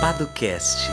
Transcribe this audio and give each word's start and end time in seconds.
Padocast. 0.00 0.90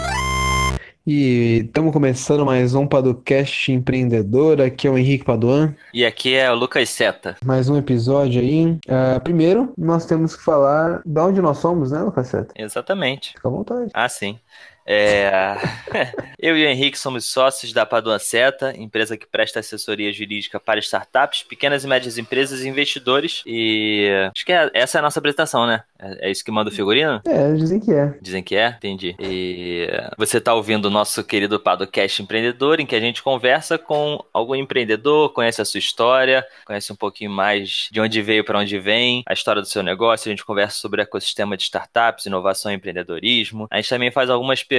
E 1.05 1.63
estamos 1.65 1.91
começando 1.91 2.45
mais 2.45 2.73
um 2.73 2.87
Padocast 2.87 3.71
Empreendedor. 3.71 4.61
Aqui 4.61 4.87
é 4.87 4.89
o 4.89 4.97
Henrique 4.97 5.25
Paduan. 5.25 5.75
E 5.93 6.05
aqui 6.05 6.33
é 6.33 6.49
o 6.49 6.55
Lucas 6.55 6.89
Seta. 6.89 7.35
Mais 7.43 7.67
um 7.69 7.77
episódio 7.77 8.41
aí. 8.41 8.65
Uh, 8.65 9.19
primeiro, 9.21 9.73
nós 9.77 10.05
temos 10.05 10.35
que 10.35 10.43
falar 10.43 11.01
de 11.05 11.19
onde 11.19 11.41
nós 11.41 11.57
somos, 11.57 11.91
né, 11.91 12.01
Lucas 12.01 12.27
Seta? 12.27 12.53
Exatamente. 12.55 13.33
Fica 13.33 13.47
à 13.47 13.51
vontade. 13.51 13.91
Ah, 13.93 14.07
sim. 14.07 14.39
É... 14.85 15.55
Eu 16.43 16.57
e 16.57 16.65
o 16.65 16.67
Henrique 16.67 16.99
somos 16.99 17.25
sócios 17.25 17.71
da 17.71 17.85
Padua 17.85 18.19
Seta, 18.19 18.75
empresa 18.77 19.15
que 19.15 19.25
presta 19.25 19.61
assessoria 19.61 20.11
jurídica 20.11 20.59
para 20.59 20.79
startups, 20.79 21.43
pequenas 21.43 21.85
e 21.85 21.87
médias 21.87 22.17
empresas 22.17 22.61
e 22.61 22.67
investidores. 22.67 23.41
E 23.45 24.09
acho 24.35 24.45
que 24.45 24.51
é, 24.51 24.69
essa 24.73 24.97
é 24.97 24.99
a 24.99 25.01
nossa 25.01 25.19
apresentação, 25.19 25.65
né? 25.65 25.83
É, 25.97 26.27
é 26.27 26.31
isso 26.31 26.43
que 26.43 26.51
manda 26.51 26.69
o 26.69 26.73
figurino? 26.73 27.21
É, 27.25 27.53
dizem 27.53 27.79
que 27.79 27.93
é. 27.93 28.13
Dizem 28.21 28.43
que 28.43 28.57
é? 28.57 28.75
Entendi. 28.77 29.15
E 29.19 29.87
você 30.17 30.39
está 30.39 30.53
ouvindo 30.53 30.85
o 30.85 30.91
nosso 30.91 31.23
querido 31.23 31.57
Padocast 31.57 32.21
Empreendedor, 32.21 32.81
em 32.81 32.85
que 32.85 32.95
a 32.95 32.99
gente 32.99 33.23
conversa 33.23 33.77
com 33.77 34.21
algum 34.33 34.55
empreendedor, 34.55 35.31
conhece 35.31 35.61
a 35.61 35.65
sua 35.65 35.77
história, 35.77 36.45
conhece 36.65 36.91
um 36.91 36.95
pouquinho 36.97 37.31
mais 37.31 37.87
de 37.89 38.01
onde 38.01 38.21
veio 38.21 38.43
para 38.43 38.59
onde 38.59 38.77
vem, 38.79 39.23
a 39.25 39.31
história 39.31 39.61
do 39.61 39.67
seu 39.67 39.81
negócio, 39.81 40.29
a 40.29 40.31
gente 40.31 40.43
conversa 40.43 40.77
sobre 40.77 40.99
o 40.99 41.03
ecossistema 41.03 41.55
de 41.55 41.63
startups, 41.63 42.25
inovação 42.25 42.69
e 42.69 42.75
empreendedorismo. 42.75 43.65
A 43.71 43.77
gente 43.77 43.89
também 43.89 44.11
faz 44.11 44.29
algumas 44.29 44.61
perguntas 44.61 44.72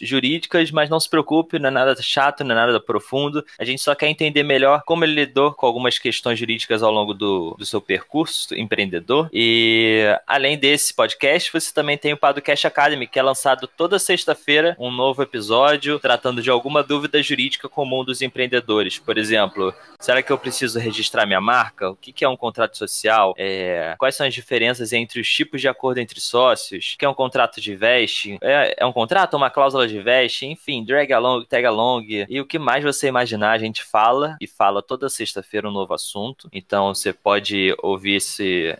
jurídicas, 0.00 0.70
mas 0.70 0.88
não 0.90 1.00
se 1.00 1.08
preocupe, 1.08 1.58
não 1.58 1.68
é 1.68 1.70
nada 1.70 2.02
chato, 2.02 2.44
não 2.44 2.52
é 2.52 2.66
nada 2.66 2.80
profundo. 2.80 3.44
A 3.58 3.64
gente 3.64 3.82
só 3.82 3.94
quer 3.94 4.08
entender 4.08 4.42
melhor 4.42 4.82
como 4.84 5.04
ele 5.04 5.14
lidou 5.14 5.52
com 5.52 5.66
algumas 5.66 5.98
questões 5.98 6.38
jurídicas 6.38 6.82
ao 6.82 6.92
longo 6.92 7.14
do, 7.14 7.54
do 7.58 7.66
seu 7.66 7.80
percurso 7.80 8.54
empreendedor. 8.54 9.28
E 9.32 10.04
além 10.26 10.58
desse 10.58 10.94
podcast, 10.94 11.52
você 11.52 11.72
também 11.72 11.96
tem 11.96 12.12
o 12.12 12.16
Podcast 12.16 12.66
Academy, 12.66 13.06
que 13.06 13.18
é 13.18 13.22
lançado 13.22 13.66
toda 13.66 13.98
sexta-feira, 13.98 14.76
um 14.78 14.90
novo 14.90 15.22
episódio 15.22 15.98
tratando 15.98 16.42
de 16.42 16.50
alguma 16.50 16.82
dúvida 16.82 17.22
jurídica 17.22 17.68
comum 17.68 18.04
dos 18.04 18.22
empreendedores. 18.22 18.98
Por 18.98 19.18
exemplo, 19.18 19.74
será 19.98 20.22
que 20.22 20.32
eu 20.32 20.38
preciso 20.38 20.78
registrar 20.78 21.26
minha 21.26 21.40
marca? 21.40 21.90
O 21.90 21.96
que 21.96 22.24
é 22.24 22.28
um 22.28 22.36
contrato 22.36 22.76
social? 22.76 23.34
É, 23.36 23.94
quais 23.98 24.14
são 24.14 24.26
as 24.26 24.34
diferenças 24.34 24.92
entre 24.92 25.20
os 25.20 25.28
tipos 25.28 25.60
de 25.60 25.68
acordo 25.68 25.98
entre 25.98 26.20
sócios? 26.20 26.92
O 26.94 26.98
que 26.98 27.04
é 27.04 27.08
um 27.08 27.14
contrato 27.14 27.60
de 27.60 27.74
veste? 27.74 28.38
É, 28.42 28.74
é 28.78 28.86
um 28.86 28.92
contrato? 28.92 29.19
Contrata 29.20 29.36
uma 29.36 29.50
cláusula 29.50 29.86
de 29.86 30.00
veste, 30.00 30.46
enfim, 30.46 30.82
drag 30.82 31.12
along, 31.12 31.44
tag 31.44 31.66
along, 31.66 32.26
e 32.28 32.40
o 32.40 32.46
que 32.46 32.58
mais 32.58 32.82
você 32.82 33.08
imaginar, 33.08 33.52
a 33.52 33.58
gente 33.58 33.82
fala, 33.82 34.36
e 34.40 34.46
fala 34.46 34.82
toda 34.82 35.10
sexta-feira 35.10 35.68
um 35.68 35.72
novo 35.72 35.92
assunto. 35.92 36.48
Então 36.52 36.94
você 36.94 37.12
pode 37.12 37.74
ouvir 37.82 38.14
esse, 38.14 38.74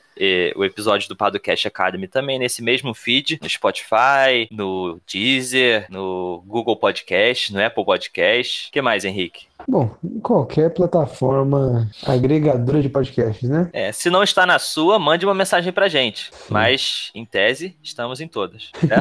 o 0.56 0.64
episódio 0.64 1.08
do 1.08 1.16
Padocast 1.16 1.69
Academy 1.69 2.08
também 2.08 2.38
nesse 2.38 2.62
mesmo 2.62 2.94
feed, 2.94 3.38
no 3.42 3.48
Spotify, 3.48 4.48
no 4.50 4.98
Deezer, 5.06 5.86
no 5.91 6.42
Google 6.47 6.77
Podcast, 6.77 7.52
no 7.52 7.62
Apple 7.62 7.84
Podcast. 7.84 8.69
O 8.69 8.72
que 8.72 8.80
mais, 8.80 9.04
Henrique? 9.04 9.49
Bom, 9.69 9.91
em 10.03 10.20
qualquer 10.20 10.70
plataforma 10.70 11.89
agregadora 12.06 12.83
de 12.83 12.89
podcasts, 12.89 13.48
né? 13.48 13.69
É, 13.72 13.92
se 13.92 14.11
não 14.11 14.22
está 14.22 14.47
na 14.47 14.58
sua, 14.58 14.98
mande 14.98 15.25
uma 15.25 15.34
mensagem 15.34 15.72
pra 15.72 15.89
gente. 15.89 16.30
Sim. 16.33 16.53
Mas, 16.53 17.11
em 17.14 17.25
tese, 17.25 17.77
estamos 17.83 18.20
em 18.20 18.28
todas. 18.28 18.70
Né? 18.83 18.97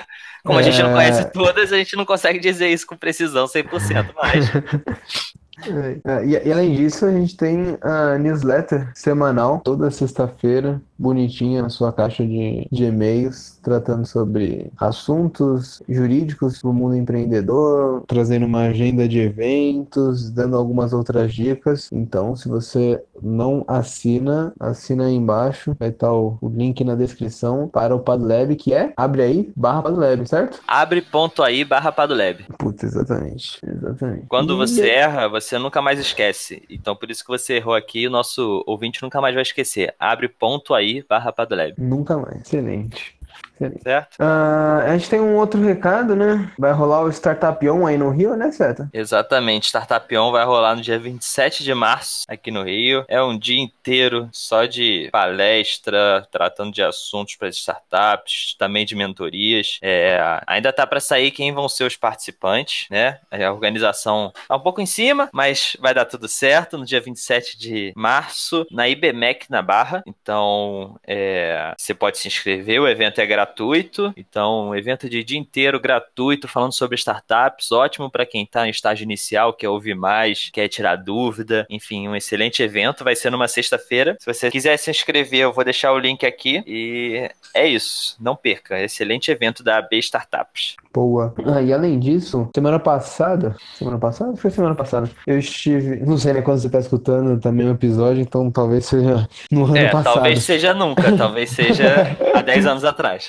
Como 0.44 0.58
a 0.58 0.62
gente 0.62 0.82
não 0.82 0.92
conhece 0.92 1.22
é. 1.22 1.24
todas, 1.24 1.72
a 1.72 1.76
gente 1.76 1.96
não 1.96 2.04
consegue 2.04 2.38
dizer 2.38 2.68
isso 2.68 2.86
com 2.86 2.96
precisão 2.96 3.46
100%, 3.46 4.10
mas. 4.14 4.44
É, 6.04 6.26
e, 6.26 6.48
e, 6.48 6.52
além 6.52 6.74
disso, 6.74 7.06
a 7.06 7.12
gente 7.12 7.36
tem 7.36 7.78
a 7.80 8.18
newsletter 8.18 8.90
semanal, 8.94 9.60
toda 9.60 9.90
sexta-feira, 9.90 10.82
bonitinha 10.98 11.62
na 11.62 11.68
sua 11.68 11.92
caixa 11.92 12.24
de, 12.24 12.66
de 12.70 12.84
e-mails, 12.84 13.58
tratando 13.62 14.06
sobre 14.06 14.70
assuntos 14.76 15.82
jurídicos 15.88 16.60
para 16.60 16.70
o 16.70 16.74
mundo 16.74 16.96
empreendedor, 16.96 18.04
trazendo 18.06 18.46
uma 18.46 18.66
agenda 18.66 19.08
de 19.08 19.18
eventos, 19.18 20.30
dando 20.30 20.56
algumas 20.56 20.92
outras 20.92 21.34
dicas. 21.34 21.90
Então, 21.92 22.36
se 22.36 22.48
você 22.48 23.02
não 23.22 23.64
assina, 23.66 24.52
assina 24.60 25.06
aí 25.06 25.14
embaixo, 25.14 25.76
vai 25.78 25.88
estar 25.88 26.12
o, 26.12 26.38
o 26.40 26.48
link 26.48 26.82
na 26.84 26.94
descrição 26.94 27.68
para 27.68 27.94
o 27.94 28.00
Padlab, 28.00 28.54
que 28.56 28.72
é 28.72 28.92
abre 28.96 29.22
aí 29.22 29.52
barra 29.56 29.82
Padlab, 29.82 30.28
certo? 30.28 30.60
Abre 30.66 31.02
ponto 31.02 31.42
aí 31.42 31.64
barra 31.64 31.90
Padlab. 31.90 32.44
Putz, 32.58 32.84
exatamente, 32.84 33.58
exatamente. 33.66 34.26
Quando 34.28 34.56
você 34.56 34.88
erra, 34.88 35.28
você 35.28 35.58
nunca 35.58 35.82
mais 35.82 35.98
esquece. 35.98 36.62
Então, 36.68 36.94
por 36.94 37.10
isso 37.10 37.24
que 37.24 37.30
você 37.30 37.54
errou 37.54 37.74
aqui, 37.74 38.06
o 38.06 38.10
nosso 38.10 38.62
ouvinte 38.66 39.02
nunca 39.02 39.20
mais 39.20 39.34
vai 39.34 39.42
esquecer. 39.42 39.94
Abre 39.98 40.28
ponto 40.28 40.74
aí 40.74 40.83
barra 41.08 41.32
Padlab. 41.32 41.74
Nunca 41.78 42.16
mais. 42.16 42.40
Excelente. 42.40 43.16
Certo? 43.82 44.14
Uh, 44.16 44.82
a 44.84 44.96
gente 44.96 45.08
tem 45.08 45.20
um 45.20 45.36
outro 45.36 45.62
recado, 45.62 46.16
né? 46.16 46.50
Vai 46.58 46.72
rolar 46.72 47.02
o 47.02 47.10
Startup 47.10 47.68
On 47.68 47.86
aí 47.86 47.96
no 47.96 48.10
Rio, 48.10 48.36
né, 48.36 48.50
Seta? 48.50 48.88
Exatamente. 48.92 49.68
Startup 49.68 50.16
On 50.16 50.32
vai 50.32 50.44
rolar 50.44 50.74
no 50.74 50.82
dia 50.82 50.98
27 50.98 51.62
de 51.62 51.72
março 51.72 52.24
aqui 52.28 52.50
no 52.50 52.64
Rio. 52.64 53.04
É 53.08 53.22
um 53.22 53.38
dia 53.38 53.60
inteiro 53.60 54.28
só 54.32 54.64
de 54.64 55.08
palestra, 55.12 56.26
tratando 56.30 56.72
de 56.72 56.82
assuntos 56.82 57.36
para 57.36 57.48
startups, 57.48 58.56
também 58.58 58.84
de 58.84 58.96
mentorias. 58.96 59.78
É, 59.82 60.18
ainda 60.46 60.72
tá 60.72 60.86
para 60.86 61.00
sair 61.00 61.30
quem 61.30 61.52
vão 61.52 61.68
ser 61.68 61.84
os 61.84 61.96
participantes, 61.96 62.86
né? 62.90 63.20
A 63.30 63.52
organização 63.52 64.32
tá 64.48 64.56
um 64.56 64.60
pouco 64.60 64.80
em 64.80 64.86
cima, 64.86 65.28
mas 65.32 65.76
vai 65.80 65.94
dar 65.94 66.04
tudo 66.04 66.26
certo 66.26 66.76
no 66.76 66.84
dia 66.84 67.00
27 67.00 67.58
de 67.58 67.92
março, 67.96 68.66
na 68.70 68.88
IBMEC 68.88 69.46
na 69.48 69.62
Barra. 69.62 70.02
Então, 70.06 70.98
é, 71.06 71.72
você 71.78 71.94
pode 71.94 72.18
se 72.18 72.26
inscrever, 72.26 72.80
o 72.80 72.88
evento 72.88 73.20
é 73.20 73.26
gratuito 73.26 73.53
gratuito. 73.54 74.12
Então, 74.16 74.74
evento 74.74 75.08
de 75.08 75.22
dia 75.22 75.38
inteiro 75.38 75.78
gratuito, 75.80 76.48
falando 76.48 76.72
sobre 76.72 76.96
startups, 76.96 77.70
ótimo 77.70 78.10
para 78.10 78.26
quem 78.26 78.42
está 78.42 78.66
em 78.66 78.70
estágio 78.70 79.04
inicial, 79.04 79.52
quer 79.52 79.68
ouvir 79.68 79.94
mais, 79.94 80.50
quer 80.50 80.68
tirar 80.68 80.96
dúvida. 80.96 81.66
Enfim, 81.70 82.08
um 82.08 82.16
excelente 82.16 82.62
evento. 82.62 83.04
Vai 83.04 83.14
ser 83.14 83.30
numa 83.30 83.48
sexta-feira. 83.48 84.16
Se 84.18 84.26
você 84.26 84.50
quiser 84.50 84.76
se 84.76 84.90
inscrever, 84.90 85.40
eu 85.40 85.52
vou 85.52 85.64
deixar 85.64 85.92
o 85.92 85.98
link 85.98 86.26
aqui. 86.26 86.62
E 86.66 87.30
é 87.54 87.66
isso. 87.66 88.16
Não 88.20 88.34
perca. 88.34 88.80
Excelente 88.80 89.30
evento 89.30 89.62
da 89.62 89.78
AB 89.78 89.98
Startups. 89.98 90.76
Boa. 90.92 91.34
Ah, 91.44 91.60
e 91.60 91.72
além 91.72 91.98
disso, 91.98 92.48
semana 92.54 92.78
passada. 92.78 93.56
Semana 93.76 93.98
passada? 93.98 94.36
Foi 94.36 94.50
semana 94.50 94.74
passada. 94.74 95.10
Eu 95.26 95.38
estive. 95.38 95.96
Não 96.06 96.16
sei 96.16 96.32
né 96.32 96.42
quando 96.42 96.58
você 96.58 96.66
está 96.66 96.78
escutando 96.78 97.40
também 97.40 97.66
o 97.66 97.72
episódio, 97.72 98.22
então 98.22 98.50
talvez 98.50 98.86
seja 98.86 99.28
no 99.50 99.64
ano 99.64 99.76
é, 99.76 99.88
passado. 99.88 100.14
Talvez 100.14 100.44
seja 100.44 100.72
nunca, 100.72 101.10
talvez 101.18 101.50
seja 101.50 102.16
há 102.32 102.42
10 102.42 102.66
anos 102.66 102.84
atrás. 102.84 103.28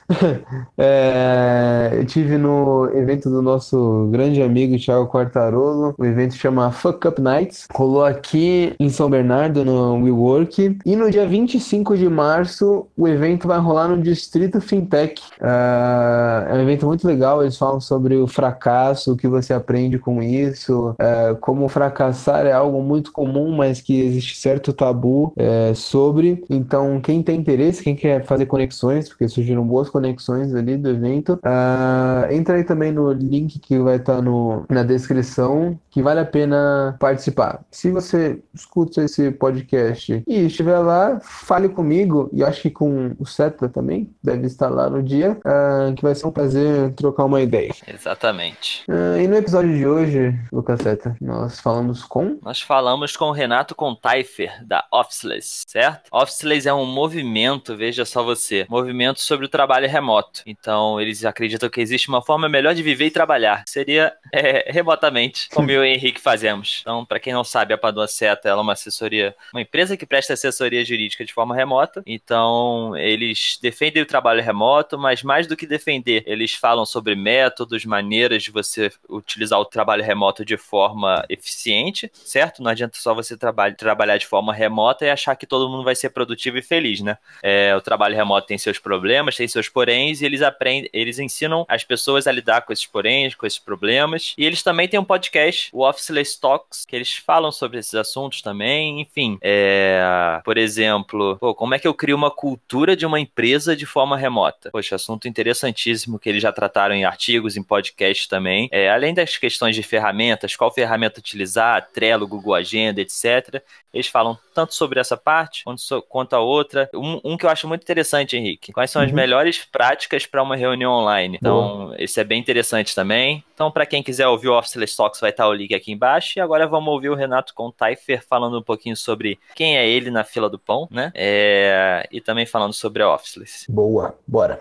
É, 0.77 1.91
eu 1.93 2.05
tive 2.05 2.37
no 2.37 2.89
evento 2.95 3.29
do 3.29 3.41
nosso 3.41 4.07
grande 4.11 4.41
amigo 4.41 4.77
Thiago 4.79 5.07
Quartarolo. 5.07 5.93
O 5.97 6.05
evento 6.05 6.33
chama 6.33 6.71
Fuck 6.71 7.07
Up 7.07 7.21
Nights. 7.21 7.67
Rolou 7.73 8.03
aqui 8.03 8.73
em 8.79 8.89
São 8.89 9.09
Bernardo, 9.09 9.63
no 9.63 10.01
WeWork. 10.03 10.79
E 10.85 10.95
no 10.95 11.11
dia 11.11 11.27
25 11.27 11.95
de 11.97 12.09
março, 12.09 12.87
o 12.97 13.07
evento 13.07 13.47
vai 13.47 13.59
rolar 13.59 13.89
no 13.89 14.01
Distrito 14.01 14.59
Fintech. 14.59 15.21
É, 15.39 16.51
é 16.51 16.53
um 16.55 16.61
evento 16.61 16.85
muito 16.87 17.05
legal. 17.05 17.41
Eles 17.41 17.57
falam 17.57 17.79
sobre 17.79 18.15
o 18.15 18.27
fracasso, 18.27 19.13
o 19.13 19.17
que 19.17 19.27
você 19.27 19.53
aprende 19.53 19.99
com 19.99 20.21
isso, 20.21 20.95
é, 20.99 21.35
como 21.39 21.67
fracassar 21.67 22.45
é 22.45 22.51
algo 22.51 22.81
muito 22.81 23.11
comum, 23.11 23.55
mas 23.55 23.81
que 23.81 24.01
existe 24.01 24.37
certo 24.37 24.73
tabu 24.73 25.33
é, 25.37 25.73
sobre. 25.75 26.43
Então, 26.49 26.99
quem 27.01 27.21
tem 27.21 27.39
interesse, 27.39 27.83
quem 27.83 27.95
quer 27.95 28.23
fazer 28.25 28.45
conexões, 28.45 29.09
porque 29.09 29.27
surgiram 29.27 29.63
boas 29.63 29.89
conexões 29.89 30.00
conexões 30.01 30.55
ali 30.55 30.75
do 30.75 30.89
evento. 30.89 31.39
Uh, 31.45 32.31
entra 32.33 32.55
aí 32.55 32.63
também 32.63 32.91
no 32.91 33.11
link 33.13 33.59
que 33.59 33.77
vai 33.77 33.97
estar 33.97 34.15
tá 34.15 34.21
no, 34.21 34.65
na 34.67 34.83
descrição, 34.83 35.79
que 35.91 36.01
vale 36.01 36.19
a 36.19 36.25
pena 36.25 36.95
participar. 36.99 37.63
Se 37.69 37.91
você 37.91 38.41
escuta 38.53 39.03
esse 39.03 39.29
podcast 39.31 40.23
e 40.27 40.45
estiver 40.45 40.79
lá, 40.79 41.19
fale 41.21 41.69
comigo, 41.69 42.29
e 42.33 42.43
acho 42.43 42.63
que 42.63 42.71
com 42.71 43.15
o 43.19 43.25
Seta 43.25 43.69
também, 43.69 44.09
deve 44.23 44.47
estar 44.47 44.69
lá 44.69 44.89
no 44.89 45.03
dia, 45.03 45.37
uh, 45.45 45.93
que 45.93 46.01
vai 46.01 46.15
ser 46.15 46.25
um 46.25 46.31
prazer 46.31 46.93
trocar 46.93 47.25
uma 47.25 47.41
ideia. 47.41 47.71
Exatamente. 47.87 48.83
Uh, 48.89 49.19
e 49.21 49.27
no 49.27 49.35
episódio 49.35 49.75
de 49.75 49.85
hoje, 49.85 50.35
Lucas 50.51 50.81
Seta, 50.81 51.15
nós 51.21 51.59
falamos 51.59 52.03
com... 52.03 52.39
Nós 52.41 52.61
falamos 52.61 53.15
com 53.15 53.25
o 53.25 53.31
Renato 53.31 53.75
Contaifer, 53.75 54.65
da 54.65 54.83
Officeless, 54.91 55.63
certo? 55.67 56.09
Officeless 56.11 56.67
é 56.67 56.73
um 56.73 56.85
movimento, 56.85 57.77
veja 57.77 58.05
só 58.05 58.23
você, 58.23 58.65
movimento 58.69 59.19
sobre 59.19 59.45
o 59.45 59.49
trabalho 59.49 59.80
remoto. 59.87 60.41
Então, 60.45 60.99
eles 60.99 61.23
acreditam 61.25 61.69
que 61.69 61.81
existe 61.81 62.09
uma 62.09 62.21
forma 62.21 62.47
melhor 62.47 62.73
de 62.73 62.83
viver 62.83 63.05
e 63.05 63.11
trabalhar. 63.11 63.63
Seria 63.67 64.13
é, 64.33 64.71
remotamente, 64.71 65.49
como 65.49 65.69
eu 65.69 65.85
e 65.85 65.89
o 65.89 65.95
Henrique 65.95 66.21
fazemos. 66.21 66.79
Então, 66.81 67.05
para 67.05 67.19
quem 67.19 67.33
não 67.33 67.43
sabe, 67.43 67.73
a 67.73 67.77
Padua 67.77 68.07
Seta 68.07 68.49
é 68.49 68.55
uma 68.55 68.73
assessoria, 68.73 69.35
uma 69.53 69.61
empresa 69.61 69.97
que 69.97 70.05
presta 70.05 70.33
assessoria 70.33 70.83
jurídica 70.83 71.25
de 71.25 71.33
forma 71.33 71.55
remota. 71.55 72.01
Então, 72.05 72.95
eles 72.97 73.57
defendem 73.61 74.03
o 74.03 74.05
trabalho 74.05 74.41
remoto, 74.41 74.97
mas 74.97 75.23
mais 75.23 75.47
do 75.47 75.57
que 75.57 75.65
defender, 75.65 76.23
eles 76.25 76.53
falam 76.53 76.85
sobre 76.85 77.15
métodos, 77.15 77.85
maneiras 77.85 78.43
de 78.43 78.51
você 78.51 78.91
utilizar 79.09 79.59
o 79.59 79.65
trabalho 79.65 80.03
remoto 80.03 80.45
de 80.45 80.57
forma 80.57 81.25
eficiente, 81.29 82.11
certo? 82.13 82.61
Não 82.61 82.71
adianta 82.71 82.97
só 82.97 83.13
você 83.13 83.37
trabalhar, 83.37 83.75
trabalhar 83.75 84.17
de 84.17 84.27
forma 84.27 84.53
remota 84.53 85.05
e 85.05 85.09
achar 85.09 85.35
que 85.35 85.45
todo 85.45 85.69
mundo 85.69 85.83
vai 85.83 85.95
ser 85.95 86.09
produtivo 86.09 86.57
e 86.57 86.61
feliz, 86.61 87.01
né? 87.01 87.17
É, 87.41 87.75
o 87.75 87.81
trabalho 87.81 88.15
remoto 88.15 88.47
tem 88.47 88.57
seus 88.57 88.79
problemas, 88.79 89.35
tem 89.35 89.47
seus 89.47 89.69
poréns, 89.71 90.21
e 90.21 90.25
eles 90.25 90.41
aprendem, 90.41 90.89
eles 90.93 91.17
ensinam 91.17 91.65
as 91.67 91.83
pessoas 91.83 92.27
a 92.27 92.31
lidar 92.31 92.61
com 92.61 92.73
esses 92.73 92.85
poréns, 92.85 93.33
com 93.35 93.45
esses 93.45 93.59
problemas. 93.59 94.33
E 94.37 94.45
eles 94.45 94.61
também 94.61 94.87
têm 94.87 94.99
um 94.99 95.03
podcast, 95.03 95.69
o 95.73 95.87
Officeless 95.87 96.39
Talks, 96.39 96.85
que 96.85 96.95
eles 96.95 97.17
falam 97.17 97.51
sobre 97.51 97.79
esses 97.79 97.95
assuntos 97.95 98.41
também. 98.41 99.01
Enfim, 99.01 99.37
é, 99.41 100.39
por 100.43 100.57
exemplo, 100.57 101.37
pô, 101.39 101.55
como 101.55 101.73
é 101.73 101.79
que 101.79 101.87
eu 101.87 101.93
crio 101.93 102.15
uma 102.15 102.31
cultura 102.31 102.95
de 102.95 103.05
uma 103.05 103.19
empresa 103.19 103.75
de 103.75 103.85
forma 103.85 104.17
remota? 104.17 104.69
Poxa, 104.71 104.95
assunto 104.95 105.27
interessantíssimo 105.27 106.19
que 106.19 106.29
eles 106.29 106.41
já 106.41 106.51
trataram 106.51 106.93
em 106.93 107.05
artigos, 107.05 107.57
em 107.57 107.63
podcast 107.63 108.27
também. 108.27 108.69
É, 108.71 108.89
além 108.89 109.13
das 109.13 109.37
questões 109.37 109.75
de 109.75 109.83
ferramentas, 109.83 110.55
qual 110.55 110.73
ferramenta 110.73 111.19
utilizar, 111.19 111.89
Trello, 111.93 112.27
Google 112.27 112.53
Agenda, 112.53 113.01
etc. 113.01 113.61
Eles 113.93 114.07
falam 114.07 114.37
tanto 114.53 114.73
sobre 114.73 114.99
essa 114.99 115.17
parte 115.17 115.63
quanto, 115.63 116.01
quanto 116.03 116.33
a 116.33 116.39
outra. 116.39 116.89
Um, 116.93 117.19
um, 117.23 117.37
que 117.37 117.45
eu 117.45 117.49
acho 117.49 117.67
muito 117.67 117.83
interessante, 117.83 118.37
Henrique. 118.37 118.71
Quais 118.71 118.91
são 118.91 119.01
as 119.01 119.09
uhum. 119.09 119.15
melhores 119.15 119.60
práticas 119.63 120.25
para 120.25 120.41
uma 120.41 120.55
reunião 120.55 120.91
online? 120.93 121.37
Então, 121.37 121.93
esse 121.97 122.19
é 122.19 122.23
bem 122.23 122.39
interessante 122.39 122.95
também. 122.95 123.43
Então, 123.53 123.71
para 123.71 123.85
quem 123.85 124.01
quiser 124.01 124.27
ouvir 124.27 124.47
o 124.47 124.57
Officeless 124.57 124.95
Talks, 124.95 125.19
vai 125.19 125.29
estar 125.29 125.47
o 125.47 125.53
link 125.53 125.73
aqui 125.73 125.91
embaixo. 125.91 126.39
E 126.39 126.41
agora 126.41 126.67
vamos 126.67 126.93
ouvir 126.93 127.09
o 127.09 127.15
Renato 127.15 127.53
Contaifer 127.53 128.23
falando 128.27 128.59
um 128.59 128.63
pouquinho 128.63 128.95
sobre 128.95 129.39
quem 129.55 129.77
é 129.77 129.87
ele 129.87 130.09
na 130.09 130.23
fila 130.23 130.49
do 130.49 130.57
pão, 130.57 130.87
né? 130.89 131.11
É... 131.13 132.07
E 132.11 132.21
também 132.21 132.45
falando 132.45 132.73
sobre 132.73 133.03
a 133.03 133.13
Officeless. 133.13 133.65
Boa, 133.69 134.15
bora. 134.27 134.60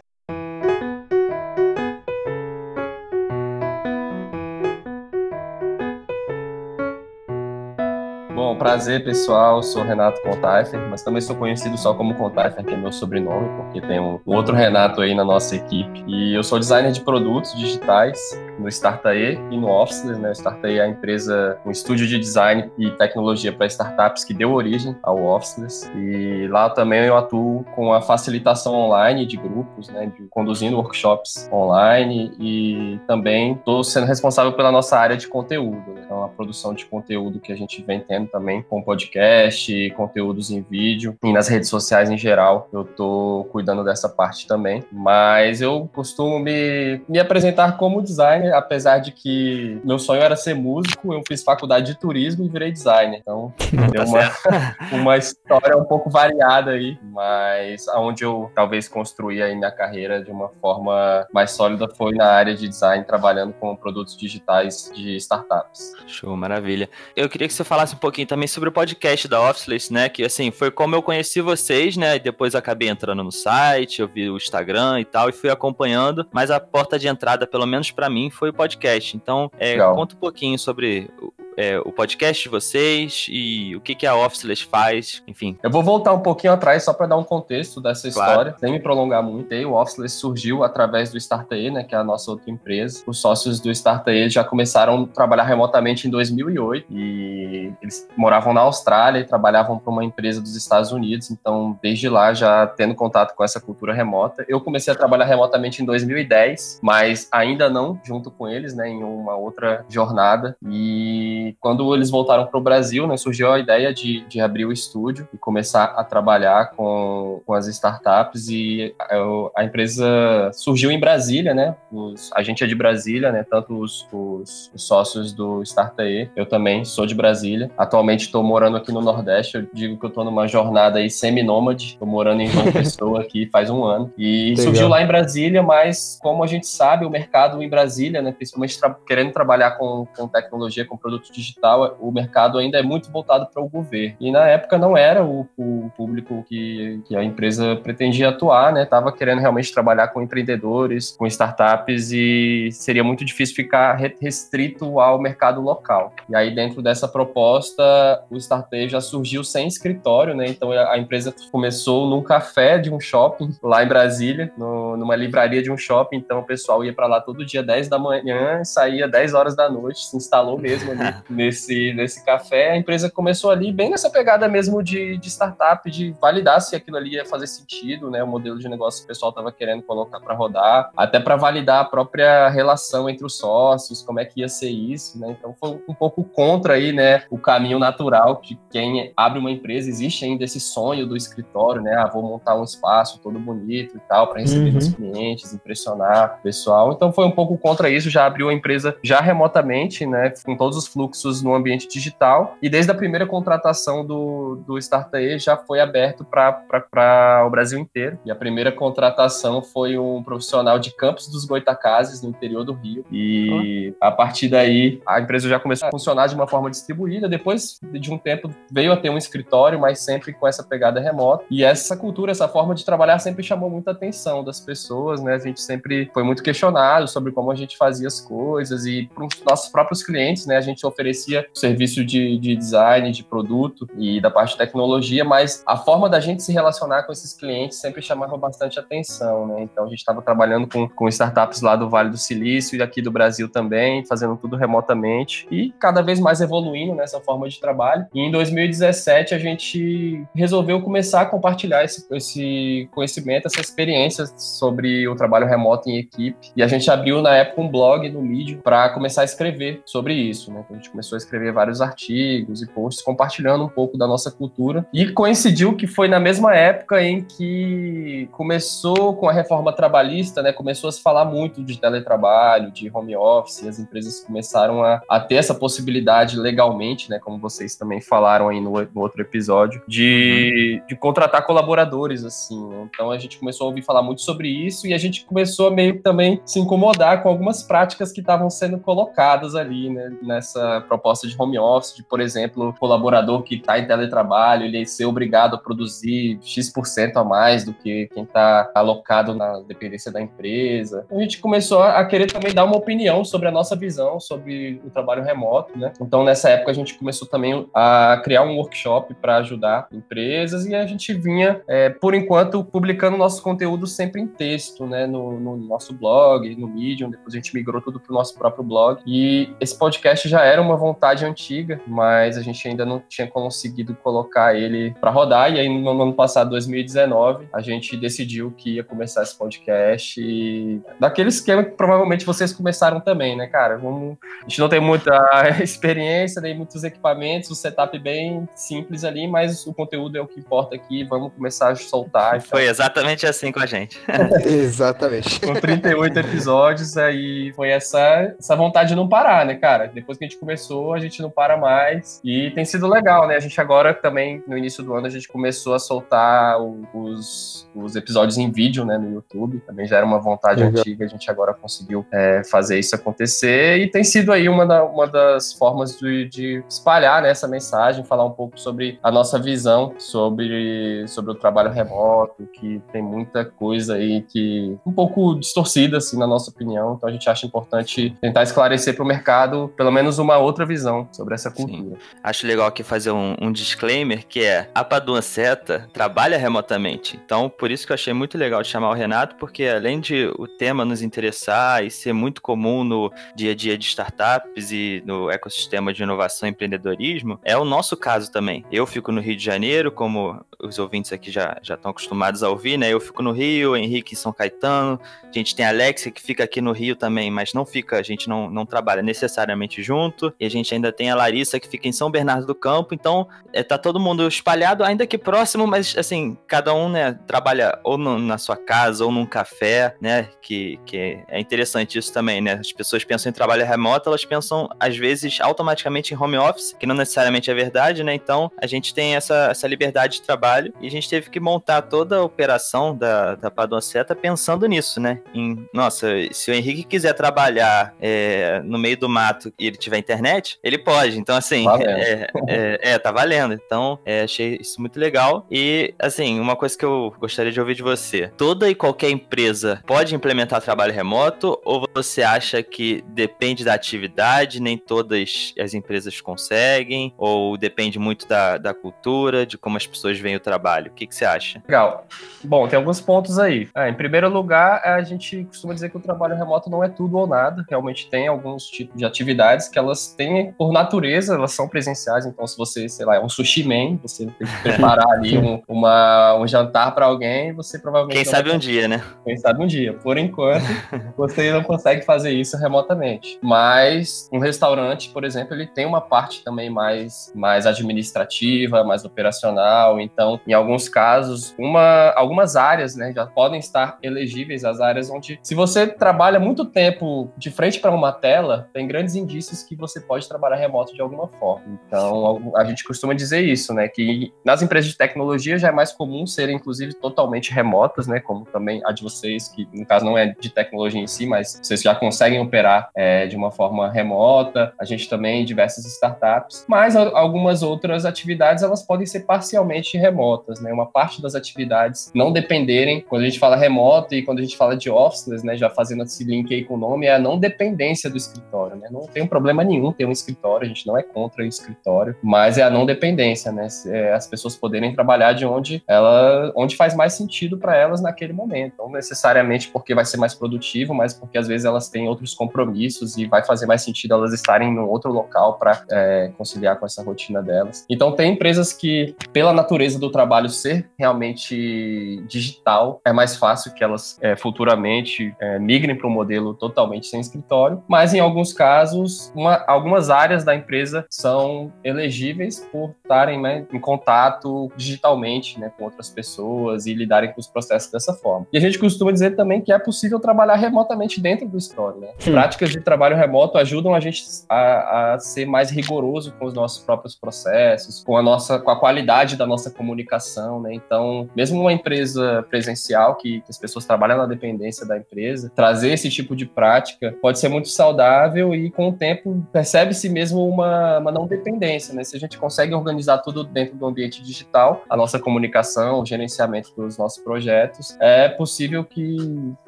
Prazer 8.61 9.03
pessoal, 9.03 9.63
sou 9.63 9.83
Renato 9.83 10.21
Contaifer, 10.21 10.79
mas 10.91 11.03
também 11.03 11.23
sou 11.23 11.35
conhecido 11.35 11.79
só 11.79 11.95
como 11.95 12.15
Contaifer, 12.15 12.63
que 12.63 12.75
é 12.75 12.77
meu 12.77 12.93
sobrenome, 12.93 13.49
porque 13.57 13.81
tem 13.81 13.99
um 13.99 14.21
outro 14.27 14.55
Renato 14.55 15.01
aí 15.01 15.15
na 15.15 15.25
nossa 15.25 15.57
equipe. 15.57 16.05
E 16.07 16.35
eu 16.35 16.45
sou 16.45 16.59
designer 16.59 16.93
de 16.93 17.01
produtos 17.01 17.57
digitais 17.57 18.19
no 18.59 18.69
Startae 18.69 19.41
e 19.51 19.57
no 19.57 19.71
Officeless, 19.71 20.21
né? 20.21 20.29
O 20.29 20.33
Startae 20.33 20.77
é 20.77 20.83
a 20.83 20.89
empresa, 20.89 21.59
um 21.65 21.71
estúdio 21.71 22.07
de 22.07 22.19
design 22.19 22.71
e 22.77 22.91
tecnologia 22.91 23.51
para 23.51 23.65
startups 23.65 24.25
que 24.25 24.35
deu 24.35 24.53
origem 24.53 24.95
ao 25.03 25.25
Officeless. 25.25 25.91
E 25.97 26.47
lá 26.49 26.69
também 26.69 27.07
eu 27.07 27.17
atuo 27.17 27.65
com 27.75 27.95
a 27.95 28.03
facilitação 28.03 28.75
online 28.75 29.25
de 29.25 29.39
grupos, 29.39 29.89
né? 29.89 30.13
De, 30.15 30.25
conduzindo 30.25 30.77
workshops 30.77 31.49
online 31.51 32.33
e 32.39 33.01
também 33.07 33.55
estou 33.55 33.83
sendo 33.83 34.07
responsável 34.07 34.53
pela 34.53 34.71
nossa 34.71 34.99
área 34.99 35.17
de 35.17 35.27
conteúdo, 35.27 35.95
né? 35.95 36.03
Então, 36.05 36.23
a 36.23 36.29
produção 36.29 36.75
de 36.75 36.85
conteúdo 36.85 37.41
que 37.41 37.53
a 37.53 37.57
gente 37.57 37.83
vem 37.83 38.01
tendo 38.01 38.29
também 38.29 38.50
também, 38.51 38.63
com 38.63 38.83
podcast, 38.83 39.91
conteúdos 39.91 40.51
em 40.51 40.61
vídeo 40.61 41.17
e 41.23 41.33
nas 41.33 41.47
redes 41.49 41.69
sociais 41.69 42.11
em 42.11 42.19
geral. 42.19 42.69
Eu 42.73 42.85
tô 42.85 43.47
cuidando 43.53 43.85
dessa 43.85 44.09
parte 44.09 44.47
também. 44.47 44.85
Mas 44.91 45.61
eu 45.61 45.89
costumo 45.95 46.39
me, 46.41 47.01
me 47.09 47.21
apresentar 47.21 47.77
como 47.77 48.03
designer, 48.03 48.53
apesar 48.53 48.99
de 48.99 49.13
que 49.13 49.81
meu 49.85 49.99
sonho 49.99 50.23
era 50.23 50.35
ser 50.35 50.55
músico, 50.55 51.15
eu 51.15 51.23
fiz 51.27 51.45
faculdade 51.45 51.87
de 51.87 51.99
turismo 51.99 52.45
e 52.45 52.49
virei 52.49 52.73
designer. 52.73 53.21
Então, 53.21 53.55
deu 53.93 54.05
uma, 54.05 54.21
uma 54.93 55.17
história 55.17 55.77
um 55.77 55.85
pouco 55.85 56.11
variada 56.11 56.73
aí, 56.73 56.99
mas 57.03 57.87
aonde 57.89 58.25
eu 58.25 58.51
talvez 58.55 58.89
construí 58.89 59.41
aí 59.41 59.55
minha 59.55 59.71
carreira 59.71 60.23
de 60.23 60.31
uma 60.31 60.49
forma 60.61 61.27
mais 61.33 61.53
sólida 61.53 61.89
foi 61.89 62.15
na 62.15 62.27
área 62.27 62.55
de 62.55 62.69
design, 62.69 63.05
trabalhando 63.05 63.53
com 63.53 63.77
produtos 63.77 64.17
digitais 64.17 64.91
de 64.95 65.17
startups. 65.17 65.93
Show, 66.07 66.37
maravilha. 66.37 66.89
Eu 67.15 67.29
queria 67.29 67.47
que 67.47 67.55
você 67.55 67.63
falasse 67.63 67.95
um 67.95 67.99
pouquinho 67.99 68.27
também 68.27 68.40
sobre 68.49 68.69
o 68.69 68.73
podcast 68.73 69.27
da 69.29 69.41
Officeless, 69.49 69.93
né? 69.93 70.09
Que 70.09 70.25
assim, 70.25 70.51
foi 70.51 70.71
como 70.71 70.95
eu 70.95 71.03
conheci 71.03 71.41
vocês, 71.41 71.97
né? 71.97 72.17
E 72.17 72.19
depois 72.19 72.55
acabei 72.55 72.89
entrando 72.89 73.23
no 73.23 73.33
site, 73.33 74.01
eu 74.01 74.09
vi 74.09 74.31
o 74.31 74.37
Instagram 74.37 75.01
e 75.01 75.05
tal, 75.05 75.29
e 75.29 75.33
fui 75.33 75.51
acompanhando. 75.51 76.27
Mas 76.33 76.51
a 76.51 76.61
porta 76.61 76.99
de 76.99 77.09
entrada, 77.09 77.47
pelo 77.47 77.67
menos 77.67 77.91
para 77.91 78.09
mim, 78.09 78.31
foi 78.31 78.51
o 78.51 78.53
podcast. 78.53 79.17
Então, 79.17 79.51
é, 79.59 79.77
conta 79.79 80.15
um 80.15 80.19
pouquinho 80.19 80.59
sobre 80.59 81.09
é, 81.57 81.79
o 81.79 81.93
podcast 81.93 82.43
de 82.43 82.49
vocês 82.49 83.27
e 83.29 83.75
o 83.77 83.81
que, 83.81 83.95
que 83.95 84.07
a 84.07 84.15
Officeless 84.15 84.65
faz, 84.65 85.23
enfim. 85.27 85.57
Eu 85.63 85.71
vou 85.71 85.83
voltar 85.83 86.13
um 86.13 86.21
pouquinho 86.21 86.53
atrás 86.53 86.85
só 86.85 86.93
para 86.93 87.07
dar 87.07 87.17
um 87.17 87.25
contexto 87.25 87.81
dessa 87.81 88.09
história, 88.09 88.55
sem 88.59 88.73
me 88.73 88.81
prolongar 88.81 89.23
muito. 89.23 89.53
E 89.53 89.65
o 89.65 89.75
Officeless 89.75 90.17
surgiu 90.17 90.65
através 90.65 91.11
do 91.11 91.19
Startae, 91.19 91.71
né, 91.71 91.85
que 91.85 91.95
é 91.95 91.99
a 91.99 92.05
nossa 92.05 92.31
outra 92.31 92.51
empresa. 92.51 93.03
Os 93.07 93.21
sócios 93.21 93.61
do 93.61 93.71
Startae 93.71 94.29
já 94.29 94.45
começaram 94.45 95.05
a 95.05 95.07
trabalhar 95.07 95.45
remotamente 95.45 96.07
em 96.07 96.11
2008 96.11 96.87
e 96.91 97.73
eles 97.83 98.09
moravam 98.17 98.53
na 98.53 98.61
Austrália 98.63 99.21
e 99.21 99.25
trabalhavam 99.25 99.79
para 99.79 99.91
uma 99.91 100.05
empresa 100.05 100.41
dos 100.41 100.57
Estados 100.57 100.93
Unidos, 100.93 101.31
então 101.31 101.79
desde 101.83 102.09
lá 102.09 102.33
já 102.33 102.67
tendo 102.67 102.95
contato 102.95 103.35
com 103.35 103.45
essa 103.45 103.61
cultura 103.61 103.93
remota. 103.93 104.45
Eu 104.49 104.61
comecei 104.61 104.93
a 104.93 104.97
trabalhar 104.97 105.25
remotamente 105.25 105.83
em 105.83 105.85
2010, 105.85 106.81
mas 106.83 107.29
ainda 107.31 107.69
não 107.69 108.01
junto 108.05 108.31
com 108.31 108.49
eles, 108.49 108.75
né, 108.75 108.89
em 108.89 109.03
uma 109.03 109.37
outra 109.37 109.85
jornada 109.89 110.57
e 110.67 111.50
quando 111.61 111.95
eles 111.95 112.11
voltaram 112.11 112.47
para 112.47 112.59
o 112.59 112.63
Brasil, 112.63 113.07
né, 113.07 113.17
surgiu 113.17 113.53
a 113.53 113.59
ideia 113.59 113.93
de, 113.93 114.21
de 114.27 114.41
abrir 114.41 114.65
o 114.65 114.73
estúdio 114.73 115.29
e 115.33 115.39
começar 115.39 115.85
a 115.85 116.05
trabalhar 116.05 116.73
com, 116.73 117.41
com 117.45 117.55
as 117.55 117.67
startups 117.67 118.49
e 118.49 118.95
a, 118.99 119.61
a 119.61 119.65
empresa 119.65 120.51
surgiu 120.53 120.91
em 120.91 120.99
Brasília, 120.99 121.55
né? 121.55 121.77
Os, 121.93 122.31
a 122.35 122.43
gente 122.43 122.63
é 122.63 122.67
de 122.67 122.75
Brasília, 122.75 123.33
né? 123.33 123.45
Tanto 123.49 123.79
os, 123.81 124.07
os, 124.13 124.71
os 124.75 124.87
sócios 124.87 125.33
do 125.33 125.63
Startae, 125.63 126.31
eu 126.37 126.47
também 126.47 126.85
sou 126.85 127.07
de 127.07 127.15
Brasília. 127.15 127.71
Atualmente 127.77 128.27
estou 128.27 128.43
morando 128.43 128.77
aqui 128.77 128.93
no 128.93 129.01
Nordeste, 129.01 129.57
eu 129.57 129.67
digo 129.73 129.99
que 129.99 130.05
eu 130.05 130.09
estou 130.09 130.25
numa 130.25 130.47
jornada 130.47 130.99
aí 130.99 131.11
semi-nômade, 131.11 131.87
estou 131.87 132.07
morando 132.09 132.43
em 132.43 132.49
João 132.49 132.71
Pessoa 132.73 133.21
aqui 133.21 133.49
faz 133.51 133.71
um 133.71 133.85
ano. 133.85 134.13
E 134.17 134.57
surgiu 134.57 134.89
lá 134.89 135.03
em 135.03 135.07
Brasília, 135.07 135.63
mas 135.63 136.19
como 136.23 136.43
a 136.43 136.47
gente 136.47 136.67
sabe, 136.67 137.05
o 137.05 137.11
mercado 137.11 137.63
em 137.63 137.69
Brasília, 137.69 138.23
né, 138.23 138.33
principalmente 138.33 138.79
tra 138.79 138.91
querendo 139.07 139.33
trabalhar 139.33 139.73
com, 139.73 140.07
com 140.17 140.29
tecnologia, 140.29 140.85
com 140.85 140.97
produtos 140.97 141.31
digital, 141.41 141.97
o 142.01 142.11
mercado 142.11 142.59
ainda 142.59 142.79
é 142.79 142.83
muito 142.83 143.11
voltado 143.11 143.47
para 143.53 143.63
o 143.63 143.69
governo. 143.69 144.17
E 144.21 144.31
na 144.31 144.47
época 144.47 144.79
não 144.79 144.97
era 144.97 145.25
o, 145.25 145.47
o 145.57 145.91
público 145.97 146.45
que, 146.49 147.01
que, 147.07 147.17
a 147.17 147.25
empresa 147.25 147.77
pretendia 147.77 148.29
atuar, 148.29 148.73
né? 148.73 148.85
Estava 148.85 149.13
querendo 149.13 149.41
realmente 149.41 149.73
trabalhar 149.73 150.09
com 150.09 150.23
empreendedores, 150.23 151.13
com 151.13 151.27
startups 151.27 152.13
e 152.13 152.69
seria 152.73 153.03
muito 153.03 153.25
difícil 153.25 153.55
ficar 153.55 153.95
restrito 154.21 155.01
ao 155.01 155.21
mercado 155.21 155.61
local. 155.61 156.13
E 156.29 156.37
aí, 156.37 156.55
dentro 156.55 156.83
dessa 156.83 157.09
proposta, 157.09 157.83
o 158.31 158.37
Startup 158.37 158.89
já 158.89 159.01
surgiu 159.01 159.43
sem 159.43 159.67
escritório, 159.67 160.35
né? 160.35 160.47
Então 160.49 160.71
a 160.73 160.99
empresa 160.99 161.35
começou 161.51 162.09
num 162.09 162.23
café 162.23 162.79
de 162.79 162.93
um 162.93 163.01
shopping 163.01 163.51
lá 163.63 163.83
em 163.83 163.89
Brasília, 163.89 164.53
no, 164.57 164.97
numa 164.97 165.17
livraria 165.17 165.63
de 165.63 165.71
um 165.71 165.77
shopping. 165.77 166.17
Então 166.17 166.41
o 166.41 166.45
pessoal 166.45 166.85
ia 166.85 166.93
para 166.93 167.07
lá 167.07 167.21
todo 167.21 167.45
dia 167.45 167.63
10 167.63 167.89
da 167.89 167.99
manhã 167.99 168.63
saía 168.65 169.09
10 169.09 169.35
horas 169.35 169.57
da 169.57 169.69
noite, 169.69 170.05
se 170.05 170.17
instalou 170.17 170.59
mesmo 170.59 170.93
ali 170.93 171.15
nesse, 171.31 171.93
nesse 171.95 172.25
café. 172.25 172.73
A 172.73 172.77
empresa 172.77 173.11
começou 173.11 173.51
ali 173.51 173.73
bem 173.73 173.91
nessa 173.91 174.11
pegada 174.11 174.49
mesmo 174.49 174.83
de, 174.83 175.17
de 175.17 175.29
startup, 175.29 175.89
de 175.91 176.15
validar 176.21 176.61
se 176.61 176.75
aquilo 176.75 176.97
ali 176.97 177.15
ia 177.15 177.25
fazer 177.25 177.47
sentido, 177.47 178.11
né? 178.11 178.23
O 178.23 178.27
modelo 178.27 178.59
de 178.59 178.69
negócio 178.69 179.01
que 179.01 179.05
o 179.05 179.09
pessoal 179.09 179.31
estava 179.31 179.53
querendo 179.53 179.83
colocar 179.83 180.21
para 180.21 180.35
rodar, 180.35 180.91
até 180.97 181.21
para 181.21 181.37
validar 181.37 181.81
a 181.81 181.85
própria 181.85 182.49
relação 182.49 183.09
entre 183.09 183.25
os 183.25 183.39
sócios, 183.39 184.03
como 184.03 184.21
é 184.21 184.25
que 184.25 184.41
ia 184.41 184.49
ser 184.49 184.71
isso, 184.71 185.19
né? 185.19 185.37
Então 185.39 185.55
foi 185.59 185.81
um 185.89 185.95
pouco 185.95 186.25
contra 186.25 186.75
aí, 186.75 186.93
né, 186.93 187.23
o 187.31 187.39
caminho 187.39 187.79
natural 187.79 188.41
de 188.43 188.59
quem 188.71 189.13
abre 189.17 189.39
uma 189.39 189.51
empresa. 189.51 189.89
Existe 189.89 190.25
ainda 190.25 190.45
esse 190.45 190.61
sonho 190.61 191.07
do 191.07 191.17
escritório, 191.17 191.81
né? 191.81 191.95
Ah, 191.95 192.07
vou 192.07 192.23
montar 192.23 192.57
um 192.57 192.65
espaço 192.65 193.21
todo 193.23 193.39
bonito 193.39 193.97
e 193.97 194.01
tal 194.01 194.29
para 194.29 194.41
receber 194.41 194.71
uhum. 194.71 194.79
os 194.79 194.89
clientes, 194.89 195.53
impressionar 195.53 196.39
o 196.39 196.43
pessoal. 196.43 196.93
Então 196.93 197.13
foi 197.13 197.25
um 197.25 197.31
pouco 197.31 197.57
contra 197.57 197.89
isso, 197.89 198.11
já 198.11 198.27
abriu 198.27 198.49
a 198.49 198.55
empresa 198.55 198.97
já 199.03 199.21
remotamente, 199.21 200.07
né, 200.07 200.33
com 200.45 200.57
todos 200.57 200.77
os 200.77 200.87
fluxos 200.87 201.10
fluxos 201.11 201.43
no 201.43 201.55
ambiente 201.55 201.89
digital. 201.89 202.57
E 202.63 202.69
desde 202.69 202.91
a 202.91 202.95
primeira 202.95 203.27
contratação 203.27 204.07
do, 204.07 204.63
do 204.67 204.79
Startae 204.79 205.39
já 205.39 205.57
foi 205.57 205.81
aberto 205.81 206.25
para 206.25 207.45
o 207.47 207.51
Brasil 207.51 207.79
inteiro. 207.79 208.19
E 208.25 208.31
a 208.31 208.35
primeira 208.35 208.71
contratação 208.71 209.63
foi 209.63 209.99
um 209.99 210.23
profissional 210.23 210.79
de 210.79 210.95
Campos 210.95 211.29
dos 211.29 211.45
Goitacazes, 211.45 212.23
no 212.23 212.31
interior 212.31 212.65
do 212.65 212.73
Rio. 212.73 213.05
E 213.11 213.95
a 214.01 214.11
partir 214.11 214.49
daí 214.49 215.01
a 215.07 215.21
empresa 215.21 215.49
já 215.49 215.59
começou 215.59 215.89
a 215.89 215.91
funcionar 215.91 216.29
de 216.29 216.35
uma 216.35 216.47
forma 216.47 216.71
distribuída. 216.71 217.29
Depois 217.29 217.79
de 217.83 218.13
um 218.13 218.19
tempo 218.19 218.51
veio 218.71 218.93
a 218.93 218.97
ter 218.97 219.11
um 219.11 219.19
escritório, 219.19 219.79
mas 219.79 220.01
sempre 220.01 220.33
com 220.33 220.47
essa 220.47 220.63
pegada 220.63 221.01
remota. 221.01 221.45
E 221.51 221.65
essa 221.65 221.97
cultura, 221.97 222.31
essa 222.31 222.49
forma 222.49 222.75
de 222.75 222.85
trabalhar 222.85 223.19
sempre 223.19 223.43
chamou 223.43 223.69
muita 223.69 223.91
atenção 223.91 224.45
das 224.45 224.61
pessoas, 224.61 225.23
né? 225.23 225.35
A 225.35 225.39
gente 225.39 225.61
sempre 225.61 226.11
foi 226.13 226.23
muito 226.23 226.43
questionado 226.43 227.09
sobre 227.09 227.33
como 227.33 227.51
a 227.51 227.55
gente 227.55 227.77
fazia 227.77 228.07
as 228.07 228.21
coisas 228.21 228.87
e 228.87 229.09
para 229.15 229.25
os 229.25 229.43
nossos 229.45 229.71
próprios 229.71 230.03
clientes, 230.03 230.47
né? 230.47 230.57
A 230.57 230.61
gente 230.61 230.85
oferecia 230.87 231.00
oferecia 231.01 231.47
serviço 231.55 232.05
de, 232.05 232.39
de 232.39 232.55
design, 232.55 233.11
de 233.11 233.25
produto 233.25 233.89
e 233.99 234.21
da 234.21 234.31
parte 234.31 234.53
de 234.53 234.59
tecnologia, 234.59 235.25
mas 235.25 235.63
a 235.67 235.77
forma 235.77 236.09
da 236.09 236.21
gente 236.21 236.43
se 236.43 236.53
relacionar 236.53 237.05
com 237.05 237.13
esses 237.13 237.33
clientes 237.33 237.79
sempre 237.79 238.03
chamava 238.03 238.37
bastante 238.37 238.79
atenção, 238.79 239.47
né? 239.47 239.63
Então 239.63 239.85
a 239.85 239.89
gente 239.89 239.99
estava 239.99 240.21
trabalhando 240.23 240.69
com, 240.69 240.89
com 240.89 241.09
startups 241.09 241.63
lá 241.63 241.75
do 241.75 241.89
Vale 241.89 242.11
do 242.11 242.17
Silício 242.17 242.79
e 242.79 242.83
aqui 242.83 243.01
do 243.01 243.11
Brasil 243.11 243.49
também, 243.49 244.05
fazendo 244.05 244.37
tudo 244.37 244.57
remotamente 244.57 245.47
e 245.51 245.73
cada 245.79 246.03
vez 246.03 246.21
mais 246.21 246.41
evoluindo 246.41 246.95
nessa 246.95 247.21
forma 247.21 247.49
de 247.49 247.59
trabalho. 247.59 248.07
E 248.15 248.21
em 248.21 248.31
2017 248.31 249.35
a 249.35 249.39
gente 249.39 250.23
resolveu 250.35 250.81
começar 250.83 251.23
a 251.23 251.27
compartilhar 251.27 251.85
esse, 251.85 252.07
esse 252.15 252.89
conhecimento, 252.93 253.47
essa 253.47 253.61
experiência 253.61 254.27
sobre 254.37 255.09
o 255.09 255.17
trabalho 255.17 255.47
remoto 255.47 255.89
em 255.89 255.99
equipe. 255.99 256.53
E 256.55 256.63
a 256.63 256.69
gente 256.69 256.91
abriu 256.91 257.23
na 257.23 257.35
época 257.35 257.63
um 257.63 257.69
blog 257.69 258.09
no 258.11 258.23
Medium 258.23 258.61
para 258.61 258.91
começar 258.91 259.23
a 259.23 259.25
escrever 259.25 259.83
sobre 259.85 260.15
isso, 260.15 260.53
né? 260.53 260.61
Então, 260.61 260.77
a 260.77 260.79
gente 260.79 260.90
começou 260.91 261.17
a 261.17 261.19
escrever 261.19 261.53
vários 261.53 261.81
artigos 261.81 262.63
e 262.63 262.67
posts 262.67 263.03
compartilhando 263.03 263.65
um 263.65 263.69
pouco 263.69 263.97
da 263.97 264.07
nossa 264.07 264.31
cultura. 264.31 264.87
E 264.93 265.09
coincidiu 265.13 265.77
que 265.77 265.87
foi 265.87 266.09
na 266.09 266.21
mesma 266.21 266.55
época 266.55 267.03
em 267.03 267.23
que 267.23 268.29
começou 268.33 269.15
com 269.17 269.29
a 269.29 269.33
reforma 269.33 269.73
trabalhista, 269.73 270.43
né? 270.43 270.53
Começou 270.53 270.89
a 270.89 270.93
se 270.93 271.03
falar 271.03 271.25
muito 271.25 271.63
de 271.63 271.79
teletrabalho, 271.79 272.71
de 272.71 272.91
home 272.93 273.17
office, 273.17 273.63
e 273.63 273.69
as 273.69 273.79
empresas 273.79 274.21
começaram 274.21 274.83
a, 274.83 275.01
a 275.09 275.21
ter 275.21 275.37
essa 275.37 275.55
possibilidade 275.55 276.39
legalmente, 276.39 277.11
né? 277.11 277.19
Como 277.19 277.39
vocês 277.39 277.77
também 277.77 278.01
falaram 278.01 278.49
aí 278.49 278.61
no, 278.61 278.73
no 278.73 279.01
outro 279.01 279.23
episódio, 279.23 279.83
de, 279.87 280.81
uhum. 280.81 280.87
de 280.89 280.97
contratar 280.97 281.47
colaboradores, 281.47 282.25
assim. 282.25 282.69
Né? 282.69 282.89
Então 282.93 283.11
a 283.11 283.19
gente 283.19 283.39
começou 283.39 283.67
a 283.67 283.69
ouvir 283.69 283.83
falar 283.83 284.03
muito 284.03 284.23
sobre 284.23 284.49
isso 284.49 284.87
e 284.87 284.95
a 284.95 284.99
gente 284.99 285.25
começou 285.25 285.69
a 285.69 285.71
meio 285.71 285.95
que 285.95 286.01
também 286.01 286.41
se 286.45 286.59
incomodar 286.59 287.23
com 287.23 287.29
algumas 287.29 287.63
práticas 287.63 288.13
que 288.13 288.21
estavam 288.21 288.51
sendo 288.51 288.79
colocadas 288.79 289.55
ali, 289.55 289.91
né? 289.91 290.13
Nessa 290.23 290.80
proposta 290.81 291.27
de 291.27 291.37
home 291.39 291.59
office, 291.59 291.97
de, 291.97 292.03
por 292.03 292.21
exemplo, 292.21 292.75
colaborador 292.79 293.43
que 293.43 293.57
está 293.57 293.79
em 293.79 293.87
teletrabalho, 293.87 294.65
ele 294.65 294.85
ser 294.87 295.05
obrigado 295.05 295.55
a 295.55 295.59
produzir 295.59 296.39
X% 296.43 297.17
a 297.17 297.25
mais 297.25 297.65
do 297.65 297.73
que 297.73 298.09
quem 298.13 298.25
está 298.25 298.71
alocado 298.75 299.35
na 299.35 299.61
dependência 299.61 300.11
da 300.11 300.21
empresa. 300.21 301.07
A 301.11 301.19
gente 301.19 301.39
começou 301.39 301.83
a 301.83 302.05
querer 302.05 302.31
também 302.31 302.53
dar 302.53 302.65
uma 302.65 302.77
opinião 302.77 303.25
sobre 303.25 303.49
a 303.49 303.51
nossa 303.51 303.77
visão 303.77 304.21
sobre 304.21 304.81
o 304.85 304.91
trabalho 304.91 305.23
remoto, 305.23 305.79
né? 305.79 305.93
Então, 306.01 306.25
nessa 306.25 306.49
época, 306.51 306.71
a 306.71 306.75
gente 306.75 306.95
começou 306.95 307.27
também 307.29 307.69
a 307.75 308.21
criar 308.23 308.43
um 308.43 308.57
workshop 308.57 309.15
para 309.15 309.37
ajudar 309.37 309.89
empresas 309.93 310.67
e 310.67 310.75
a 310.75 310.87
gente 310.87 311.13
vinha, 311.13 311.61
é, 311.69 311.91
por 311.91 312.15
enquanto, 312.15 312.65
publicando 312.65 313.17
nosso 313.17 313.43
conteúdo 313.43 313.87
sempre 313.87 314.21
em 314.21 314.27
texto, 314.27 314.87
né? 314.87 315.07
No, 315.07 315.39
no 315.39 315.57
nosso 315.57 315.93
blog, 315.93 316.55
no 316.57 316.69
Medium, 316.69 317.11
depois 317.11 317.35
a 317.35 317.37
gente 317.37 317.55
migrou 317.55 317.81
tudo 317.81 318.01
para 318.01 318.13
o 318.13 318.15
nosso 318.15 318.35
próprio 318.37 318.65
blog. 318.65 319.03
E 319.07 319.51
esse 319.61 319.77
podcast 319.77 320.29
já 320.29 320.45
era 320.45 320.61
uma 320.61 320.70
vontade 320.77 321.25
antiga, 321.25 321.81
mas 321.87 322.37
a 322.37 322.43
gente 322.43 322.67
ainda 322.67 322.85
não 322.85 323.03
tinha 323.09 323.27
conseguido 323.27 323.95
colocar 323.95 324.55
ele 324.55 324.95
para 325.01 325.11
rodar. 325.11 325.53
E 325.53 325.61
aí, 325.61 325.69
no 325.69 325.91
ano 325.91 326.13
passado, 326.13 326.51
2019, 326.51 327.49
a 327.53 327.61
gente 327.61 327.97
decidiu 327.97 328.51
que 328.57 328.77
ia 328.77 328.85
começar 328.85 329.23
esse 329.23 329.37
podcast 329.37 330.21
e 330.21 330.81
daquele 330.99 331.29
esquema 331.29 331.65
que 331.65 331.71
provavelmente 331.71 332.25
vocês 332.25 332.53
começaram 332.53 333.01
também, 333.01 333.37
né, 333.37 333.47
cara? 333.47 333.77
Vamos... 333.77 334.17
A 334.41 334.49
gente 334.49 334.61
não 334.61 334.69
tem 334.69 334.81
muita 334.81 335.13
experiência, 335.63 336.41
nem 336.41 336.57
muitos 336.57 336.85
equipamentos, 336.85 337.51
o 337.51 337.55
setup 337.55 337.99
bem 337.99 338.49
simples 338.55 339.05
ali, 339.05 339.27
mas 339.27 339.67
o 339.67 339.75
conteúdo 339.75 340.17
é 340.17 340.21
o 340.21 340.27
que 340.27 340.41
importa 340.41 340.75
aqui. 340.75 341.05
Vamos 341.05 341.33
começar 341.33 341.71
a 341.71 341.75
soltar. 341.75 342.37
Então. 342.37 342.49
Foi 342.51 342.67
exatamente 342.67 343.27
assim 343.27 343.53
com 343.53 343.61
a 343.61 343.67
gente. 343.67 344.01
exatamente. 344.45 345.41
Com 345.41 345.55
38 345.55 346.19
episódios, 346.19 346.97
aí 346.97 347.53
foi 347.55 347.71
essa, 347.71 348.35
essa 348.39 348.57
vontade 348.57 348.91
de 348.91 348.95
não 348.95 349.09
parar, 349.09 349.45
né, 349.45 349.55
cara? 349.55 349.87
Depois 349.87 350.19
que 350.19 350.25
a 350.25 350.29
gente 350.29 350.39
começou, 350.39 350.60
a 350.95 350.99
gente 350.99 351.23
não 351.23 351.31
para 351.31 351.57
mais. 351.57 352.21
E 352.25 352.51
tem 352.51 352.65
sido 352.65 352.87
legal, 352.87 353.27
né? 353.27 353.37
A 353.37 353.41
gente 353.41 353.61
agora 353.61 353.95
também, 353.95 354.43
no 354.47 354.57
início 354.57 354.83
do 354.83 354.95
ano, 354.95 355.07
a 355.07 355.11
gente 355.11 355.29
começou 355.29 355.75
a 355.75 355.79
soltar 355.79 356.59
os, 356.95 357.69
os 357.75 357.97
episódios 357.97 358.39
em 358.39 358.51
vídeo, 358.51 358.85
né, 358.85 358.99
no 358.99 359.13
YouTube. 359.13 359.61
Também 359.67 359.87
já 359.87 359.97
era 359.97 360.07
uma 360.07 360.19
vontade 360.19 360.63
Legal. 360.63 360.81
antiga, 360.81 361.05
a 361.05 361.09
gente 361.09 361.31
agora 361.31 361.55
conseguiu 361.55 362.05
é, 362.13 362.43
fazer 362.45 362.79
isso 362.79 362.95
acontecer. 362.95 363.79
E 363.79 363.91
tem 363.91 364.05
sido 364.05 364.33
aí 364.33 364.49
uma, 364.49 364.67
da, 364.67 364.85
uma 364.85 365.07
das 365.07 365.53
formas 365.53 365.99
de, 365.99 366.29
de 366.29 366.65
espalhar 366.69 367.23
né, 367.23 367.31
essa 367.31 367.47
mensagem, 367.47 368.05
falar 368.05 368.25
um 368.25 368.33
pouco 368.33 368.59
sobre 368.59 368.99
a 369.03 369.11
nossa 369.11 369.39
visão 369.39 369.95
sobre, 369.99 371.07
sobre 371.09 371.33
o 371.33 371.35
trabalho 371.35 371.71
remoto, 371.71 372.49
que 372.53 372.81
tem 372.93 373.03
muita 373.03 373.45
coisa 373.45 373.95
aí 373.95 374.23
que 374.23 374.77
um 374.85 374.93
pouco 374.93 375.35
distorcida, 375.35 375.99
assim, 375.99 376.19
na 376.19 376.27
nossa 376.27 376.51
opinião. 376.51 376.95
Então 376.97 377.09
a 377.09 377.13
gente 377.13 377.29
acha 377.29 377.47
importante 377.47 378.17
tentar 378.21 378.43
esclarecer 378.43 378.95
para 378.95 379.05
o 379.05 379.07
mercado 379.07 379.73
pelo 379.77 379.91
menos 379.91 380.19
uma 380.19 380.39
outra 380.39 380.50
visão 380.67 381.09
sobre 381.13 381.35
essa 381.35 381.51
cultura. 381.51 381.97
Sim. 381.97 382.03
Acho 382.23 382.47
legal 382.47 382.67
aqui 382.67 382.83
fazer 382.83 383.11
um, 383.11 383.37
um 383.41 383.53
disclaimer 383.53 384.27
que 384.27 384.43
é 384.43 384.71
a 384.75 384.85
Padua 384.85 385.23
Seta 385.23 385.89
trabalha 385.93 386.39
remotamente. 386.39 387.21
Então, 387.25 387.49
por 387.49 387.71
isso 387.71 387.87
que 387.87 387.93
eu 387.93 387.95
achei 387.95 388.13
muito 388.13 388.37
legal 388.37 388.63
de 388.63 388.69
chamar 388.69 388.91
o 388.91 388.95
Renato, 388.95 389.37
porque 389.37 389.65
além 389.65 390.01
de 390.01 390.33
o 390.39 390.47
tema 390.47 390.85
nos 390.85 391.03
interessar 391.03 391.85
e 391.85 391.91
ser 391.91 392.13
muito 392.13 392.43
comum 392.43 392.85
no 392.85 393.13
dia 393.35 393.53
a 393.53 393.55
dia 393.55 393.77
de 393.77 393.87
startups 393.87 394.71
e 394.73 395.03
no 395.07 395.31
ecossistema 395.31 395.93
de 395.93 396.03
inovação 396.03 396.49
e 396.49 396.53
empreendedorismo, 396.53 397.39
é 397.45 397.57
o 397.57 397.65
nosso 397.65 397.97
caso 397.97 398.31
também. 398.31 398.65
Eu 398.71 398.87
fico 398.87 399.13
no 399.13 399.21
Rio 399.21 399.37
de 399.37 399.45
Janeiro, 399.45 399.91
como 399.91 400.45
os 400.63 400.79
ouvintes 400.79 401.13
aqui 401.13 401.31
já, 401.31 401.59
já 401.63 401.75
estão 401.75 401.91
acostumados 401.91 402.43
a 402.43 402.51
ouvir, 402.51 402.77
né? 402.77 402.93
Eu 402.93 403.01
fico 403.01 403.23
no 403.23 403.33
Rio, 403.33 403.77
Henrique 403.77 404.15
em 404.15 404.17
São 404.17 404.33
Caetano, 404.33 405.01
a 405.23 405.33
gente 405.33 405.55
tem 405.55 405.65
a 405.65 405.69
Alexia 405.69 406.11
que 406.11 406.21
fica 406.21 406.45
aqui 406.45 406.61
no 406.61 406.73
Rio 406.73 406.97
também, 406.97 407.31
mas 407.31 407.55
não 407.55 407.65
fica, 407.65 407.99
a 407.99 408.03
gente 408.03 408.29
não, 408.29 408.51
não 408.51 408.67
trabalha 408.67 409.03
necessariamente 409.03 409.83
junto, 409.83 410.35
e 410.41 410.47
a 410.47 410.51
gente 410.51 410.75
ainda 410.75 410.91
tem 410.91 411.11
a 411.11 411.15
Larissa 411.15 411.61
que 411.61 411.69
fica 411.69 411.87
em 411.87 411.93
São 411.93 412.11
Bernardo 412.11 412.47
do 412.47 412.55
Campo, 412.55 412.95
então 412.95 413.29
é, 413.53 413.63
tá 413.63 413.77
todo 413.77 414.01
mundo 414.01 414.27
espalhado, 414.27 414.83
ainda 414.83 415.07
que 415.07 415.19
próximo, 415.19 415.67
mas 415.67 415.95
assim, 415.97 416.37
cada 416.47 416.73
um, 416.75 416.89
né, 416.89 417.19
trabalha 417.27 417.79
ou 417.85 417.99
no, 417.99 418.19
na 418.19 418.39
sua 418.39 418.57
casa 418.57 419.05
ou 419.05 419.13
num 419.13 419.27
café, 419.27 419.95
né, 420.01 420.29
que, 420.41 420.81
que 420.87 421.23
é 421.29 421.39
interessante 421.39 421.99
isso 421.99 422.13
também, 422.13 422.41
né, 422.41 422.55
as 422.55 422.73
pessoas 422.73 423.05
pensam 423.05 423.29
em 423.29 423.33
trabalho 423.35 423.67
remoto, 423.67 424.09
elas 424.09 424.25
pensam, 424.25 424.69
às 424.81 424.97
vezes, 424.97 425.39
automaticamente 425.41 426.15
em 426.15 426.17
home 426.17 426.39
office, 426.39 426.75
que 426.79 426.87
não 426.87 426.95
necessariamente 426.95 427.51
é 427.51 427.55
verdade, 427.55 428.03
né, 428.03 428.15
então 428.15 428.51
a 428.57 428.67
gente 428.67 428.95
tem 428.95 429.17
essa, 429.17 429.49
essa 429.51 429.69
liberdade 429.69 430.15
de 430.15 430.23
trabalho 430.23 430.73
e 430.81 430.87
a 430.87 430.91
gente 430.91 431.09
teve 431.09 431.29
que 431.29 431.39
montar 431.39 431.83
toda 431.83 432.17
a 432.17 432.23
operação 432.23 432.97
da, 432.97 433.35
da 433.35 433.51
Padua 433.51 433.83
Seta 433.83 434.17
pensando 434.17 434.67
nisso, 434.67 434.99
né, 434.99 435.21
em, 435.35 435.69
nossa, 435.75 436.09
se 436.33 436.51
o 436.51 436.55
Henrique 436.55 436.85
quiser 436.85 437.13
trabalhar 437.13 437.95
é, 438.01 438.63
no 438.65 438.79
meio 438.79 438.97
do 438.97 439.09
mato 439.09 439.53
e 439.59 439.67
ele 439.67 439.77
tiver 439.77 439.99
internet, 439.99 440.30
ele 440.63 440.79
pode, 440.79 441.19
então 441.19 441.37
assim, 441.37 441.67
é, 441.81 442.31
é, 442.49 442.93
é, 442.93 442.99
tá 442.99 443.11
valendo, 443.11 443.55
então 443.55 443.99
é, 444.05 444.23
achei 444.23 444.59
isso 444.61 444.81
muito 444.81 444.99
legal 444.99 445.47
e, 445.51 445.95
assim, 445.99 446.39
uma 446.39 446.57
coisa 446.57 446.77
que 446.77 446.85
eu 446.85 447.15
gostaria 447.19 447.53
de 447.53 447.61
ouvir 447.61 447.75
de 447.75 447.83
você. 447.83 448.29
Toda 448.37 448.69
e 448.69 448.75
qualquer 448.75 449.11
empresa 449.11 449.83
pode 449.87 450.15
implementar 450.15 450.61
trabalho 450.61 450.93
remoto 450.93 451.61
ou 451.65 451.87
você 451.95 452.23
acha 452.23 452.63
que 452.63 453.03
depende 453.09 453.65
da 453.65 453.75
atividade, 453.75 454.61
nem 454.61 454.77
todas 454.77 455.55
as 455.59 455.75
empresas 455.75 456.21
conseguem, 456.21 457.13
ou 457.17 457.57
depende 457.57 457.99
muito 457.99 458.27
da, 458.27 458.59
da 458.59 458.75
cultura, 458.75 459.47
de 459.47 459.59
como 459.59 459.77
as 459.77 459.87
pessoas 459.87 460.19
veem 460.19 460.37
o 460.37 460.41
trabalho? 460.41 460.91
O 460.91 460.95
que, 460.95 461.07
que 461.07 461.15
você 461.15 461.25
acha? 461.25 461.63
Legal. 461.67 462.07
Bom, 462.43 462.67
tem 462.69 462.77
alguns 462.77 463.01
pontos 463.01 463.39
aí. 463.39 463.69
É, 463.75 463.89
em 463.89 463.95
primeiro 463.95 464.29
lugar, 464.29 464.83
a 464.85 465.03
gente 465.03 465.45
costuma 465.45 465.75
dizer 465.75 465.91
que 465.91 465.97
o 465.97 466.01
trabalho 466.01 466.37
remoto 466.37 466.71
não 466.71 466.83
é 466.83 466.89
tudo 466.89 467.19
ou 467.19 467.27
nada. 467.27 467.65
Realmente 467.69 468.09
tem 468.09 468.29
alguns 468.29 468.67
tipos 468.67 468.97
de 468.97 469.05
atividades 469.05 469.69
que 469.69 469.79
elas 469.79 470.10
têm, 470.17 470.53
por 470.53 470.73
natureza, 470.73 471.35
elas 471.35 471.53
são 471.53 471.69
presenciais. 471.69 472.27
Então, 472.27 472.47
se 472.47 472.57
você, 472.57 472.89
sei 472.89 473.07
lá, 473.07 473.17
é 473.17 473.21
um 473.21 473.29
sushi 473.29 473.65
man, 473.65 473.99
você 474.03 474.27
tem 474.27 474.47
que 474.47 474.63
preparar 474.63 475.09
ali 475.11 475.37
um, 475.39 475.63
uma, 475.69 476.37
um 476.37 476.47
jantar 476.47 476.95
para 476.95 477.07
alguém, 477.07 477.53
você 477.53 477.79
provavelmente. 477.79 478.17
Quem 478.17 478.25
sabe 478.25 478.51
um 478.51 478.59
dia, 478.59 478.89
né? 478.89 479.03
Quem 479.25 479.37
sabe 479.37 479.63
um 479.63 479.67
dia. 479.67 479.95
Por 479.95 480.19
enquanto, 480.19 480.65
você 481.17 481.53
não 481.53 481.63
consegue 481.63 482.03
fazer 482.03 482.31
isso 482.31 482.57
remotamente. 482.57 483.39
Mas 483.43 484.29
um 484.33 484.39
restaurante, 484.39 485.11
por 485.11 485.25
exemplo, 485.25 485.55
ele 485.55 485.67
tem 485.67 485.87
uma 485.87 486.01
parte 486.01 486.43
também 486.45 486.71
mais, 486.71 487.33
mais 487.35 487.67
administrativa, 487.67 488.85
mais 488.85 489.05
operacional. 489.05 490.01
Então, 490.01 490.41
em 490.47 490.53
alguns 490.53 490.89
casos, 490.89 491.55
uma, 491.59 492.11
algumas 492.11 492.57
áreas 492.57 492.97
né, 492.97 493.13
já 493.15 493.27
podem 493.27 493.59
estar 493.59 493.99
elegíveis 494.03 494.65
às 494.65 494.81
áreas 494.81 495.11
onde, 495.11 495.39
se 495.43 495.55
você 495.55 495.87
trabalha 495.87 496.39
muito 496.39 496.65
tempo 496.65 497.31
de 497.37 497.51
frente 497.51 497.79
para 497.81 497.91
uma 497.91 498.13
tela, 498.13 498.69
tem 498.73 498.87
grandes 498.87 499.15
indícios 499.15 499.63
que 499.63 499.77
você 499.77 500.00
pode 500.01 500.29
trabalhar 500.29 500.57
remoto 500.57 500.95
de 500.95 501.01
alguma 501.01 501.29
forma. 501.29 501.79
Então, 501.87 502.53
a 502.57 502.65
gente 502.65 502.85
costuma 502.85 503.15
dizer 503.15 503.41
isso, 503.41 503.73
né? 503.75 503.89
Que 503.89 504.33
nas 504.45 504.63
empresas 504.63 504.91
de 504.91 504.97
tecnologia 504.97 505.59
já 505.59 505.69
é 505.69 505.73
mais 505.73 505.93
comum 505.93 506.27
serem, 506.27 506.57
inclusive, 506.57 506.95
totalmente 506.95 507.53
remotas, 507.53 508.07
né? 508.07 508.21
Como 508.21 508.45
também 508.45 508.81
a 508.85 508.93
de 508.93 509.03
vocês, 509.03 509.49
que 509.49 509.69
no 509.73 509.87
caso 509.87 510.05
não 510.05 510.17
é 510.17 510.35
de 510.39 510.51
tecnologia 510.51 511.01
em 511.01 511.07
si, 511.07 511.27
mas 511.27 511.59
vocês 511.63 511.83
já 511.83 511.95
conseguem 511.95 512.41
operar 512.41 512.91
é, 512.95 513.27
de 513.27 513.37
uma 513.37 513.51
forma 513.51 513.91
remota. 513.91 514.73
A 514.79 514.85
gente 514.85 515.09
também 515.09 515.45
diversas 515.45 515.85
startups, 515.87 516.65
mas 516.69 516.97
algumas 516.97 517.63
outras 517.63 518.05
atividades 518.05 518.63
elas 518.63 518.83
podem 518.83 519.07
ser 519.07 519.21
parcialmente 519.21 519.97
remotas, 519.97 520.61
né? 520.61 520.73
Uma 520.73 520.87
parte 520.87 521.23
das 521.23 521.35
atividades 521.35 522.11
não 522.15 522.33
dependerem, 522.33 523.01
quando 523.01 523.23
a 523.23 523.25
gente 523.25 523.39
fala 523.39 523.57
remoto 523.57 524.15
e 524.15 524.23
quando 524.23 524.39
a 524.39 524.43
gente 524.43 524.57
fala 524.57 524.77
de 524.77 524.91
officeless, 524.91 525.45
né? 525.45 525.57
Já 525.57 525.71
fazendo 525.71 526.03
esse 526.03 526.25
link 526.25 526.53
aí 526.55 526.65
com 526.65 526.75
o 526.75 526.79
nome, 526.79 527.07
é 527.07 527.15
a 527.15 527.19
não 527.19 527.39
dependência 527.39 528.11
do 528.11 528.17
escritório, 528.17 528.77
né? 528.77 528.89
Não 528.91 529.07
tem 529.07 529.27
problema 529.27 529.65
nenhum 529.65 529.90
ter 529.93 530.07
um 530.07 530.13
escritório, 530.13 530.65
a 530.65 530.69
gente 530.69 530.87
não 530.87 530.97
é 530.97 531.03
contra 531.03 531.43
o 531.43 531.47
escritório, 531.47 532.17
mas 532.23 532.59
é 532.59 532.63
a 532.63 532.71
não 532.71 532.87
dependência, 532.87 533.53
né? 533.53 533.67
É 533.87 534.13
as 534.13 534.27
pessoas 534.27 534.57
poderem 534.57 534.95
trabalhar 534.95 535.33
de 535.33 535.47
onde 535.47 535.83
ela, 535.87 536.53
onde 536.55 536.77
faz 536.77 536.95
mais 536.95 537.15
sentido 537.15 537.59
para 537.59 537.77
elas 537.77 538.01
naquele 538.01 538.33
momento. 538.33 538.75
Não 538.79 538.91
necessariamente 538.91 539.69
porque 539.69 539.95
vai 539.95 540.05
ser 540.05 540.17
mais 540.17 540.35
produtivo, 540.35 540.95
mas 540.95 541.15
porque 541.15 541.39
às 541.39 541.47
vezes 541.47 541.65
elas 541.65 541.89
têm 541.89 542.09
outros 542.09 542.35
compromissos 542.35 543.17
e 543.17 543.27
vai 543.27 543.45
fazer 543.45 543.67
mais 543.67 543.83
sentido 543.83 544.15
elas 544.15 544.33
estarem 544.33 544.69
em 544.71 544.79
outro 544.79 545.13
local 545.13 545.59
para 545.59 545.83
é, 545.91 546.31
conciliar 546.37 546.79
com 546.79 546.87
essa 546.87 547.03
rotina 547.03 547.43
delas. 547.43 547.85
Então 547.89 548.13
tem 548.13 548.33
empresas 548.33 548.73
que, 548.73 549.15
pela 549.33 549.53
natureza 549.53 549.99
do 549.99 550.11
trabalho 550.11 550.49
ser 550.49 550.89
realmente 550.99 552.23
digital, 552.29 553.01
é 553.05 553.13
mais 553.13 553.37
fácil 553.37 553.73
que 553.75 553.83
elas 553.83 554.19
é, 554.21 554.37
futuramente 554.37 555.35
é, 555.41 555.59
migrem 555.59 555.97
para 555.97 556.07
um 556.07 556.11
modelo 556.11 556.55
totalmente 556.55 557.07
sem 557.07 557.21
escritório, 557.21 557.83
mas 557.89 558.15
em 558.15 558.21
alguns 558.21 558.53
casos, 558.53 559.33
uma, 559.35 559.65
algumas 559.81 560.11
áreas 560.11 560.45
da 560.45 560.55
empresa 560.55 561.07
são 561.11 561.73
elegíveis 561.83 562.67
por 562.71 562.95
estarem 563.03 563.41
né, 563.41 563.67
em 563.73 563.81
contato 563.81 564.71
digitalmente 564.77 565.59
né, 565.59 565.73
com 565.77 565.85
outras 565.85 566.11
pessoas 566.11 566.87
e 566.87 566.95
lidarem 566.95 567.33
com 567.33 567.41
os 567.41 567.47
processos 567.47 567.91
dessa 567.91 568.13
forma. 568.13 568.47
E 568.53 568.59
a 568.59 568.61
gente 568.61 568.79
costuma 568.79 569.11
dizer 569.11 569.35
também 569.35 569.61
que 569.61 569.73
é 569.73 569.79
possível 569.79 570.21
trabalhar 570.21 570.57
remotamente 570.57 571.21
dentro 571.21 571.49
do 571.49 571.57
escritório. 571.57 572.01
Né? 572.01 572.09
Práticas 572.23 572.71
de 572.71 572.81
trabalho 572.81 573.17
remoto 573.17 573.59
ajudam 573.59 573.95
a 573.95 574.01
gente 574.01 574.23
a, 574.49 575.15
a, 575.15 575.19
ser 575.19 575.47
mais 575.47 575.71
rigoroso 575.71 576.33
com 576.39 576.45
os 576.45 576.55
nossos 576.55 576.83
próprios 576.85 577.15
processos, 577.15 578.05
com 578.05 578.17
a 578.17 578.23
nossa, 578.23 578.59
com 578.59 578.71
a 578.71 578.79
qualidade 578.79 579.37
da 579.37 579.47
nossa 579.47 579.71
comunicação. 579.71 580.61
Né? 580.61 580.75
Então, 580.75 581.29
mesmo 581.35 581.61
uma 581.61 581.73
empresa 581.73 582.45
presencial 582.49 583.17
que, 583.17 583.41
que 583.41 583.51
as 583.51 583.59
pessoas 583.59 583.85
trabalham 583.85 584.19
na 584.19 584.27
dependência 584.27 584.87
da 584.87 584.99
empresa, 584.99 585.51
trazer 585.55 585.93
esse 585.93 586.11
tipo 586.11 586.37
de 586.37 586.47
prática 586.47 587.15
pode 587.21 587.39
ser 587.39 587.49
muito 587.49 587.69
saudável 587.69 588.55
e 588.55 588.71
com 588.71 588.89
o 588.89 588.93
tempo 588.93 589.45
percebe-se 589.71 590.09
mesmo 590.09 590.45
uma, 590.49 590.99
uma 590.99 591.13
não 591.13 591.29
dependência. 591.29 591.95
Né? 591.95 592.03
Se 592.03 592.17
a 592.17 592.19
gente 592.19 592.37
consegue 592.37 592.75
organizar 592.75 593.19
tudo 593.19 593.45
dentro 593.45 593.77
do 593.77 593.87
ambiente 593.87 594.21
digital, 594.21 594.83
a 594.91 594.97
nossa 594.97 595.17
comunicação, 595.17 596.01
o 596.01 596.07
gerenciamento 596.07 596.73
dos 596.77 596.99
nossos 596.99 597.23
projetos, 597.23 597.97
é 598.01 598.29
possível 598.29 598.83
que 598.83 599.17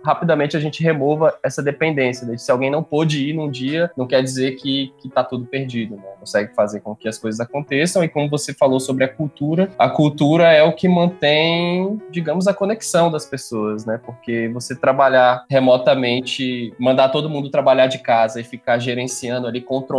rapidamente 0.05 0.57
a 0.57 0.61
gente 0.61 0.83
remova 0.83 1.39
essa 1.41 1.63
dependência. 1.63 2.27
Né? 2.27 2.37
Se 2.37 2.51
alguém 2.51 2.69
não 2.69 2.83
pôde 2.83 3.29
ir 3.29 3.33
num 3.33 3.49
dia, 3.49 3.93
não 3.97 4.05
quer 4.05 4.25
dizer 4.25 4.57
que 4.57 4.93
está 5.05 5.23
tudo 5.23 5.47
perdido. 5.47 5.95
Né? 5.95 6.03
Consegue 6.19 6.53
fazer 6.53 6.81
com 6.81 6.97
que 6.97 7.07
as 7.07 7.17
coisas 7.17 7.39
aconteçam. 7.39 8.03
E 8.03 8.09
como 8.09 8.29
você 8.29 8.53
falou 8.53 8.81
sobre 8.81 9.05
a 9.05 9.09
cultura, 9.09 9.71
a 9.79 9.89
cultura 9.89 10.53
é 10.53 10.65
o 10.65 10.73
que 10.73 10.89
mantém, 10.89 12.03
digamos, 12.11 12.49
a 12.49 12.55
conexão 12.55 13.09
das 13.09 13.25
pessoas, 13.25 13.87
né? 13.87 14.01
Porque 14.05 14.49
você 14.53 14.75
trabalhar 14.75 15.45
remotamente, 15.49 16.75
mandar 16.79 17.11
todo 17.11 17.31
mundo 17.31 17.51
trabalhar 17.51 17.87
de 17.87 17.99
casa 17.99 18.41
e 18.41 18.45
ficar 18.45 18.79
gerenciando 18.79 19.47
ali, 19.47 19.61
controlando, 19.61 19.92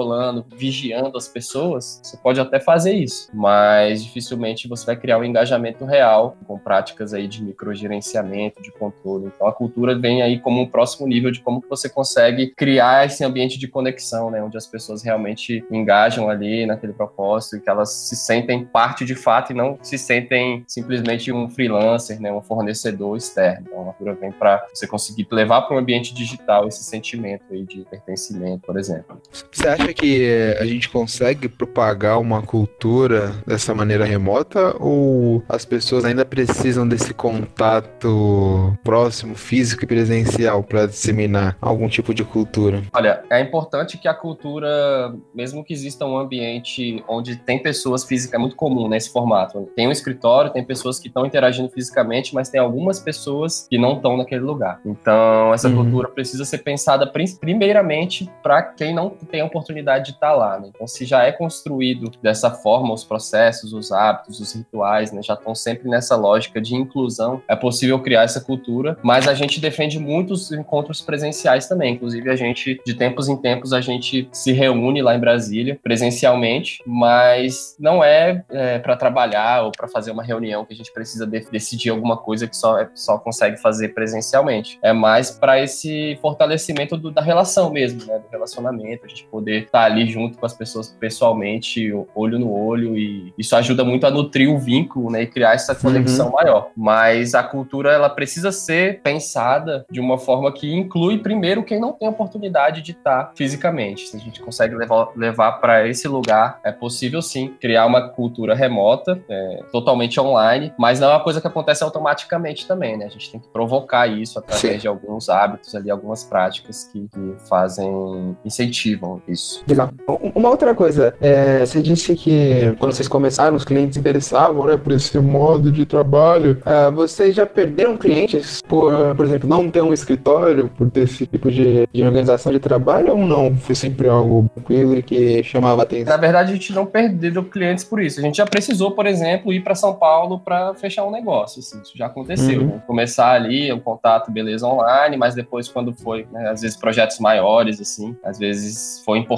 vigiando 0.56 1.18
as 1.18 1.28
pessoas, 1.28 2.02
você 2.04 2.18
pode 2.18 2.40
até 2.40 2.60
fazer 2.60 2.94
isso, 2.94 3.30
mas 3.34 4.04
dificilmente 4.04 4.68
você 4.68 4.86
vai 4.86 4.96
criar 4.96 5.18
um 5.18 5.24
engajamento 5.24 5.86
real 5.86 6.38
com 6.48 6.58
práticas 6.58 7.14
aí 7.14 7.28
de 7.28 7.44
microgerenciamento, 7.44 8.62
de 8.62 8.72
controle. 8.72 9.32
Então 9.34 9.48
a 9.48 9.54
cultura 9.54 9.98
vem 9.98 10.22
aí 10.22 10.40
como 10.40 10.62
um 10.62 10.68
próximo 10.68 11.08
nível 11.08 11.32
de 11.32 11.42
como 11.42 11.62
que 11.62 11.70
você 11.70 11.90
consegue 11.90 12.54
criar 12.56 13.06
esse 13.06 13.24
ambiente 13.24 13.58
de 13.60 13.68
conexão, 13.68 14.30
né, 14.30 14.42
onde 14.42 14.58
as 14.58 14.68
pessoas 14.68 15.04
realmente 15.04 15.64
engajam 15.72 16.30
ali 16.30 16.66
naquele 16.66 16.94
propósito 16.94 17.58
e 17.58 17.62
que 17.62 17.70
elas 17.70 17.92
se 17.92 18.16
sentem 18.16 18.66
parte 18.66 19.06
de 19.06 19.16
fato 19.16 19.52
e 19.52 19.56
não 19.56 19.78
se 19.82 19.98
sentem 19.98 20.64
simplesmente 20.68 21.32
um 21.32 21.50
freelancer, 21.50 22.20
né, 22.20 22.32
um 22.32 22.42
fornecedor 22.42 23.18
externo. 23.18 23.68
Então 23.68 23.82
a 23.90 23.94
cultura 23.94 24.16
vem 24.16 24.32
para 24.32 24.66
você 24.74 24.88
conseguir 24.88 25.28
levar 25.32 25.64
para 25.64 25.76
um 25.76 25.80
ambiente 25.80 26.14
digital 26.14 26.68
esse 26.68 26.84
sentimento 26.84 27.44
aí 27.52 27.64
de 27.64 27.86
pertencimento, 27.86 28.62
por 28.66 28.78
exemplo. 28.78 29.22
Você 29.52 29.68
acha 29.84 29.94
que 29.94 30.56
a 30.60 30.66
gente 30.66 30.90
consegue 30.90 31.50
propagar 31.50 32.20
uma 32.20 32.42
cultura 32.42 33.34
dessa 33.46 33.76
maneira 33.76 34.06
remota 34.06 34.76
ou 34.80 35.44
as 35.48 35.66
pessoas 35.66 36.06
ainda 36.06 36.24
precisam 36.24 36.88
desse 36.88 37.14
contato 37.14 38.78
próximo, 38.84 39.36
físico 39.36 39.84
e 39.84 39.88
presencial 39.88 40.64
para 40.64 40.86
disseminar 40.86 41.58
algum 41.62 41.90
tipo 41.90 42.14
de 42.14 42.24
cultura? 42.24 42.82
Olha, 42.94 43.24
é 43.30 43.42
importante 43.42 43.98
que 43.98 44.08
a 44.08 44.14
cultura, 44.14 45.14
mesmo 45.34 45.64
que 45.64 45.74
exista 45.74 46.06
um 46.06 46.18
ambiente 46.18 47.04
onde 47.08 47.36
tem 47.36 47.62
pessoas 47.62 48.04
físicas, 48.06 48.34
é 48.34 48.38
muito 48.38 48.56
comum 48.56 48.88
nesse 48.88 49.12
formato. 49.12 49.70
Tem 49.76 49.88
um 49.88 49.92
escritório, 49.92 50.52
tem 50.52 50.64
pessoas 50.64 51.00
que 51.00 51.08
estão 51.08 51.26
interagindo 51.26 51.70
fisicamente, 51.70 52.34
mas 52.34 52.50
tem 52.50 52.60
algumas 52.60 53.00
pessoas 53.00 53.68
que 53.70 53.78
não 53.78 53.98
estão 53.98 54.16
naquele 54.18 54.42
lugar. 54.42 54.80
Então, 54.86 55.54
essa 55.54 55.68
uhum. 55.68 55.76
cultura 55.76 56.08
precisa 56.08 56.46
ser 56.46 56.60
pensada 56.60 57.12
primeiramente 57.40 58.30
para 58.42 58.62
quem 58.62 58.94
não 58.94 59.10
tem 59.10 59.42
a 59.42 59.46
oportunidade 59.46 59.73
de 59.82 60.12
estar 60.12 60.30
tá 60.30 60.34
lá. 60.34 60.60
Né? 60.60 60.70
Então, 60.74 60.88
se 60.88 61.06
já 61.06 61.24
é 61.24 61.32
construído 61.32 62.12
dessa 62.22 62.52
forma, 62.52 62.94
os 62.94 63.04
processos, 63.04 63.74
os 63.74 63.92
hábitos, 63.92 64.40
os 64.40 64.54
rituais, 64.54 65.12
né, 65.12 65.22
já 65.22 65.34
estão 65.34 65.56
sempre 65.56 65.90
nessa 65.90 66.16
lógica 66.16 66.62
de 66.62 66.76
inclusão, 66.76 67.42
é 67.48 67.56
possível 67.56 68.00
criar 68.00 68.24
essa 68.24 68.42
cultura, 68.42 68.98
mas 69.02 69.28
a 69.28 69.34
gente 69.34 69.60
defende 69.60 70.00
muitos 70.00 70.52
encontros 70.52 71.02
presenciais 71.02 71.68
também. 71.68 71.96
Inclusive, 71.96 72.30
a 72.30 72.36
gente, 72.36 72.82
de 72.86 72.94
tempos 72.94 73.28
em 73.28 73.38
tempos, 73.38 73.74
a 73.74 73.82
gente 73.82 74.28
se 74.32 74.52
reúne 74.52 75.02
lá 75.02 75.16
em 75.16 75.20
Brasília, 75.20 75.80
presencialmente, 75.82 76.82
mas 76.86 77.76
não 77.80 78.04
é, 78.04 78.44
é 78.50 78.80
para 78.80 78.96
trabalhar 78.96 79.64
ou 79.64 79.72
para 79.72 79.88
fazer 79.88 80.12
uma 80.12 80.24
reunião 80.24 80.66
que 80.66 80.74
a 80.74 80.78
gente 80.78 80.92
precisa 80.92 81.26
de 81.26 81.40
decidir 81.52 81.90
alguma 81.90 82.18
coisa 82.18 82.48
que 82.48 82.56
só, 82.56 82.80
é, 82.80 82.90
só 82.94 83.18
consegue 83.18 83.58
fazer 83.58 83.90
presencialmente. 83.90 84.80
É 84.82 84.94
mais 84.94 85.32
para 85.32 85.60
esse 85.60 86.18
fortalecimento 86.22 86.98
do, 86.98 87.12
da 87.12 87.22
relação 87.22 87.72
mesmo, 87.72 88.06
né? 88.06 88.20
Do 88.20 88.30
relacionamento, 88.30 89.06
a 89.06 89.08
gente 89.08 89.26
poder 89.26 89.53
estar 89.60 89.80
tá 89.80 89.86
ali 89.86 90.08
junto 90.08 90.38
com 90.38 90.46
as 90.46 90.54
pessoas 90.54 90.96
pessoalmente, 91.00 91.92
olho 92.16 92.40
no 92.40 92.52
olho, 92.52 92.98
e 92.98 93.34
isso 93.38 93.56
ajuda 93.56 93.84
muito 93.84 94.06
a 94.06 94.12
nutrir 94.12 94.50
o 94.50 94.58
vínculo, 94.58 95.10
né? 95.10 95.24
E 95.24 95.28
criar 95.28 95.54
essa 95.54 95.76
conexão 95.76 96.28
uhum. 96.28 96.34
maior. 96.34 96.70
Mas 96.76 97.34
a 97.34 97.44
cultura, 97.44 97.92
ela 97.92 98.10
precisa 98.10 98.52
ser 98.52 99.02
pensada 99.02 99.86
de 99.90 100.00
uma 100.00 100.18
forma 100.18 100.52
que 100.52 100.74
inclui 100.74 101.18
primeiro 101.20 101.64
quem 101.64 101.80
não 101.80 101.94
tem 101.94 102.08
oportunidade 102.08 102.82
de 102.82 102.92
estar 102.92 103.24
tá 103.26 103.32
fisicamente. 103.36 104.08
Se 104.08 104.18
a 104.18 104.20
gente 104.20 104.42
consegue 104.42 104.76
levar, 104.76 105.10
levar 105.16 105.54
para 105.54 105.88
esse 105.88 106.08
lugar, 106.08 106.60
é 106.64 106.72
possível 106.72 107.22
sim 107.22 107.54
criar 107.60 107.86
uma 107.86 108.10
cultura 108.10 108.54
remota, 108.56 109.22
é, 109.30 109.64
totalmente 109.72 110.20
online, 110.20 110.74
mas 110.78 111.00
não 111.00 111.10
é 111.10 111.12
uma 111.12 111.24
coisa 111.24 111.42
que 111.42 111.48
acontece 111.48 111.84
automaticamente 111.84 112.68
também, 112.68 112.98
né? 112.98 113.06
A 113.06 113.10
gente 113.10 113.32
tem 113.32 113.40
que 113.40 113.48
provocar 113.48 114.08
isso 114.08 114.40
através 114.40 114.74
sim. 114.74 114.80
de 114.80 114.88
alguns 114.88 115.30
hábitos 115.30 115.76
ali, 115.76 115.90
algumas 115.90 116.24
práticas 116.24 116.90
que, 116.92 117.08
que 117.08 117.36
fazem, 117.48 118.38
incentivam 118.44 119.22
isso. 119.28 119.43
Legal. 119.68 119.92
Uma 120.36 120.50
outra 120.50 120.74
coisa, 120.74 121.14
é, 121.22 121.60
você 121.66 121.82
disse 121.82 122.16
que 122.16 122.76
quando 122.80 122.94
vocês 122.94 123.08
começaram, 123.08 123.56
os 123.56 123.66
clientes 123.66 123.98
interessavam 123.98 124.66
né, 124.66 124.78
por 124.78 124.94
esse 124.94 125.18
modo 125.20 125.72
de 125.72 125.86
trabalho. 125.86 126.62
Uh, 126.66 126.92
vocês 126.92 127.36
já 127.36 127.46
perderam 127.46 127.98
clientes 127.98 128.62
por, 128.62 129.16
por 129.16 129.26
exemplo, 129.26 129.48
não 129.48 129.70
ter 129.70 129.82
um 129.82 129.94
escritório, 129.94 130.70
por 130.70 130.90
ter 130.90 131.02
esse 131.02 131.26
tipo 131.28 131.52
de, 131.52 131.88
de 131.92 132.04
organização 132.04 132.52
de 132.52 132.60
trabalho 132.60 133.12
ou 133.12 133.18
não? 133.18 133.56
Foi 133.56 133.76
sempre 133.76 134.08
algo 134.08 134.50
tranquilo 134.54 134.98
e 134.98 135.04
que 135.04 135.44
chamava 135.44 135.84
atenção? 135.84 136.14
Na 136.14 136.18
verdade, 136.18 136.52
a 136.52 136.56
gente 136.56 136.74
não 136.74 136.86
perdeu 136.86 137.44
clientes 137.44 137.84
por 137.84 138.02
isso. 138.02 138.20
A 138.20 138.24
gente 138.24 138.38
já 138.38 138.46
precisou, 138.46 138.92
por 138.92 139.06
exemplo, 139.06 139.54
ir 139.54 139.62
para 139.62 139.76
São 139.76 139.94
Paulo 139.94 140.40
para 140.40 140.74
fechar 140.76 141.06
um 141.06 141.12
negócio. 141.12 141.60
Assim, 141.60 141.82
isso 141.82 141.98
já 141.98 142.08
aconteceu. 142.08 142.62
Uhum. 142.62 142.68
Né? 142.68 142.84
Começar 142.88 143.32
ali, 143.32 143.72
um 143.72 143.80
contato, 143.80 144.32
beleza, 144.32 144.68
online, 144.68 145.18
mas 145.18 145.36
depois, 145.36 145.68
quando 145.68 145.94
foi, 145.94 146.28
né, 146.32 146.50
às 146.50 146.62
vezes, 146.62 146.78
projetos 146.78 147.20
maiores, 147.20 147.80
assim, 147.82 148.16
às 148.24 148.38
vezes 148.38 149.02
foi 149.06 149.20
importante 149.20 149.33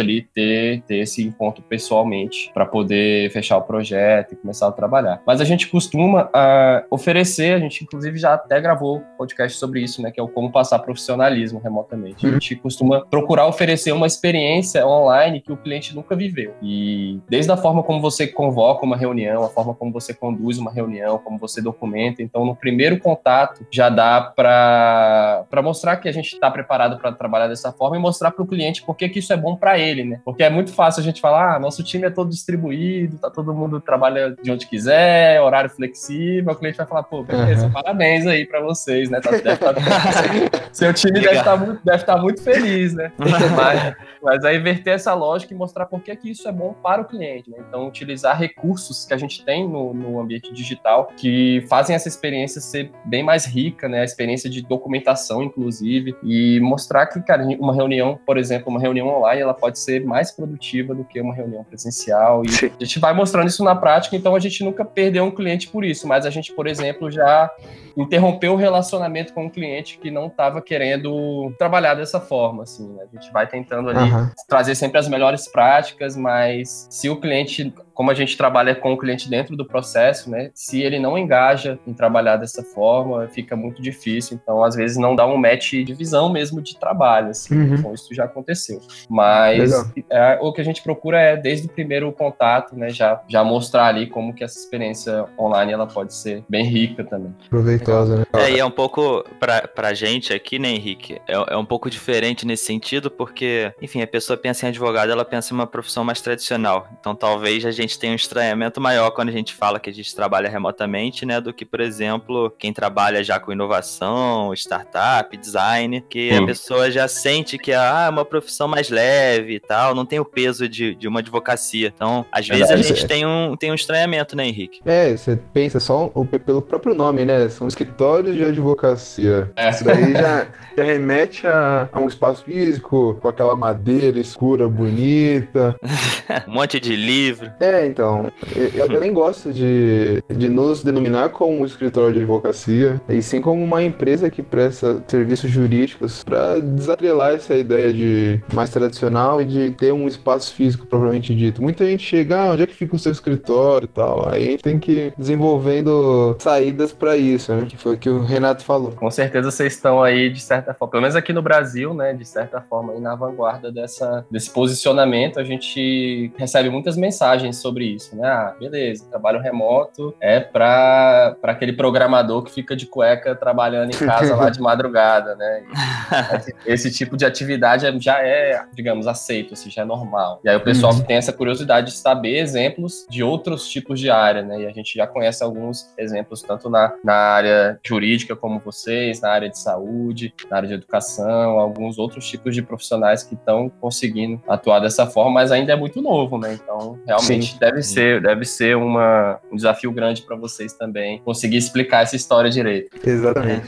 ali 0.00 0.22
ter, 0.22 0.82
ter 0.82 0.98
esse 0.98 1.22
encontro 1.22 1.62
pessoalmente 1.62 2.50
para 2.52 2.66
poder 2.66 3.30
fechar 3.30 3.56
o 3.56 3.62
projeto 3.62 4.32
e 4.32 4.36
começar 4.36 4.68
a 4.68 4.72
trabalhar. 4.72 5.22
Mas 5.26 5.40
a 5.40 5.44
gente 5.44 5.68
costuma 5.68 6.24
uh, 6.24 6.86
oferecer, 6.90 7.54
a 7.54 7.58
gente 7.58 7.84
inclusive 7.84 8.18
já 8.18 8.34
até 8.34 8.60
gravou 8.60 9.02
podcast 9.16 9.58
sobre 9.58 9.80
isso, 9.80 10.02
né, 10.02 10.10
que 10.10 10.20
é 10.20 10.22
o 10.22 10.28
como 10.28 10.50
passar 10.50 10.78
profissionalismo 10.78 11.60
remotamente. 11.60 12.24
A 12.24 12.28
uhum. 12.28 12.34
gente 12.34 12.56
costuma 12.56 13.00
procurar 13.06 13.46
oferecer 13.46 13.92
uma 13.92 14.06
experiência 14.06 14.86
online 14.86 15.40
que 15.40 15.52
o 15.52 15.56
cliente 15.56 15.94
nunca 15.94 16.16
viveu. 16.16 16.54
E 16.62 17.18
desde 17.28 17.50
a 17.52 17.56
forma 17.56 17.82
como 17.82 18.00
você 18.00 18.26
convoca 18.26 18.84
uma 18.84 18.96
reunião, 18.96 19.44
a 19.44 19.48
forma 19.48 19.74
como 19.74 19.92
você 19.92 20.14
conduz 20.14 20.58
uma 20.58 20.70
reunião, 20.70 21.18
como 21.18 21.38
você 21.38 21.60
documenta, 21.60 22.22
então 22.22 22.44
no 22.44 22.54
primeiro 22.54 22.98
contato 22.98 23.66
já 23.70 23.88
dá 23.88 24.20
para 24.20 25.62
mostrar 25.62 25.96
que 25.96 26.08
a 26.08 26.12
gente 26.12 26.32
está 26.32 26.50
preparado 26.50 26.98
para 26.98 27.12
trabalhar 27.12 27.48
dessa 27.48 27.72
forma 27.72 27.96
e 27.96 28.00
mostrar 28.00 28.30
para 28.30 28.42
o 28.42 28.46
cliente 28.46 28.82
por 28.82 28.96
que 28.96 29.10
isso 29.18 29.32
é 29.32 29.36
bom 29.40 29.56
para 29.56 29.78
ele, 29.78 30.04
né? 30.04 30.20
Porque 30.24 30.42
é 30.42 30.50
muito 30.50 30.72
fácil 30.72 31.00
a 31.00 31.04
gente 31.04 31.20
falar, 31.20 31.56
ah, 31.56 31.58
nosso 31.58 31.82
time 31.82 32.06
é 32.06 32.10
todo 32.10 32.30
distribuído, 32.30 33.18
tá 33.18 33.30
todo 33.30 33.52
mundo 33.52 33.80
trabalha 33.80 34.36
de 34.40 34.50
onde 34.50 34.66
quiser, 34.66 35.40
horário 35.40 35.70
flexível, 35.70 36.52
o 36.52 36.56
cliente 36.56 36.76
vai 36.76 36.86
falar, 36.86 37.02
pô, 37.02 37.22
beleza, 37.22 37.66
uhum. 37.66 37.72
parabéns 37.72 38.26
aí 38.26 38.46
para 38.46 38.60
vocês, 38.60 39.10
né? 39.10 39.20
Tá, 39.20 39.30
deve 39.30 39.56
tá, 39.56 39.74
seu 40.72 40.92
time 40.94 41.20
deve 41.20 41.38
estar 41.38 41.44
tá 41.44 41.56
muito, 41.56 41.84
deve 41.84 42.04
tá 42.04 42.16
muito 42.16 42.42
feliz, 42.42 42.94
né? 42.94 43.12
mas, 43.18 43.96
mas 44.22 44.44
aí 44.44 44.60
inverter 44.60 44.94
essa 44.94 45.14
lógica 45.14 45.52
e 45.52 45.56
mostrar 45.56 45.86
por 45.86 46.00
que, 46.00 46.14
que 46.14 46.30
isso 46.30 46.46
é 46.46 46.52
bom 46.52 46.74
para 46.74 47.02
o 47.02 47.04
cliente, 47.04 47.50
né? 47.50 47.58
Então, 47.66 47.88
utilizar 47.88 48.38
recursos 48.38 49.04
que 49.04 49.14
a 49.14 49.16
gente 49.16 49.44
tem 49.44 49.68
no, 49.68 49.92
no 49.92 50.20
ambiente 50.20 50.52
digital 50.52 51.08
que 51.16 51.64
fazem 51.68 51.96
essa 51.96 52.08
experiência 52.08 52.60
ser 52.60 52.90
bem 53.04 53.22
mais 53.22 53.44
rica, 53.46 53.88
né? 53.88 54.00
A 54.00 54.04
experiência 54.04 54.48
de 54.48 54.62
documentação, 54.62 55.42
inclusive, 55.42 56.14
e 56.22 56.60
mostrar 56.60 57.06
que, 57.06 57.20
cara, 57.22 57.44
uma 57.58 57.74
reunião, 57.74 58.18
por 58.24 58.38
exemplo, 58.38 58.68
uma 58.68 58.80
reunião 58.80 59.08
online 59.08 59.29
online 59.30 59.40
ela 59.40 59.54
pode 59.54 59.78
ser 59.78 60.04
mais 60.04 60.30
produtiva 60.30 60.94
do 60.94 61.04
que 61.04 61.20
uma 61.20 61.34
reunião 61.34 61.64
presencial. 61.64 62.42
E 62.44 62.50
Sim. 62.50 62.70
a 62.80 62.84
gente 62.84 62.98
vai 62.98 63.12
mostrando 63.12 63.48
isso 63.48 63.62
na 63.62 63.74
prática, 63.74 64.16
então 64.16 64.34
a 64.34 64.40
gente 64.40 64.64
nunca 64.64 64.84
perdeu 64.84 65.24
um 65.24 65.30
cliente 65.30 65.68
por 65.68 65.84
isso, 65.84 66.06
mas 66.06 66.26
a 66.26 66.30
gente, 66.30 66.52
por 66.52 66.66
exemplo, 66.66 67.10
já 67.10 67.50
interrompeu 67.96 68.52
o 68.52 68.56
relacionamento 68.56 69.32
com 69.32 69.44
um 69.44 69.50
cliente 69.50 69.98
que 69.98 70.10
não 70.10 70.26
estava 70.26 70.60
querendo 70.60 71.52
trabalhar 71.58 71.94
dessa 71.94 72.20
forma, 72.20 72.62
assim, 72.62 72.88
né? 72.88 73.04
A 73.10 73.16
gente 73.16 73.32
vai 73.32 73.46
tentando 73.46 73.90
ali 73.90 74.10
uhum. 74.10 74.30
trazer 74.48 74.74
sempre 74.74 74.98
as 74.98 75.08
melhores 75.08 75.50
práticas, 75.50 76.16
mas 76.16 76.86
se 76.90 77.08
o 77.08 77.20
cliente 77.20 77.72
como 78.00 78.10
a 78.10 78.14
gente 78.14 78.34
trabalha 78.34 78.74
com 78.74 78.94
o 78.94 78.96
cliente 78.96 79.28
dentro 79.28 79.54
do 79.54 79.62
processo, 79.62 80.30
né? 80.30 80.50
Se 80.54 80.80
ele 80.80 80.98
não 80.98 81.18
engaja 81.18 81.78
em 81.86 81.92
trabalhar 81.92 82.38
dessa 82.38 82.62
forma, 82.62 83.28
fica 83.28 83.54
muito 83.54 83.82
difícil. 83.82 84.40
Então, 84.42 84.64
às 84.64 84.74
vezes, 84.74 84.96
não 84.96 85.14
dá 85.14 85.26
um 85.26 85.36
match 85.36 85.72
de 85.72 85.92
visão 85.92 86.32
mesmo 86.32 86.62
de 86.62 86.78
trabalho. 86.78 87.28
Assim. 87.28 87.54
Uhum. 87.54 87.74
Então, 87.74 87.92
isso 87.92 88.14
já 88.14 88.24
aconteceu. 88.24 88.80
Mas 89.06 89.70
é, 90.08 90.38
o 90.40 90.50
que 90.50 90.62
a 90.62 90.64
gente 90.64 90.82
procura 90.82 91.20
é, 91.20 91.36
desde 91.36 91.66
o 91.66 91.70
primeiro 91.70 92.10
contato, 92.10 92.74
né? 92.74 92.88
Já, 92.88 93.20
já 93.28 93.44
mostrar 93.44 93.88
ali 93.88 94.06
como 94.06 94.32
que 94.32 94.42
essa 94.42 94.58
experiência 94.58 95.26
online 95.38 95.74
ela 95.74 95.86
pode 95.86 96.14
ser 96.14 96.42
bem 96.48 96.64
rica 96.64 97.04
também. 97.04 97.34
Proveitosa, 97.50 98.16
né? 98.16 98.24
É, 98.32 98.50
e 98.50 98.58
é 98.58 98.64
um 98.64 98.70
pouco, 98.70 99.22
pra, 99.38 99.68
pra 99.68 99.92
gente 99.92 100.32
aqui, 100.32 100.58
né, 100.58 100.70
Henrique? 100.70 101.20
É, 101.28 101.34
é 101.52 101.56
um 101.58 101.66
pouco 101.66 101.90
diferente 101.90 102.46
nesse 102.46 102.64
sentido, 102.64 103.10
porque, 103.10 103.74
enfim, 103.82 104.00
a 104.00 104.06
pessoa 104.06 104.38
pensa 104.38 104.64
em 104.64 104.70
advogado, 104.70 105.12
ela 105.12 105.22
pensa 105.22 105.52
em 105.52 105.56
uma 105.58 105.66
profissão 105.66 106.02
mais 106.02 106.22
tradicional. 106.22 106.88
Então, 106.98 107.14
talvez 107.14 107.66
a 107.66 107.70
gente 107.70 107.89
gente 107.90 107.98
tem 107.98 108.12
um 108.12 108.14
estranhamento 108.14 108.80
maior 108.80 109.10
quando 109.10 109.30
a 109.30 109.32
gente 109.32 109.52
fala 109.52 109.80
que 109.80 109.90
a 109.90 109.92
gente 109.92 110.14
trabalha 110.14 110.48
remotamente, 110.48 111.26
né, 111.26 111.40
do 111.40 111.52
que, 111.52 111.64
por 111.64 111.80
exemplo, 111.80 112.50
quem 112.56 112.72
trabalha 112.72 113.24
já 113.24 113.40
com 113.40 113.50
inovação, 113.50 114.54
startup, 114.54 115.36
design, 115.36 116.04
que 116.08 116.30
a 116.32 116.46
pessoa 116.46 116.90
já 116.90 117.08
sente 117.08 117.58
que 117.58 117.72
ah, 117.72 118.04
é 118.06 118.10
uma 118.10 118.24
profissão 118.24 118.68
mais 118.68 118.90
leve 118.90 119.54
e 119.54 119.60
tal, 119.60 119.94
não 119.94 120.06
tem 120.06 120.20
o 120.20 120.24
peso 120.24 120.68
de, 120.68 120.94
de 120.94 121.08
uma 121.08 121.18
advocacia. 121.18 121.92
Então, 121.94 122.24
às 122.30 122.46
vezes 122.46 122.70
a 122.70 122.76
gente 122.76 123.06
tem 123.06 123.26
um, 123.26 123.56
tem 123.56 123.72
um 123.72 123.74
estranhamento, 123.74 124.36
né, 124.36 124.46
Henrique? 124.46 124.80
É, 124.84 125.16
você 125.16 125.36
pensa 125.52 125.80
só 125.80 126.10
o, 126.14 126.24
pelo 126.24 126.62
próprio 126.62 126.94
nome, 126.94 127.24
né? 127.24 127.48
São 127.48 127.66
escritórios 127.66 128.36
de 128.36 128.44
advocacia. 128.44 129.50
É. 129.56 129.70
Isso 129.70 129.82
daí 129.82 130.12
já, 130.12 130.46
já 130.76 130.84
remete 130.84 131.46
a, 131.46 131.88
a 131.92 131.98
um 131.98 132.06
espaço 132.06 132.44
físico, 132.44 133.18
com 133.20 133.28
aquela 133.28 133.56
madeira 133.56 134.18
escura, 134.20 134.68
bonita. 134.68 135.74
um 136.46 136.52
monte 136.52 136.78
de 136.78 136.94
livro. 136.94 137.50
É, 137.58 137.79
é, 137.80 137.86
então. 137.86 138.30
Eu, 138.54 138.86
eu, 138.86 139.00
nem 139.00 139.12
gosto 139.12 139.52
de, 139.52 140.22
de 140.28 140.48
nos 140.48 140.82
denominar 140.82 141.30
como 141.30 141.60
um 141.60 141.64
escritório 141.64 142.12
de 142.12 142.20
advocacia, 142.20 143.00
e 143.08 143.22
sim 143.22 143.40
como 143.40 143.62
uma 143.62 143.82
empresa 143.82 144.30
que 144.30 144.42
presta 144.42 145.02
serviços 145.06 145.50
jurídicos 145.50 146.22
para 146.22 146.60
desatrelar 146.60 147.32
essa 147.32 147.54
ideia 147.54 147.92
de 147.92 148.40
mais 148.52 148.70
tradicional 148.70 149.40
e 149.40 149.44
de 149.44 149.70
ter 149.70 149.92
um 149.92 150.06
espaço 150.06 150.54
físico 150.54 150.86
propriamente 150.86 151.34
dito. 151.34 151.62
Muita 151.62 151.84
gente 151.86 152.04
chega, 152.04 152.40
ah, 152.40 152.52
onde 152.52 152.62
é 152.62 152.66
que 152.66 152.74
fica 152.74 152.94
o 152.94 152.98
seu 152.98 153.12
escritório 153.12 153.86
e 153.86 153.88
tal. 153.88 154.28
Aí 154.28 154.48
a 154.48 154.50
gente 154.52 154.62
tem 154.62 154.78
que 154.78 154.92
ir 154.92 155.14
desenvolvendo 155.16 156.36
saídas 156.38 156.92
para 156.92 157.16
isso, 157.16 157.54
né? 157.54 157.66
Que 157.68 157.76
foi 157.76 157.94
o 157.94 157.98
que 157.98 158.08
o 158.08 158.22
Renato 158.22 158.64
falou. 158.64 158.92
Com 158.92 159.10
certeza 159.10 159.50
vocês 159.50 159.74
estão 159.74 160.02
aí, 160.02 160.30
de 160.30 160.40
certa 160.40 160.74
forma, 160.74 160.90
pelo 160.92 161.02
menos 161.02 161.16
aqui 161.16 161.32
no 161.32 161.42
Brasil, 161.42 161.94
né? 161.94 162.12
De 162.12 162.24
certa 162.24 162.60
forma, 162.60 162.92
aí 162.92 163.00
na 163.00 163.14
vanguarda 163.14 163.72
dessa, 163.72 164.24
desse 164.30 164.50
posicionamento. 164.50 165.38
A 165.38 165.44
gente 165.44 166.32
recebe 166.36 166.68
muitas 166.68 166.96
mensagens 166.96 167.56
sobre 167.60 167.84
isso, 167.84 168.16
né? 168.16 168.26
Ah, 168.26 168.54
beleza, 168.58 169.06
trabalho 169.10 169.40
remoto 169.40 170.14
é 170.20 170.40
para 170.40 171.36
aquele 171.42 171.72
programador 171.72 172.42
que 172.42 172.50
fica 172.50 172.76
de 172.76 172.86
cueca 172.86 173.34
trabalhando 173.34 173.90
em 173.90 173.98
casa 173.98 174.34
lá 174.36 174.50
de 174.50 174.60
madrugada, 174.62 175.34
né? 175.36 175.62
Esse, 176.40 176.54
esse, 176.66 176.90
tipo 176.90 177.16
de 177.16 177.24
atividade 177.24 177.86
é, 177.86 178.00
já 178.00 178.22
é, 178.22 178.62
digamos, 178.74 179.06
aceito, 179.06 179.54
assim, 179.54 179.70
já 179.70 179.82
é 179.82 179.84
normal. 179.84 180.40
E 180.44 180.48
aí 180.48 180.56
o 180.56 180.60
pessoal 180.60 180.92
uhum. 180.92 181.00
tem 181.02 181.16
essa 181.16 181.32
curiosidade 181.32 181.88
de 181.88 181.96
saber 181.96 182.38
exemplos 182.38 183.06
de 183.08 183.22
outros 183.22 183.68
tipos 183.68 183.98
de 183.98 184.10
área, 184.10 184.42
né? 184.42 184.62
E 184.62 184.66
a 184.66 184.70
gente 184.70 184.94
já 184.94 185.06
conhece 185.06 185.42
alguns 185.42 185.92
exemplos 185.96 186.42
tanto 186.42 186.68
na, 186.68 186.92
na 187.02 187.14
área 187.14 187.80
jurídica 187.86 188.34
como 188.34 188.60
vocês, 188.60 189.20
na 189.20 189.30
área 189.30 189.48
de 189.48 189.58
saúde, 189.58 190.34
na 190.50 190.56
área 190.56 190.68
de 190.68 190.74
educação, 190.74 191.58
alguns 191.58 191.98
outros 191.98 192.28
tipos 192.28 192.54
de 192.54 192.62
profissionais 192.62 193.22
que 193.22 193.34
estão 193.34 193.70
conseguindo 193.80 194.42
atuar 194.48 194.80
dessa 194.80 195.06
forma, 195.06 195.30
mas 195.32 195.52
ainda 195.52 195.72
é 195.72 195.76
muito 195.76 196.02
novo, 196.02 196.38
né? 196.38 196.58
Então, 196.62 196.98
realmente 197.06 197.49
Deve 197.58 197.82
ser, 197.82 198.20
deve 198.20 198.44
ser 198.44 198.76
uma, 198.76 199.38
um 199.50 199.56
desafio 199.56 199.92
grande 199.92 200.22
para 200.22 200.36
vocês 200.36 200.72
também 200.72 201.20
conseguir 201.22 201.56
explicar 201.56 202.02
essa 202.02 202.16
história 202.16 202.50
direito. 202.50 202.96
Exatamente. 203.06 203.66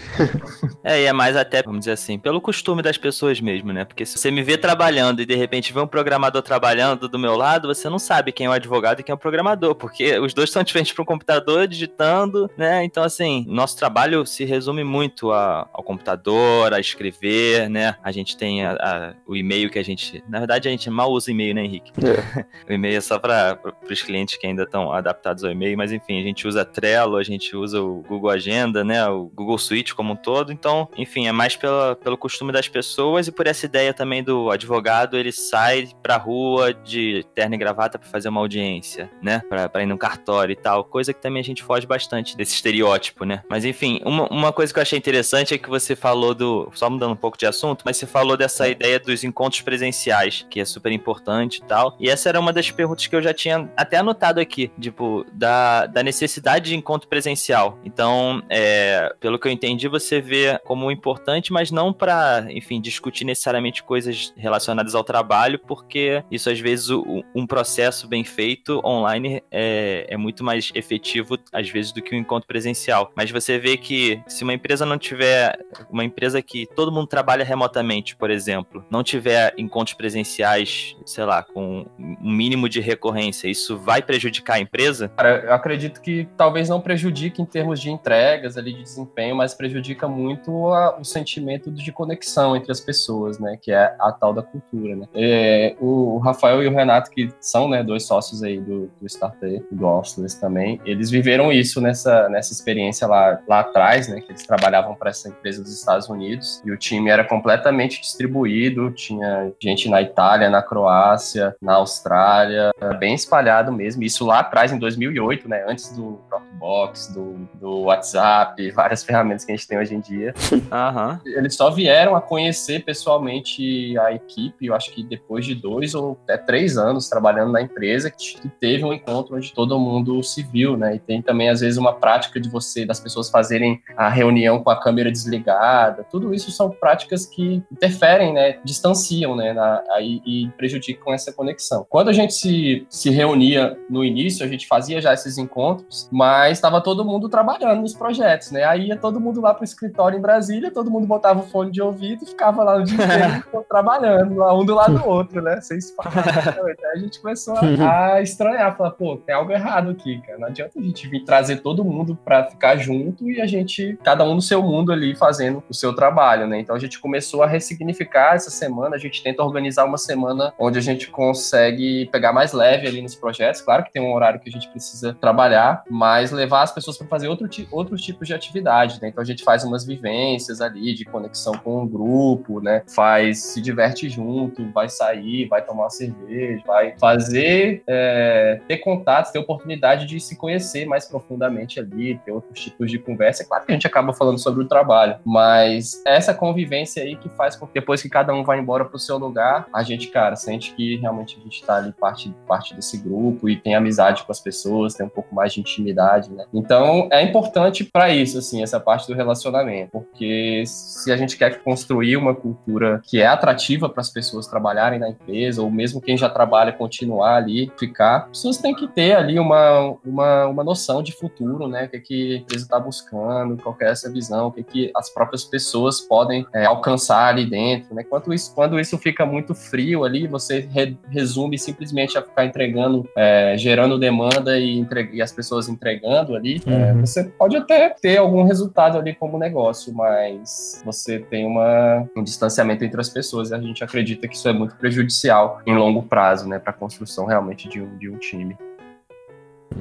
É. 0.85 0.95
é, 0.95 1.03
e 1.03 1.05
é 1.07 1.12
mais 1.12 1.37
até, 1.37 1.62
vamos 1.62 1.81
dizer 1.81 1.92
assim, 1.92 2.18
pelo 2.18 2.40
costume 2.40 2.83
das 2.83 2.97
pessoas 2.97 3.40
mesmo, 3.40 3.73
né? 3.73 3.85
Porque 3.85 4.05
se 4.05 4.18
você 4.18 4.31
me 4.31 4.42
vê 4.42 4.57
trabalhando 4.57 5.21
e 5.21 5.27
de 5.27 5.35
repente 5.35 5.73
vê 5.73 5.81
um 5.81 5.87
programador 5.87 6.42
trabalhando 6.42 7.09
do 7.09 7.18
meu 7.18 7.37
lado, 7.37 7.68
você 7.68 7.88
não 7.88 7.99
sabe 7.99 8.33
quem 8.33 8.47
é 8.47 8.49
o 8.51 8.53
advogado 8.53 9.01
e 9.01 9.03
quem 9.03 9.12
é 9.12 9.14
o 9.14 9.18
programador, 9.18 9.75
porque 9.75 10.18
os 10.18 10.35
dois 10.35 10.49
estão 10.49 10.62
diferentes 10.64 10.92
para 10.92 11.03
um 11.03 11.07
computador 11.07 11.66
digitando, 11.66 12.51
né? 12.57 12.85
Então, 12.85 13.03
assim, 13.03 13.45
nosso 13.49 13.77
trabalho 13.77 14.25
se 14.27 14.45
resume 14.45 14.85
muito 14.85 15.33
a, 15.33 15.68
ao 15.73 15.83
computador, 15.83 16.73
a 16.73 16.81
escrever, 16.81 17.68
né? 17.68 17.97
A 18.03 18.12
gente 18.12 18.37
tem 18.37 18.64
a, 18.64 18.73
a, 18.73 19.14
o 19.27 19.37
e-mail 19.37 19.71
que 19.71 19.79
a 19.79 19.85
gente. 19.85 20.23
Na 20.29 20.38
verdade, 20.38 20.68
a 20.68 20.71
gente 20.71 20.88
mal 20.90 21.11
usa 21.11 21.31
e-mail, 21.31 21.55
né, 21.55 21.64
Henrique? 21.64 21.92
É. 22.05 22.45
o 22.68 22.73
e-mail 22.73 22.97
é 22.97 23.01
só 23.01 23.18
para 23.18 23.59
para 23.80 23.92
os 23.92 24.02
clientes 24.02 24.37
que 24.37 24.46
ainda 24.46 24.62
estão 24.62 24.92
adaptados 24.92 25.44
ao 25.44 25.50
e-mail, 25.50 25.76
mas 25.76 25.92
enfim, 25.92 26.20
a 26.20 26.22
gente 26.22 26.46
usa 26.46 26.64
Trello, 26.64 27.16
a 27.16 27.22
gente 27.22 27.56
usa 27.56 27.80
o 27.80 28.02
Google 28.08 28.30
Agenda, 28.30 28.85
né, 28.85 29.06
o 29.08 29.30
Google 29.35 29.58
Suite 29.58 29.94
como 29.94 30.12
um 30.12 30.16
todo, 30.16 30.52
então, 30.52 30.88
enfim, 30.96 31.26
é 31.26 31.32
mais 31.32 31.56
pela, 31.56 31.96
pelo 31.96 32.16
costume 32.16 32.52
das 32.52 32.68
pessoas 32.68 33.28
e 33.28 33.32
por 33.32 33.46
essa 33.46 33.66
ideia 33.66 33.92
também 33.92 34.22
do 34.22 34.50
advogado, 34.50 35.16
ele 35.16 35.32
sai 35.32 35.88
pra 36.02 36.16
rua 36.16 36.72
de 36.72 37.24
terno 37.35 37.54
e 37.54 37.58
gravata 37.58 37.98
para 37.98 38.08
fazer 38.08 38.28
uma 38.28 38.40
audiência, 38.40 39.11
né, 39.22 39.42
para 39.48 39.82
ir 39.82 39.87
no 39.87 39.98
cartório 39.98 40.52
e 40.52 40.56
tal, 40.56 40.85
coisa 40.85 41.12
que 41.12 41.20
também 41.20 41.40
a 41.40 41.44
gente 41.44 41.62
foge 41.62 41.87
bastante 41.87 42.37
desse 42.37 42.54
estereótipo, 42.54 43.24
né, 43.24 43.42
mas 43.48 43.64
enfim, 43.64 44.00
uma, 44.04 44.26
uma 44.28 44.52
coisa 44.52 44.72
que 44.72 44.78
eu 44.78 44.82
achei 44.82 44.98
interessante 44.98 45.54
é 45.54 45.58
que 45.58 45.68
você 45.68 45.96
falou 45.96 46.35
do, 46.35 46.70
só 46.74 46.88
mudando 46.88 47.12
um 47.12 47.16
pouco 47.16 47.38
de 47.38 47.46
assunto, 47.46 47.82
mas 47.85 47.96
você 47.96 48.06
falou 48.06 48.37
dessa 48.37 48.68
ideia 48.68 48.98
dos 48.98 49.24
encontros 49.24 49.62
presenciais, 49.62 50.46
que 50.48 50.61
é 50.61 50.64
super 50.64 50.92
importante 50.92 51.58
e 51.58 51.62
tal, 51.62 51.96
e 51.98 52.08
essa 52.08 52.28
era 52.28 52.38
uma 52.38 52.52
das 52.52 52.70
perguntas 52.70 53.06
que 53.06 53.16
eu 53.16 53.22
já 53.22 53.32
tinha 53.32 53.62
até 53.77 53.98
anotado 53.98 54.40
aqui, 54.40 54.70
tipo, 54.81 55.25
da, 55.33 55.87
da 55.87 56.03
necessidade 56.03 56.70
de 56.70 56.77
encontro 56.77 57.09
presencial. 57.09 57.79
Então, 57.85 58.42
é, 58.48 59.12
pelo 59.20 59.38
que 59.38 59.48
eu 59.48 59.53
entendi, 59.53 59.88
você 59.88 60.20
vê 60.20 60.59
como 60.64 60.90
importante, 60.90 61.53
mas 61.53 61.70
não 61.70 61.92
para, 61.92 62.46
enfim, 62.51 62.81
discutir 62.81 63.25
necessariamente 63.25 63.83
coisas 63.83 64.33
relacionadas 64.37 64.94
ao 64.94 65.05
trabalho, 65.05 65.59
porque 65.59 66.25
isso 66.31 66.51
às 66.51 66.59
vezes 66.59 66.90
o, 66.90 67.25
um 67.35 67.46
processo 67.46 68.09
bem 68.09 68.25
feito 68.25 68.81
online 68.85 69.42
é, 69.51 70.07
é 70.09 70.16
muito 70.16 70.44
mais 70.44 70.70
efetivo, 70.75 71.38
às 71.53 71.68
vezes, 71.68 71.92
do 71.92 72.03
que 72.03 72.14
um 72.14 72.18
encontro 72.18 72.46
presencial. 72.46 73.12
Mas 73.16 73.31
você 73.31 73.59
vê 73.59 73.77
que 73.77 74.20
se 74.27 74.44
uma 74.44 74.55
empresa 74.55 74.87
não 74.87 74.98
tiver, 74.98 75.59
uma 75.90 76.05
empresa 76.05 76.42
que 76.42 76.66
todo 76.75 76.92
mundo 76.92 77.07
trabalha 77.07 77.44
remotamente, 77.44 78.16
por 78.16 78.31
exemplo, 78.31 78.85
não 78.90 79.03
tiver 79.03 79.55
encontros 79.59 79.94
presenciais, 79.94 80.96
sei 81.05 81.25
lá, 81.25 81.42
com 81.42 81.87
um 81.98 82.33
mínimo 82.33 82.68
de 82.68 82.81
recorrência, 82.81 83.48
isso 83.53 83.79
vai 83.79 84.03
prejudicar 84.03 84.57
a 84.57 84.61
empresa? 84.61 85.09
Cara, 85.17 85.45
eu 85.45 85.53
acredito 85.53 86.01
que 86.01 86.29
talvez 86.37 86.69
não 86.69 86.81
prejudique 86.81 87.41
em 87.41 87.45
termos 87.45 87.81
de 87.81 87.91
entregas 87.91 88.57
ali, 88.57 88.73
de 88.73 88.83
desempenho, 88.83 89.37
mas 89.37 89.55
prejudica 89.55 90.09
muito 90.09 90.69
a, 90.69 90.99
o 90.99 91.05
sentimento 91.05 91.71
de 91.71 91.93
conexão 91.93 92.57
entre 92.57 92.73
as 92.73 92.81
pessoas, 92.81 93.38
né? 93.38 93.59
Que 93.61 93.71
é 93.71 93.95
a 94.01 94.11
tal 94.11 94.33
da 94.33 94.43
cultura, 94.43 94.97
né? 94.97 95.07
É, 95.15 95.77
o, 95.81 96.19
Rafael 96.19 96.62
e 96.62 96.67
o 96.67 96.73
Renato, 96.73 97.11
que 97.11 97.31
são 97.41 97.69
né, 97.69 97.83
dois 97.83 98.05
sócios 98.05 98.43
aí 98.43 98.59
do, 98.59 98.91
do 99.01 99.07
Startup, 99.07 99.65
do 99.71 99.87
Officeless 99.87 100.41
também, 100.41 100.81
eles 100.85 101.11
viveram 101.11 101.53
isso 101.53 101.81
nessa, 101.81 102.29
nessa 102.29 102.53
experiência 102.53 103.07
lá, 103.07 103.41
lá 103.47 103.61
atrás, 103.61 104.09
né? 104.09 104.21
Que 104.21 104.33
eles 104.33 104.47
trabalhavam 104.47 104.95
para 104.95 105.11
essa 105.11 105.29
empresa 105.29 105.62
dos 105.62 105.73
Estados 105.73 106.09
Unidos 106.09 106.62
e 106.65 106.71
o 106.71 106.77
time 106.77 107.11
era 107.11 107.25
completamente 107.25 108.01
distribuído, 108.01 108.91
tinha 108.91 109.53
gente 109.61 109.88
na 109.88 110.01
Itália, 110.01 110.49
na 110.49 110.62
Croácia, 110.62 111.55
na 111.61 111.75
Austrália, 111.75 112.73
bem 112.99 113.15
espalhado 113.15 113.41
trabalhado 113.42 113.72
mesmo, 113.72 114.02
isso 114.02 114.24
lá 114.24 114.38
atrás, 114.38 114.72
em 114.72 114.78
2008, 114.78 115.48
né, 115.48 115.64
antes 115.66 115.90
do 115.94 116.20
Dropbox, 116.28 117.09
do, 117.12 117.48
do 117.55 117.81
WhatsApp, 117.83 118.70
várias 118.70 119.02
ferramentas 119.02 119.44
que 119.44 119.52
a 119.52 119.57
gente 119.57 119.66
tem 119.66 119.78
hoje 119.78 119.94
em 119.94 120.00
dia. 120.00 120.33
Uhum. 120.72 121.18
Eles 121.26 121.55
só 121.55 121.70
vieram 121.70 122.16
a 122.16 122.20
conhecer 122.20 122.83
pessoalmente 122.83 123.96
a 123.98 124.12
equipe, 124.12 124.66
eu 124.66 124.74
acho 124.74 124.90
que 124.90 125.02
depois 125.02 125.44
de 125.44 125.55
dois 125.55 125.94
ou 125.94 126.18
até 126.24 126.38
três 126.38 126.78
anos 126.78 127.09
trabalhando 127.09 127.52
na 127.52 127.61
empresa, 127.61 128.11
que 128.11 128.48
teve 128.61 128.85
um 128.85 128.92
encontro 128.92 129.37
onde 129.37 129.52
todo 129.52 129.78
mundo 129.78 130.22
se 130.22 130.42
viu, 130.42 130.76
né, 130.76 130.94
e 130.96 130.98
tem 130.98 131.20
também, 131.20 131.50
às 131.50 131.61
vezes, 131.61 131.76
uma 131.76 131.92
prática 131.92 132.40
de 132.40 132.48
você, 132.48 132.87
das 132.87 133.00
pessoas 133.00 133.28
fazerem 133.28 133.83
a 133.96 134.09
reunião 134.09 134.62
com 134.62 134.70
a 134.70 134.81
câmera 134.81 135.11
desligada, 135.11 136.07
tudo 136.11 136.33
isso 136.33 136.50
são 136.50 136.70
práticas 136.70 137.26
que 137.26 137.62
interferem, 137.70 138.33
né, 138.33 138.59
distanciam, 138.64 139.37
né, 139.37 139.52
na, 139.52 139.83
aí, 139.90 140.22
e 140.24 140.48
prejudicam 140.57 141.12
essa 141.12 141.33
conexão. 141.33 141.87
Quando 141.88 142.09
a 142.09 142.12
gente 142.12 142.33
se, 142.33 142.87
se 142.88 143.11
reúne 143.11 143.32
reunia 143.33 143.79
no 143.88 144.05
início, 144.05 144.45
a 144.45 144.49
gente 144.49 144.66
fazia 144.66 145.01
já 145.01 145.12
esses 145.12 145.38
encontros, 145.38 146.09
mas 146.12 146.59
estava 146.59 146.81
todo 146.81 147.05
mundo 147.05 147.29
trabalhando 147.29 147.81
nos 147.81 147.95
projetos, 147.95 148.51
né? 148.51 148.64
Aí 148.64 148.88
ia 148.88 148.97
todo 148.97 149.18
mundo 149.18 149.40
lá 149.40 149.55
pro 149.55 149.64
escritório 149.64 150.18
em 150.18 150.21
Brasília, 150.21 150.71
todo 150.71 150.90
mundo 150.90 151.07
botava 151.07 151.40
o 151.40 151.47
fone 151.47 151.71
de 151.71 151.81
ouvido 151.81 152.25
e 152.25 152.27
ficava 152.27 152.62
lá 152.62 152.77
o 152.77 152.83
dia 152.83 152.95
inteiro 152.95 153.64
trabalhando, 153.68 154.37
lá 154.37 154.55
um 154.55 154.64
do 154.64 154.75
lado 154.75 154.99
do 154.99 155.09
outro, 155.09 155.40
né? 155.40 155.61
Sem 155.61 155.79
espaço. 155.79 156.11
Aí 156.18 156.77
a 156.95 156.99
gente 156.99 157.21
começou 157.21 157.55
a, 157.57 158.14
a 158.14 158.23
estranhar, 158.23 158.77
falar, 158.77 158.90
pô, 158.90 159.16
tem 159.16 159.35
algo 159.35 159.51
errado 159.51 159.90
aqui, 159.90 160.21
cara. 160.21 160.38
Não 160.38 160.49
adianta 160.49 160.79
a 160.79 160.83
gente 160.83 161.09
vir 161.09 161.25
trazer 161.25 161.57
todo 161.57 161.85
mundo 161.85 162.18
para 162.23 162.45
ficar 162.45 162.77
junto 162.77 163.31
e 163.31 163.40
a 163.40 163.47
gente, 163.47 163.99
cada 164.05 164.25
um 164.25 164.35
no 164.35 164.42
seu 164.42 164.62
mundo 164.62 164.92
ali, 164.92 165.14
fazendo 165.16 165.62
o 165.68 165.75
seu 165.75 165.95
trabalho, 165.95 166.47
né? 166.47 166.61
Então 166.61 166.77
a 166.77 166.79
gente 166.79 167.01
começou 167.01 167.42
a 167.42 167.47
ressignificar 167.47 168.35
essa 168.35 168.51
semana, 168.51 168.97
a 168.97 168.99
gente 168.99 169.23
tenta 169.23 169.42
organizar 169.42 169.85
uma 169.85 169.99
semana 169.99 170.53
onde 170.59 170.79
a 170.79 170.83
gente 170.83 171.11
consegue 171.11 172.09
pegar 172.11 172.33
mais 172.33 172.53
leve 172.53 172.87
ali 172.87 173.01
nos 173.01 173.14
projetos. 173.22 173.61
Claro 173.61 173.85
que 173.85 173.92
tem 173.92 174.02
um 174.02 174.12
horário 174.12 174.40
que 174.40 174.48
a 174.48 174.52
gente 174.52 174.68
precisa 174.68 175.14
trabalhar, 175.14 175.85
mas 175.88 176.32
levar 176.32 176.62
as 176.62 176.72
pessoas 176.72 176.98
para 176.98 177.06
fazer 177.06 177.28
outro, 177.28 177.48
outros 177.70 178.02
tipos 178.02 178.26
de 178.26 178.35
atividade, 178.35 179.00
né? 179.00 179.08
Então 179.08 179.22
a 179.22 179.24
gente 179.24 179.44
faz 179.44 179.62
umas 179.62 179.87
vivências 179.87 180.61
ali 180.61 180.92
de 180.92 181.04
conexão 181.04 181.54
com 181.54 181.85
o 181.85 181.87
grupo, 181.87 182.61
né? 182.61 182.82
Faz, 182.88 183.38
se 183.38 183.61
diverte 183.62 184.08
junto, 184.08 184.68
vai 184.72 184.88
sair, 184.88 185.46
vai 185.46 185.62
tomar 185.62 185.85
uma 185.85 185.90
cerveja, 185.90 186.62
vai 186.66 186.94
fazer, 186.98 187.85
é, 187.87 188.61
ter 188.66 188.78
contatos, 188.78 189.30
ter 189.30 189.38
oportunidade 189.38 190.04
de 190.04 190.18
se 190.18 190.35
conhecer 190.35 190.85
mais 190.85 191.06
profundamente 191.06 191.78
ali, 191.78 192.18
ter 192.24 192.32
outros 192.32 192.58
tipos 192.58 192.90
de 192.90 192.98
conversa. 192.98 193.44
É 193.44 193.46
claro 193.46 193.64
que 193.64 193.70
a 193.70 193.74
gente 193.74 193.87
acaba 193.87 194.12
falando 194.12 194.38
sobre 194.38 194.64
o 194.64 194.66
trabalho, 194.66 195.16
mas 195.24 196.02
essa 196.04 196.35
convivência 196.35 197.04
aí 197.04 197.14
que 197.14 197.28
faz 197.28 197.54
com 197.54 197.66
que 197.66 197.74
depois 197.74 198.02
que 198.02 198.08
cada 198.08 198.35
um 198.35 198.42
vai 198.42 198.58
embora 198.58 198.85
pro 198.85 198.98
seu 198.98 199.16
lugar, 199.16 199.66
a 199.72 199.82
gente, 199.85 200.08
cara, 200.08 200.35
sente 200.35 200.74
que 200.74 200.96
realmente 200.96 201.38
a 201.38 201.44
gente 201.44 201.64
tá 201.64 201.76
ali 201.76 201.92
parte, 201.92 202.35
parte 202.48 202.74
desse 202.74 202.98
grupo 202.98 203.12
e 203.48 203.57
tem 203.57 203.75
amizade 203.75 204.25
com 204.25 204.33
as 204.33 204.40
pessoas, 204.40 204.94
tem 204.94 205.07
um 205.07 205.11
pouco 205.11 205.35
mais 205.35 205.53
de 205.53 205.61
intimidade, 205.61 206.31
né? 206.31 206.44
Então 206.53 207.09
é 207.11 207.22
importante 207.22 207.85
para 207.85 208.11
isso, 208.11 208.38
assim, 208.38 208.62
essa 208.62 208.79
parte 208.79 209.07
do 209.07 209.14
relacionamento, 209.14 209.90
porque 209.92 210.64
se 210.66 211.12
a 211.12 211.16
gente 211.16 211.37
quer 211.37 211.62
construir 211.62 212.16
uma 212.16 212.35
cultura 212.35 213.01
que 213.05 213.20
é 213.20 213.27
atrativa 213.27 213.88
para 213.88 214.01
as 214.01 214.11
pessoas 214.11 214.46
trabalharem 214.46 214.98
na 214.98 215.09
empresa, 215.09 215.62
ou 215.62 215.70
mesmo 215.70 216.01
quem 216.01 216.16
já 216.16 216.29
trabalha 216.29 216.72
continuar 216.72 217.37
ali, 217.37 217.70
ficar, 217.79 218.22
as 218.25 218.38
pessoas 218.38 218.59
têm 218.59 218.75
que 218.75 218.88
ter 218.88 219.16
ali 219.16 219.38
uma, 219.38 219.96
uma, 220.05 220.46
uma 220.46 220.64
noção 220.64 221.03
de 221.03 221.12
futuro, 221.12 221.66
né? 221.68 221.85
O 221.85 221.88
que, 221.88 221.96
é 221.96 222.01
que 222.01 222.35
a 222.35 222.38
empresa 222.38 222.64
está 222.64 222.79
buscando, 222.79 223.57
qual 223.62 223.77
é 223.81 223.90
essa 223.90 224.11
visão, 224.11 224.48
o 224.48 224.53
que, 224.53 224.61
é 224.61 224.64
que 224.64 224.90
as 224.94 225.11
próprias 225.11 225.44
pessoas 225.44 226.01
podem 226.01 226.46
é, 226.53 226.64
alcançar 226.64 227.29
ali 227.29 227.44
dentro, 227.44 227.94
né? 227.94 228.05
Quando 228.05 228.33
isso, 228.33 228.55
quando 228.55 228.79
isso 228.79 228.98
fica 228.98 229.25
muito 229.25 229.55
frio 229.55 230.05
ali, 230.05 230.27
você 230.27 230.61
re, 230.61 230.96
resume 231.11 231.59
simplesmente 231.59 232.16
a 232.16 232.22
ficar 232.22 232.44
entregando, 232.44 232.91
é, 233.16 233.57
gerando 233.57 233.98
demanda 233.98 234.59
e, 234.59 234.78
entre, 234.78 235.11
e, 235.12 235.22
as 235.22 235.33
pessoas 235.33 235.68
entregando 235.68 236.35
ali, 236.35 236.61
é, 236.66 236.70
uhum. 236.70 236.85
é, 236.85 236.94
você 236.94 237.24
pode 237.24 237.57
até 237.57 237.90
ter 237.90 238.18
algum 238.18 238.44
resultado 238.44 238.98
ali 238.98 239.14
como 239.14 239.38
negócio, 239.38 239.92
mas 239.94 240.83
você 240.85 241.18
tem 241.18 241.46
uma, 241.46 242.07
um 242.16 242.22
distanciamento 242.22 242.85
entre 242.85 243.00
as 243.00 243.09
pessoas 243.09 243.50
e 243.50 243.55
a 243.55 243.61
gente 243.61 243.83
acredita 243.83 244.28
que 244.28 244.37
isso 244.37 244.48
é 244.48 244.52
muito 244.52 244.74
prejudicial 244.76 245.61
em 245.66 245.76
longo 245.76 246.02
prazo, 246.02 246.48
né, 246.48 246.59
para 246.59 246.70
a 246.70 246.74
construção 246.74 247.26
realmente 247.26 247.68
de 247.68 247.81
um, 247.81 247.96
de 247.98 248.09
um 248.09 248.18
time 248.18 248.57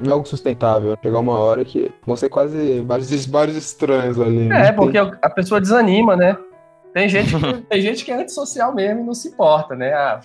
não 0.00 0.10
é 0.10 0.14
algo 0.14 0.26
sustentável. 0.26 0.96
Chegar 1.02 1.18
uma 1.18 1.38
hora 1.38 1.64
que 1.64 1.90
vão 2.06 2.16
ser 2.16 2.28
quase 2.28 2.80
vários, 2.80 3.26
vários 3.26 3.56
estranhos 3.56 4.18
ali. 4.18 4.50
É, 4.50 4.72
porque 4.72 4.96
a 4.96 5.30
pessoa 5.30 5.60
desanima, 5.60 6.16
né? 6.16 6.36
Tem 6.92 7.08
gente, 7.08 7.34
que, 7.34 7.62
tem 7.62 7.80
gente 7.80 8.04
que 8.04 8.10
é 8.10 8.14
antissocial 8.14 8.74
mesmo 8.74 9.00
e 9.00 9.04
não 9.04 9.14
se 9.14 9.28
importa, 9.28 9.74
né? 9.74 9.92
Ah, 9.94 10.20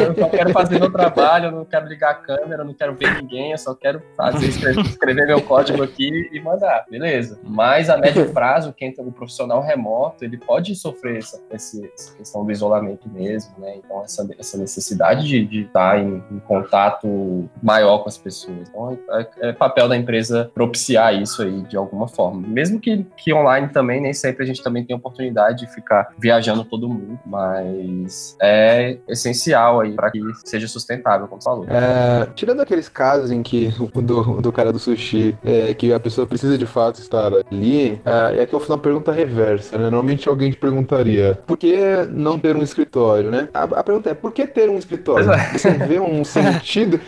eu 0.00 0.14
só 0.16 0.28
quero 0.28 0.50
fazer 0.50 0.80
meu 0.80 0.90
trabalho, 0.90 1.46
eu 1.46 1.52
não 1.52 1.64
quero 1.64 1.86
ligar 1.86 2.10
a 2.10 2.14
câmera, 2.14 2.62
eu 2.62 2.66
não 2.66 2.74
quero 2.74 2.94
ver 2.94 3.22
ninguém, 3.22 3.52
eu 3.52 3.58
só 3.58 3.72
quero 3.74 4.02
fazer, 4.16 4.46
escrever, 4.46 4.80
escrever 4.84 5.26
meu 5.26 5.40
código 5.40 5.82
aqui 5.82 6.28
e 6.32 6.40
mandar. 6.40 6.84
Beleza. 6.90 7.38
Mas 7.44 7.88
a 7.88 7.96
médio 7.96 8.32
prazo, 8.32 8.72
quem 8.72 8.92
tem 8.92 9.04
um 9.04 9.12
profissional 9.12 9.62
remoto, 9.62 10.24
ele 10.24 10.36
pode 10.36 10.74
sofrer 10.74 11.18
essa, 11.18 11.40
essa 11.50 12.16
questão 12.16 12.44
do 12.44 12.50
isolamento 12.50 13.08
mesmo, 13.08 13.54
né? 13.58 13.76
Então, 13.76 14.02
essa, 14.02 14.28
essa 14.38 14.58
necessidade 14.58 15.26
de, 15.26 15.44
de 15.44 15.62
estar 15.62 16.00
em, 16.00 16.22
em, 16.32 16.40
contato 16.40 17.48
maior 17.62 17.98
com 17.98 18.08
as 18.08 18.18
pessoas. 18.18 18.68
Então, 18.68 18.98
é, 19.10 19.48
é, 19.48 19.52
papel 19.52 19.88
da 19.88 19.96
empresa 19.96 20.50
propiciar 20.52 21.14
isso 21.14 21.42
aí 21.42 21.62
de 21.62 21.76
alguma 21.76 22.08
forma. 22.08 22.46
Mesmo 22.46 22.80
que, 22.80 23.06
que 23.16 23.32
online 23.32 23.68
também, 23.68 24.00
nem 24.00 24.12
sempre 24.12 24.42
a 24.42 24.46
gente 24.46 24.62
também 24.62 24.84
tem 24.84 24.96
oportunidade 24.96 25.27
oportunidade 25.28 25.66
de 25.66 25.72
ficar 25.72 26.08
viajando 26.18 26.64
todo 26.64 26.88
mundo, 26.88 27.18
mas 27.24 28.36
é 28.40 28.98
essencial 29.08 29.80
aí 29.80 29.92
para 29.92 30.10
que 30.10 30.20
seja 30.44 30.66
sustentável, 30.66 31.28
como 31.28 31.40
você 31.40 31.48
falou. 31.48 31.66
É, 31.68 32.26
tirando 32.34 32.60
aqueles 32.60 32.88
casos 32.88 33.30
em 33.30 33.42
que 33.42 33.72
o 33.78 34.00
do, 34.00 34.40
do 34.40 34.52
cara 34.52 34.72
do 34.72 34.78
sushi, 34.78 35.36
é, 35.44 35.74
que 35.74 35.92
a 35.92 36.00
pessoa 36.00 36.26
precisa 36.26 36.56
de 36.56 36.66
fato 36.66 37.00
estar 37.00 37.30
ali, 37.50 38.00
é, 38.04 38.42
é 38.42 38.46
que 38.46 38.54
eu 38.54 38.60
fiz 38.60 38.68
uma 38.68 38.78
pergunta 38.78 39.12
reversa, 39.12 39.76
né? 39.76 39.84
Normalmente 39.84 40.28
alguém 40.28 40.50
te 40.50 40.56
perguntaria, 40.56 41.38
por 41.46 41.56
que 41.56 41.76
não 42.10 42.38
ter 42.38 42.56
um 42.56 42.62
escritório, 42.62 43.30
né? 43.30 43.48
A, 43.52 43.64
a 43.64 43.84
pergunta 43.84 44.10
é, 44.10 44.14
por 44.14 44.32
que 44.32 44.46
ter 44.46 44.68
um 44.68 44.78
escritório? 44.78 45.30
É. 45.30 45.52
Você 45.52 45.70
vê 45.70 46.00
um 46.00 46.24
sentido 46.24 47.00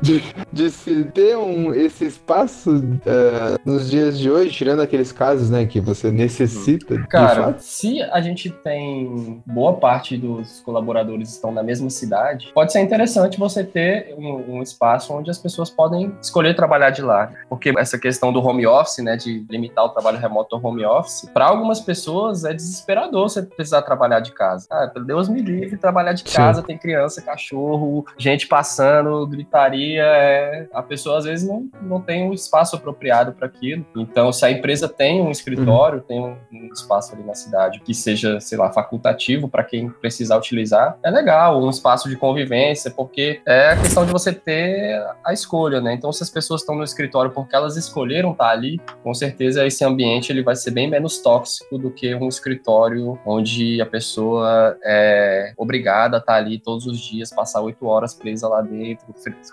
de, 0.00 0.22
de 0.52 0.70
se 0.70 1.04
ter 1.04 1.36
um, 1.36 1.74
esse 1.74 2.04
espaço 2.04 2.70
uh, 2.70 3.58
nos 3.64 3.90
dias 3.90 4.18
de 4.18 4.30
hoje, 4.30 4.50
tirando 4.50 4.80
aqueles 4.80 5.12
casos, 5.12 5.50
né, 5.50 5.64
que 5.66 5.80
você 5.80 6.10
necessita 6.10 6.97
Cara, 7.08 7.56
se 7.58 8.02
a 8.02 8.20
gente 8.20 8.50
tem 8.50 9.42
boa 9.46 9.74
parte 9.74 10.16
dos 10.16 10.60
colaboradores 10.60 11.30
estão 11.30 11.52
na 11.52 11.62
mesma 11.62 11.90
cidade, 11.90 12.50
pode 12.54 12.72
ser 12.72 12.80
interessante 12.80 13.38
você 13.38 13.64
ter 13.64 14.14
um, 14.16 14.56
um, 14.56 14.62
espaço 14.62 15.12
onde 15.12 15.30
as 15.30 15.38
pessoas 15.38 15.70
podem 15.70 16.14
escolher 16.20 16.54
trabalhar 16.54 16.90
de 16.90 17.02
lá. 17.02 17.30
Porque 17.48 17.72
essa 17.78 17.98
questão 17.98 18.32
do 18.32 18.44
home 18.44 18.66
office, 18.66 18.98
né, 18.98 19.16
de 19.16 19.44
limitar 19.50 19.84
o 19.84 19.88
trabalho 19.90 20.18
remoto 20.18 20.56
ao 20.56 20.64
home 20.64 20.84
office, 20.84 21.28
para 21.32 21.46
algumas 21.46 21.80
pessoas 21.80 22.44
é 22.44 22.52
desesperador 22.52 23.28
você 23.28 23.42
precisar 23.42 23.82
trabalhar 23.82 24.20
de 24.20 24.32
casa. 24.32 24.66
Ah, 24.70 24.88
pelo 24.92 25.04
Deus 25.04 25.28
me 25.28 25.40
livre, 25.40 25.76
trabalhar 25.76 26.12
de 26.12 26.24
casa, 26.24 26.60
Sim. 26.60 26.66
tem 26.66 26.78
criança, 26.78 27.22
cachorro, 27.22 28.06
gente 28.16 28.46
passando, 28.46 29.26
gritaria. 29.26 30.02
É... 30.02 30.66
A 30.72 30.82
pessoa 30.82 31.18
às 31.18 31.24
vezes 31.24 31.46
não, 31.46 31.68
não 31.82 32.00
tem 32.00 32.28
um 32.28 32.32
espaço 32.32 32.76
apropriado 32.76 33.32
para 33.32 33.46
aquilo. 33.46 33.84
Então, 33.96 34.32
se 34.32 34.44
a 34.44 34.50
empresa 34.50 34.88
tem 34.88 35.20
um 35.20 35.30
escritório, 35.30 35.98
uhum. 35.98 36.04
tem 36.04 36.20
um, 36.20 36.36
um 36.52 36.72
espaço 36.72 36.87
ali 36.88 37.22
na 37.22 37.34
cidade 37.34 37.80
que 37.80 37.94
seja, 37.94 38.40
sei 38.40 38.58
lá, 38.58 38.72
facultativo 38.72 39.48
para 39.48 39.64
quem 39.64 39.88
precisar 39.88 40.36
utilizar, 40.36 40.98
é 41.02 41.10
legal, 41.10 41.62
um 41.62 41.70
espaço 41.70 42.08
de 42.08 42.16
convivência, 42.16 42.90
porque 42.90 43.40
é 43.46 43.72
a 43.72 43.76
questão 43.76 44.04
de 44.04 44.12
você 44.12 44.32
ter 44.32 45.00
a 45.24 45.32
escolha, 45.32 45.80
né? 45.80 45.94
Então, 45.94 46.12
se 46.12 46.22
as 46.22 46.30
pessoas 46.30 46.62
estão 46.62 46.74
no 46.74 46.84
escritório 46.84 47.30
porque 47.30 47.54
elas 47.54 47.76
escolheram 47.76 48.32
estar 48.32 48.50
ali, 48.50 48.80
com 49.02 49.14
certeza 49.14 49.66
esse 49.66 49.84
ambiente 49.84 50.32
ele 50.32 50.42
vai 50.42 50.56
ser 50.56 50.70
bem 50.70 50.88
menos 50.88 51.18
tóxico 51.18 51.78
do 51.78 51.90
que 51.90 52.14
um 52.14 52.28
escritório 52.28 53.18
onde 53.24 53.80
a 53.80 53.86
pessoa 53.86 54.76
é 54.84 55.52
obrigada 55.56 56.16
a 56.16 56.20
estar 56.20 56.34
ali 56.34 56.58
todos 56.58 56.86
os 56.86 56.98
dias, 56.98 57.30
passar 57.30 57.60
oito 57.60 57.86
horas 57.86 58.14
presa 58.14 58.48
lá 58.48 58.60
dentro, 58.60 59.06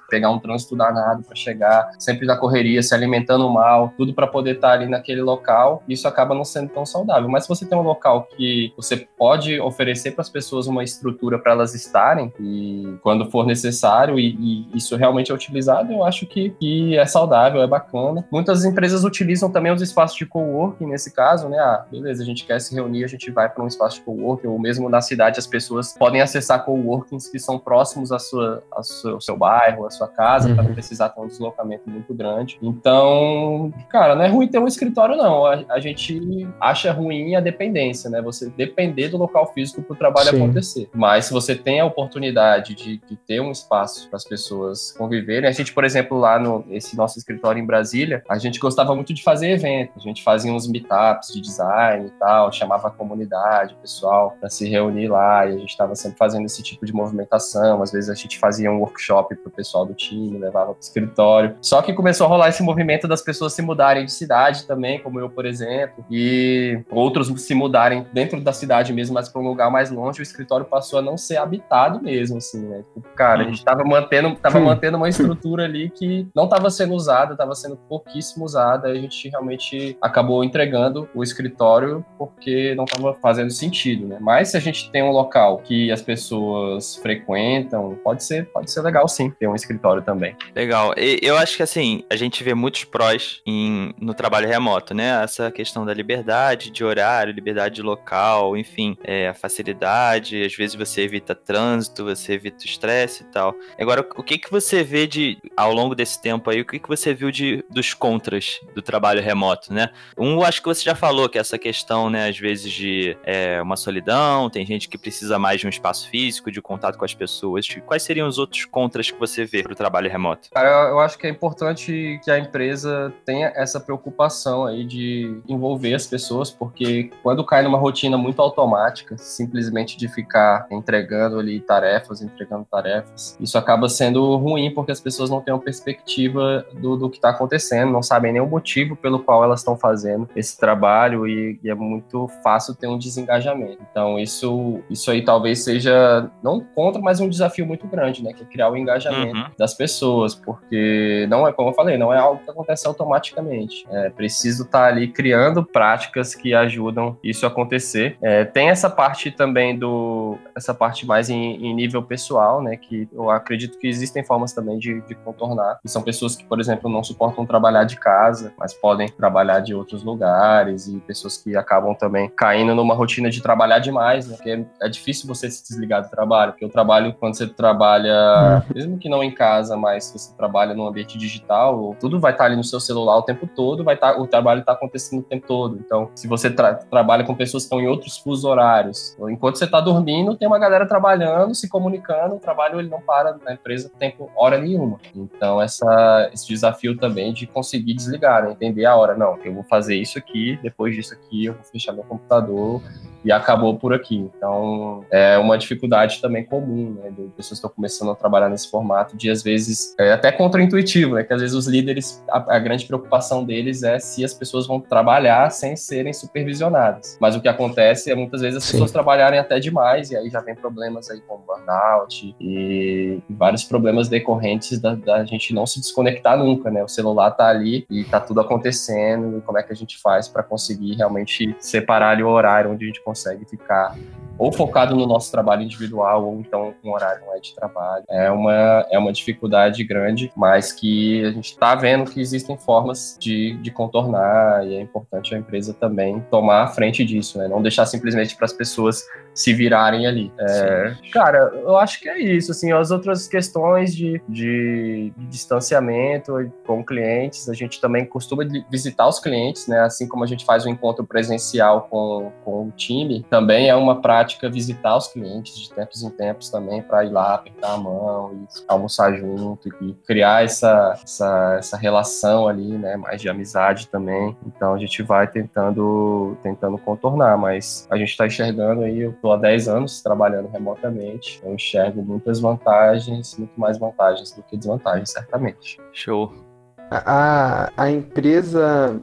pegar 0.10 0.30
um 0.30 0.40
trânsito 0.40 0.76
danado 0.76 1.24
para 1.24 1.36
chegar, 1.36 1.92
sempre 2.00 2.26
da 2.26 2.36
correria, 2.38 2.82
se 2.82 2.94
alimentando 2.94 3.50
mal, 3.50 3.94
tudo 3.98 4.14
para 4.14 4.28
poder 4.28 4.56
estar 4.56 4.72
ali 4.72 4.88
naquele 4.88 5.22
local. 5.22 5.84
Isso 5.88 6.08
acaba 6.08 6.36
não 6.36 6.46
sendo 6.46 6.70
tão 6.70 6.86
saudável 6.86 7.25
Mas 7.30 7.44
se 7.44 7.50
você 7.50 7.66
tem 7.66 7.78
um 7.78 7.82
local 7.82 8.28
que 8.36 8.74
você 8.76 9.08
pode 9.18 9.60
oferecer 9.60 10.12
para 10.12 10.22
as 10.22 10.30
pessoas 10.30 10.68
uma 10.68 10.84
estrutura 10.84 11.40
para 11.40 11.52
elas 11.52 11.74
estarem 11.74 12.34
e 12.40 12.98
quando 13.02 13.30
for 13.30 13.46
necessário 13.46 14.20
e, 14.20 14.36
e, 14.40 14.78
isso 14.78 14.96
realmente 14.96 15.32
é 15.32 15.36
utilizado, 15.36 15.92
eu 15.92 16.04
acho 16.04 16.26
que, 16.26 16.52
que 16.52 16.98
é 16.98 17.06
saudável, 17.06 17.62
é 17.62 17.68
bacana. 17.68 18.26
Muitas 18.32 18.66
empresas 18.66 19.04
utilizam 19.04 19.50
também 19.52 19.72
os 19.72 19.82
espaços 19.82 20.18
de 20.18 20.26
coworking 20.26 20.88
nesse 20.88 21.14
caso, 21.14 21.50
né? 21.50 21.58
Ah, 21.58 21.86
beleza, 21.90 22.24
a 22.24 22.26
gente 22.26 22.46
quer 22.46 22.60
se 22.60 22.74
reunir, 22.74 23.04
a 23.04 23.08
gente 23.08 23.30
vai 23.32 23.50
para 23.50 23.64
um 23.64 23.68
espaço 23.68 23.98
de 23.98 24.02
coworking 24.04 24.48
ou 24.48 24.60
mesmo 24.60 24.90
na 24.90 25.02
cidade 25.02 25.40
as 25.40 25.48
pessoas 25.48 25.94
podem 25.98 26.22
acessar 26.22 26.64
coworkings 26.64 27.30
que 27.30 27.40
são 27.40 27.58
próximos 27.58 28.12
à 28.12 28.20
sua, 28.20 28.64
ao 28.72 28.84
seu, 28.84 29.20
seu 29.22 29.38
bairro, 29.38 29.86
à 29.86 29.90
sua 29.90 30.08
casa, 30.08 30.50
uhum. 30.50 30.56
para 30.56 30.64
não 30.64 30.74
precisar 30.74 31.10
ter 31.10 31.22
um 31.22 31.28
deslocamento 31.28 31.90
muito 31.90 32.14
grande. 32.14 32.58
Então, 32.62 33.74
cara, 33.90 34.16
não 34.16 34.24
é 34.24 34.28
ruim 34.28 34.48
ter 34.48 34.60
um 34.60 34.68
escritório, 34.68 35.16
não. 35.16 35.46
A, 35.46 35.64
a 35.70 35.80
gente 35.80 36.48
acha 36.60 36.92
ruim 36.92 37.15
ruim 37.24 37.36
a 37.36 37.40
dependência, 37.40 38.10
né? 38.10 38.22
Você 38.22 38.50
depender 38.50 39.10
do 39.10 39.18
local 39.18 39.52
físico 39.54 39.82
para 39.82 39.94
o 39.94 39.96
trabalho 39.96 40.30
Sim. 40.30 40.38
acontecer. 40.38 40.90
Mas 40.94 41.26
se 41.26 41.34
você 41.34 41.56
tem 41.56 41.80
a 41.80 41.86
oportunidade 41.86 42.76
de, 42.76 42.98
de 42.98 43.16
ter 43.16 43.40
um 43.40 43.52
espaço 43.52 44.08
para 44.10 44.18
as 44.18 44.24
pessoas 44.24 44.92
conviverem, 44.92 45.50
a 45.50 45.52
gente, 45.52 45.74
por 45.74 45.84
exemplo, 45.84 46.18
lá 46.18 46.40
no 46.40 46.66
esse 46.70 46.96
nosso 46.96 47.18
escritório 47.18 47.62
em 47.62 47.66
Brasília, 47.66 48.24
a 48.30 48.38
gente 48.38 48.60
gostava 48.60 48.96
muito 48.96 49.14
de 49.14 49.24
fazer 49.24 49.52
eventos. 49.52 50.04
A 50.04 50.08
gente 50.08 50.24
fazia 50.24 50.52
uns 50.52 50.68
meetups 50.68 51.34
de 51.34 51.42
design 51.42 52.08
e 52.08 52.12
tal, 52.12 52.52
chamava 52.52 52.88
a 52.88 52.92
comunidade, 52.92 53.74
o 53.74 53.78
pessoal, 53.78 54.36
para 54.40 54.50
se 54.50 54.68
reunir 54.68 55.08
lá 55.08 55.46
e 55.46 55.56
a 55.56 55.58
gente 55.58 55.70
estava 55.70 55.96
sempre 55.96 56.18
fazendo 56.18 56.46
esse 56.46 56.62
tipo 56.64 56.86
de 56.86 56.94
movimentação. 56.94 57.82
Às 57.82 57.92
vezes 57.92 58.10
a 58.10 58.16
gente 58.16 58.38
fazia 58.40 58.72
um 58.72 58.80
workshop 58.80 59.36
para 59.36 59.50
o 59.50 59.52
pessoal 59.52 59.86
do 59.86 59.94
time, 59.94 60.38
levava 60.38 60.74
para 60.74 60.80
o 60.80 60.82
escritório. 60.82 61.56
Só 61.62 61.82
que 61.82 61.94
começou 61.94 62.26
a 62.26 62.30
rolar 62.30 62.50
esse 62.50 62.64
movimento 62.64 63.08
das 63.08 63.22
pessoas 63.22 63.54
se 63.54 63.62
mudarem 63.62 64.06
de 64.06 64.12
cidade 64.12 64.66
também, 64.66 65.00
como 65.00 65.20
eu, 65.20 65.30
por 65.30 65.46
exemplo, 65.46 66.06
e 66.10 66.80
outros 66.96 67.28
se 67.42 67.54
mudarem 67.54 68.06
dentro 68.14 68.40
da 68.40 68.54
cidade 68.54 68.94
mesmo, 68.94 69.14
mas 69.14 69.30
para 69.30 69.42
um 69.42 69.48
lugar 69.48 69.70
mais 69.70 69.92
longe, 69.92 70.20
o 70.20 70.24
escritório 70.24 70.66
passou 70.66 71.00
a 71.00 71.02
não 71.02 71.18
ser 71.18 71.38
habitado 71.38 72.02
mesmo, 72.02 72.38
assim, 72.38 72.66
né? 72.66 72.84
Tipo, 72.94 73.08
cara, 73.16 73.42
a 73.42 73.46
gente 73.46 73.58
estava 73.58 73.84
mantendo, 73.84 74.36
tava 74.36 74.60
mantendo 74.60 74.98
uma 74.98 75.10
estrutura 75.10 75.66
ali 75.66 75.90
que 75.90 76.28
não 76.34 76.46
estava 76.46 76.70
sendo 76.70 76.94
usada, 76.94 77.34
estava 77.34 77.54
sendo 77.54 77.76
pouquíssimo 77.76 78.46
usada, 78.46 78.90
e 78.90 78.98
a 78.98 79.02
gente 79.02 79.30
realmente 79.30 79.98
acabou 80.02 80.44
entregando 80.44 81.10
o 81.14 81.22
escritório 81.22 82.06
porque 82.18 82.74
não 82.76 82.86
estava 82.86 83.14
fazendo 83.16 83.52
sentido, 83.52 84.08
né? 84.08 84.18
Mas 84.22 84.50
se 84.50 84.58
a 84.58 84.60
gente 84.60 84.90
tem 84.92 85.04
um 85.04 85.12
local 85.12 85.58
que 85.60 85.92
as 85.92 86.02
pessoas 86.02 86.96
frequentam, 86.96 87.98
pode 88.04 88.24
ser, 88.24 88.46
pode 88.48 88.72
ser 88.72 88.82
legal 88.82 89.08
sim 89.08 89.30
ter 89.32 89.48
um 89.48 89.56
escritório 89.56 90.02
também. 90.02 90.36
Legal. 90.56 90.94
Eu 90.96 91.38
acho 91.38 91.58
que 91.58 91.64
assim, 91.64 92.04
a 92.10 92.16
gente 92.16 92.44
vê 92.44 92.54
muitos 92.54 92.84
prós 92.86 93.42
em, 93.46 93.94
no 94.00 94.14
trabalho 94.14 94.48
remoto, 94.48 94.94
né? 94.94 95.22
Essa 95.24 95.52
questão 95.52 95.86
da 95.86 95.94
liberdade 95.94 96.72
de 96.72 96.85
horário, 96.88 97.34
liberdade 97.34 97.76
de 97.76 97.82
local, 97.82 98.56
enfim, 98.58 98.98
é, 99.04 99.30
a 99.30 99.34
facilidade, 99.34 100.44
às 100.44 100.56
vezes 100.56 100.76
você 100.76 101.02
evita 101.02 101.36
trânsito, 101.36 102.04
você 102.04 102.34
evita 102.34 102.66
estresse 102.66 103.24
e 103.24 103.26
tal. 103.28 103.56
Agora, 103.80 104.08
o 104.16 104.24
que 104.24 104.38
que 104.38 104.52
você 104.52 104.84
vê 104.84 105.08
de, 105.08 105.38
ao 105.56 105.74
longo 105.74 105.96
desse 105.96 106.22
tempo 106.22 106.50
aí, 106.50 106.62
o 106.62 106.66
que 106.66 106.80
que 106.80 106.88
você 106.88 107.14
viu 107.14 107.32
de, 107.32 107.64
dos 107.70 107.94
contras 107.94 108.60
do 108.74 108.82
trabalho 108.82 109.22
remoto, 109.22 109.74
né? 109.74 109.90
Um, 110.18 110.42
acho 110.44 110.62
que 110.62 110.68
você 110.68 110.84
já 110.84 110.96
falou, 110.96 111.30
que 111.30 111.38
é 111.38 111.42
essa 111.42 111.58
questão, 111.58 112.10
né, 112.10 112.30
às 112.30 112.38
vezes 112.38 112.72
de 112.72 113.18
é, 113.24 113.62
uma 113.62 113.76
solidão, 113.76 114.50
tem 114.50 114.66
gente 114.66 114.90
que 114.90 114.98
precisa 114.98 115.38
mais 115.40 115.60
de 115.60 115.68
um 115.68 115.70
espaço 115.70 116.10
físico, 116.10 116.52
de 116.52 116.62
contato 116.62 116.98
com 116.98 117.06
as 117.06 117.14
pessoas. 117.14 117.68
Quais 117.86 118.04
seriam 118.04 118.28
os 118.28 118.38
outros 118.38 118.66
contras 118.66 119.12
que 119.12 119.20
você 119.20 119.46
vê 119.46 119.64
para 119.64 119.74
o 119.74 119.76
trabalho 119.76 120.10
remoto? 120.10 120.50
Cara, 120.52 120.90
eu 120.90 121.00
acho 121.00 121.18
que 121.18 121.28
é 121.28 121.30
importante 121.30 122.20
que 122.24 122.32
a 122.32 122.38
empresa 122.38 123.14
tenha 123.26 123.52
essa 123.56 123.80
preocupação 123.80 124.66
aí 124.66 124.84
de 124.84 125.40
envolver 125.48 125.94
as 125.94 126.08
pessoas, 126.08 126.50
porque 126.52 126.75
quando 127.22 127.46
cai 127.46 127.62
numa 127.64 127.78
rotina 127.78 128.18
muito 128.18 128.42
automática, 128.42 129.18
simplesmente 129.18 129.98
de 129.98 130.08
ficar 130.08 130.68
entregando 130.72 131.40
ali 131.40 131.60
tarefas, 131.60 132.22
entregando 132.22 132.66
tarefas, 132.70 133.38
isso 133.40 133.58
acaba 133.58 133.88
sendo 133.90 134.36
ruim 134.38 134.74
porque 134.74 134.92
as 134.92 135.00
pessoas 135.00 135.30
não 135.30 135.42
têm 135.42 135.54
uma 135.54 135.60
perspectiva 135.60 136.66
do, 136.74 136.96
do 136.96 137.10
que 137.10 137.18
está 137.18 137.30
acontecendo, 137.30 137.92
não 137.92 138.02
sabem 138.04 138.34
nem 138.34 138.42
o 138.42 138.48
motivo 138.48 138.96
pelo 138.96 139.20
qual 139.20 139.44
elas 139.44 139.60
estão 139.62 139.78
fazendo 139.78 140.30
esse 140.36 140.60
trabalho 140.60 141.28
e, 141.28 141.60
e, 141.64 141.70
é 141.70 141.76
muito 141.76 142.28
fácil 142.44 142.76
ter 142.76 142.88
um 142.88 142.98
desengajamento. 142.98 143.80
Então 143.92 144.20
isso, 144.20 144.80
isso 144.90 145.10
aí 145.12 145.24
talvez 145.24 145.64
seja 145.64 146.30
não 146.44 146.60
contra, 146.60 147.02
mas 147.02 147.20
um 147.20 147.30
desafio 147.30 147.66
muito 147.66 147.88
grande, 147.88 148.24
né, 148.24 148.34
que 148.34 148.44
é 148.44 148.46
criar 148.46 148.70
o 148.70 148.78
engajamento 148.78 149.38
uhum. 149.38 149.46
das 149.58 149.74
pessoas, 149.74 150.36
porque 150.36 151.26
não 151.30 151.48
é 151.48 151.54
como 151.54 151.70
eu 151.70 151.74
falei, 151.74 151.98
não 151.98 152.14
é 152.14 152.18
algo 152.18 152.44
que 152.44 152.50
acontece 152.50 152.88
automaticamente. 152.88 153.86
É 153.90 154.10
preciso 154.10 154.64
estar 154.64 154.80
tá 154.80 154.88
ali 154.88 155.08
criando 155.08 155.64
práticas 155.64 156.36
que 156.36 156.54
ajudam 156.66 157.18
isso 157.24 157.46
a 157.46 157.50
acontecer. 157.50 158.18
É, 158.22 158.44
tem 158.44 158.70
essa 158.70 158.90
parte 158.90 159.32
também 159.32 159.78
do 159.78 160.38
essa 160.56 160.74
parte 160.74 161.06
mais 161.06 161.30
em, 161.30 161.56
em, 161.66 161.74
nível 161.74 162.02
pessoal, 162.04 162.62
né, 162.62 162.78
que 162.78 163.08
eu 163.12 163.30
acredito 163.30 163.78
que 163.78 163.88
existem 163.88 164.24
formas 164.24 164.54
também 164.54 164.78
de, 164.78 165.02
de 165.02 165.16
contornar. 165.16 165.80
E 165.84 165.90
são 165.90 166.02
pessoas 166.02 166.36
que, 166.36 166.44
por 166.46 166.60
exemplo, 166.60 166.90
não 166.90 167.04
suportam 167.04 167.46
trabalhar 167.46 167.84
de 167.84 167.98
casa, 167.98 168.54
mas 168.58 168.74
podem 168.74 169.08
trabalhar 169.10 169.60
de 169.60 169.74
outros 169.74 170.04
lugares 170.04 170.88
e 170.88 171.00
pessoas 171.00 171.38
que 171.38 171.56
acabam 171.56 171.94
também 171.94 172.30
caindo 172.30 172.74
numa 172.74 172.94
rotina 172.94 173.30
de 173.30 173.42
trabalhar 173.42 173.80
demais, 173.80 174.28
né, 174.28 174.36
porque 174.36 174.50
é, 174.50 174.66
é 174.82 174.90
difícil 174.90 175.28
você 175.28 175.50
se 175.50 175.64
desligar 175.64 176.04
do 176.04 176.10
trabalho, 176.10 176.52
porque 176.54 176.66
o 176.66 176.70
trabalho 176.70 177.14
quando 177.14 177.36
você 177.36 177.48
trabalha, 177.48 178.64
uhum. 178.68 178.76
mesmo 178.76 178.98
que 178.98 179.10
não 179.10 179.24
em 179.24 179.32
casa, 179.32 179.76
mas 179.76 180.12
você 180.12 180.36
trabalha 180.36 180.74
no 180.74 180.88
ambiente 180.88 181.18
digital, 181.18 181.96
tudo 182.00 182.20
vai 182.20 182.32
estar 182.32 182.46
ali 182.46 182.56
no 182.56 182.64
seu 182.64 182.80
celular 182.80 183.18
o 183.18 183.24
tempo 183.24 183.48
todo, 183.48 183.84
vai 183.84 183.96
estar 183.96 184.20
o 184.20 184.28
trabalho 184.28 184.60
está 184.60 184.74
acontecendo 184.74 185.20
o 185.20 185.24
tempo 185.24 185.48
todo. 185.48 185.80
Então, 185.84 186.10
se 186.16 186.28
você 186.28 186.50
tra 186.56 186.74
trabalha 186.74 187.24
com 187.24 187.36
pessoas 187.36 187.64
que 187.64 187.66
estão 187.66 187.82
em 187.82 187.88
outros 187.88 188.18
fusos 188.18 188.46
horários, 188.46 189.16
enquanto 189.30 189.58
você 189.58 189.66
está 189.66 189.80
dormindo, 189.80 190.36
tem 190.36 190.48
uma 190.48 190.60
galera 190.60 190.88
trabalhando, 190.88 191.54
se 191.54 191.70
comunicando, 191.70 192.36
o 192.36 192.40
trabalho 192.40 192.80
ele 192.80 192.90
não 192.90 193.02
para 193.02 193.38
na 193.44 193.54
empresa 193.54 193.92
tempo 194.00 194.32
hora 194.36 194.58
nenhuma. 194.58 195.00
Então, 195.16 195.62
essa, 195.62 196.30
esse 196.34 196.48
desafio 196.48 196.98
também 196.98 197.34
de 197.34 197.46
conseguir 197.46 197.94
desligar, 197.94 198.44
né? 198.44 198.52
entender 198.52 198.86
a 198.86 198.96
hora, 198.96 199.16
não, 199.16 199.38
eu 199.44 199.54
vou 199.54 199.64
fazer 199.64 199.96
isso 199.96 200.18
aqui, 200.18 200.58
depois 200.64 200.96
disso 200.96 201.14
aqui 201.14 201.46
eu 201.46 201.54
vou 201.54 201.64
fechar 201.64 201.94
meu 201.94 202.04
computador 202.04 202.82
e 203.26 203.32
acabou 203.32 203.76
por 203.76 203.92
aqui. 203.92 204.30
Então, 204.38 205.04
é 205.12 205.36
uma 205.40 205.58
dificuldade 205.58 206.22
também 206.22 206.46
comum, 206.46 206.96
né, 207.02 207.10
de 207.10 207.24
pessoas 207.30 207.60
que 207.60 207.66
estão 207.66 207.72
começando 207.72 208.12
a 208.12 208.16
trabalhar 208.16 208.50
nesse 208.50 208.70
formato, 208.70 209.18
de 209.18 209.32
às 209.32 209.42
vezes, 209.42 209.96
é 210.00 210.14
até 210.14 210.32
contraintuitivo, 210.32 211.16
né, 211.16 211.24
que 211.24 211.34
às 211.34 211.42
vezes 211.42 211.56
os 211.56 211.66
líderes, 211.66 212.24
a, 212.30 212.56
a, 212.56 212.60
grande 212.60 212.86
preocupação 212.86 213.44
deles 213.44 213.82
é 213.82 213.98
se 213.98 214.24
as 214.24 214.34
pessoas 214.34 214.68
vão 214.68 214.80
trabalhar 214.80 215.50
sem 215.50 215.76
serem 215.76 216.14
supervisionadas. 216.14 217.18
Mas 217.20 217.36
o 217.36 217.42
que 217.42 217.48
acontece 217.48 218.12
é 218.12 218.16
muitas 218.16 218.42
vezes 218.42 218.58
as 218.58 218.64
Sim. 218.64 218.74
pessoas 218.74 218.92
trabalharem 218.92 219.40
até 219.40 219.60
demais, 219.60 220.12
e 220.12 220.16
aí 220.16 220.30
já 220.30 220.42
vem 220.42 220.54
problemas 220.54 221.10
aí 221.10 221.20
como 221.22 221.44
burnout 221.44 222.36
e, 222.40 223.20
e 223.28 223.34
vários 223.34 223.64
problemas 223.64 224.08
decorrentes 224.08 224.80
da, 224.80 224.94
da, 224.94 225.26
gente 225.26 225.52
não 225.52 225.66
se 225.66 225.80
desconectar 225.80 226.38
nunca, 226.38 226.70
né, 226.70 226.84
o 226.84 226.88
celular 226.88 227.32
tá 227.32 227.48
ali 227.48 227.88
e 227.90 228.04
tá 228.04 228.20
tudo 228.20 228.40
acontecendo, 228.40 229.40
e 229.40 229.42
como 229.42 229.58
é 229.58 229.64
que 229.64 229.74
a 229.74 229.76
gente 229.76 230.00
faz 230.00 230.28
para 230.28 230.44
conseguir 230.44 230.94
realmente 230.94 231.56
separar 231.60 232.12
ali 232.12 232.22
o 232.22 232.30
horário 232.30 232.72
onde 232.72 232.84
a 232.84 232.88
gente 232.88 233.04
consegue 233.04 233.15
consegue 233.16 233.46
ficar 233.46 233.96
ou 234.38 234.52
focado 234.52 234.96
no 234.96 235.06
nosso 235.06 235.32
trabalho 235.32 235.64
individual 235.64 236.26
ou 236.26 236.40
então 236.40 236.74
com 236.82 236.92
horário 236.92 237.26
não 237.26 237.36
é 237.36 237.40
de 237.40 237.56
trabalho. 237.56 238.04
É 238.10 238.30
uma, 238.30 238.86
é 238.92 239.00
uma 239.00 239.12
dificuldade 239.12 239.84
grande, 239.84 240.32
mas 240.36 240.72
que 240.72 241.24
a 241.26 241.32
gente 241.32 241.52
está 241.52 241.76
vendo 241.76 242.10
que 242.10 242.20
existem 242.20 242.58
formas 242.58 243.18
de, 243.20 243.58
de 243.62 243.72
contornar 243.72 244.66
e 244.68 244.76
é 244.76 244.82
importante 244.82 245.34
a 245.34 245.38
empresa 245.38 245.74
também 245.74 246.20
tomar 246.30 246.64
a 246.64 246.68
frente 246.68 247.04
disso, 247.04 247.38
né? 247.38 247.48
Não 247.48 247.62
deixar 247.62 247.86
simplesmente 247.86 248.36
para 248.36 248.46
as 248.46 248.54
pessoas 248.54 249.04
se 249.34 249.54
virarem 249.54 250.08
ali. 250.08 250.32
É, 250.40 250.96
cara, 251.12 251.52
eu 251.54 251.78
acho 251.78 252.00
que 252.00 252.08
é 252.08 252.18
isso. 252.20 252.52
Assim, 252.52 252.72
as 252.72 252.90
outras 252.90 253.28
questões 253.28 253.94
de, 253.94 254.22
de, 254.30 255.12
de, 255.18 255.26
distanciamento 255.28 256.34
com 256.66 256.84
clientes, 256.84 257.50
a 257.50 257.54
gente 257.54 257.82
também 257.82 258.06
costuma 258.06 258.44
visitar 258.70 259.08
os 259.08 259.20
clientes, 259.20 259.68
né? 259.68 259.82
Assim 259.82 260.08
como 260.08 260.24
a 260.24 260.28
gente 260.28 260.46
faz 260.46 260.66
um 260.66 260.70
encontro 260.70 261.06
presencial 261.06 261.88
com, 261.90 262.32
com 262.46 262.68
o 262.68 262.72
time, 262.72 263.26
também 263.30 263.70
é 263.70 263.76
uma 263.76 264.02
prática 264.02 264.25
visitar 264.50 264.96
os 264.96 265.08
clientes 265.08 265.58
de 265.58 265.74
tempos 265.74 266.04
em 266.04 266.10
tempos 266.10 266.50
também 266.50 266.82
para 266.82 267.04
ir 267.06 267.10
lá 267.10 267.36
apertar 267.36 267.74
a 267.74 267.78
mão 267.78 268.34
e 268.34 268.64
almoçar 268.68 269.14
junto 269.16 269.68
e 269.82 269.94
criar 270.06 270.44
essa, 270.44 271.00
essa, 271.04 271.56
essa 271.58 271.78
relação 271.78 272.48
ali, 272.48 272.78
né? 272.78 272.96
Mais 272.98 273.22
de 273.22 273.30
amizade 273.30 273.88
também. 273.88 274.36
Então 274.46 274.74
a 274.74 274.78
gente 274.78 275.02
vai 275.04 275.28
tentando 275.28 276.38
tentando 276.44 276.78
contornar, 276.78 277.38
mas 277.38 277.88
a 277.90 277.98
gente 277.98 278.10
está 278.10 278.28
enxergando 278.28 278.84
aí 278.84 279.00
estou 279.00 279.34
há 279.34 279.38
10 279.38 279.68
anos 279.68 280.02
trabalhando 280.02 280.50
remotamente. 280.50 281.42
Eu 281.44 281.54
enxergo 281.54 282.02
muitas 282.04 282.40
vantagens, 282.40 283.38
muito 283.38 283.60
mais 283.60 283.78
vantagens 283.78 284.32
do 284.32 284.44
que 284.44 284.58
desvantagens, 284.58 285.12
certamente. 285.12 285.80
Show. 285.92 286.45
A, 286.92 287.72
a 287.76 287.90
empresa, 287.90 289.00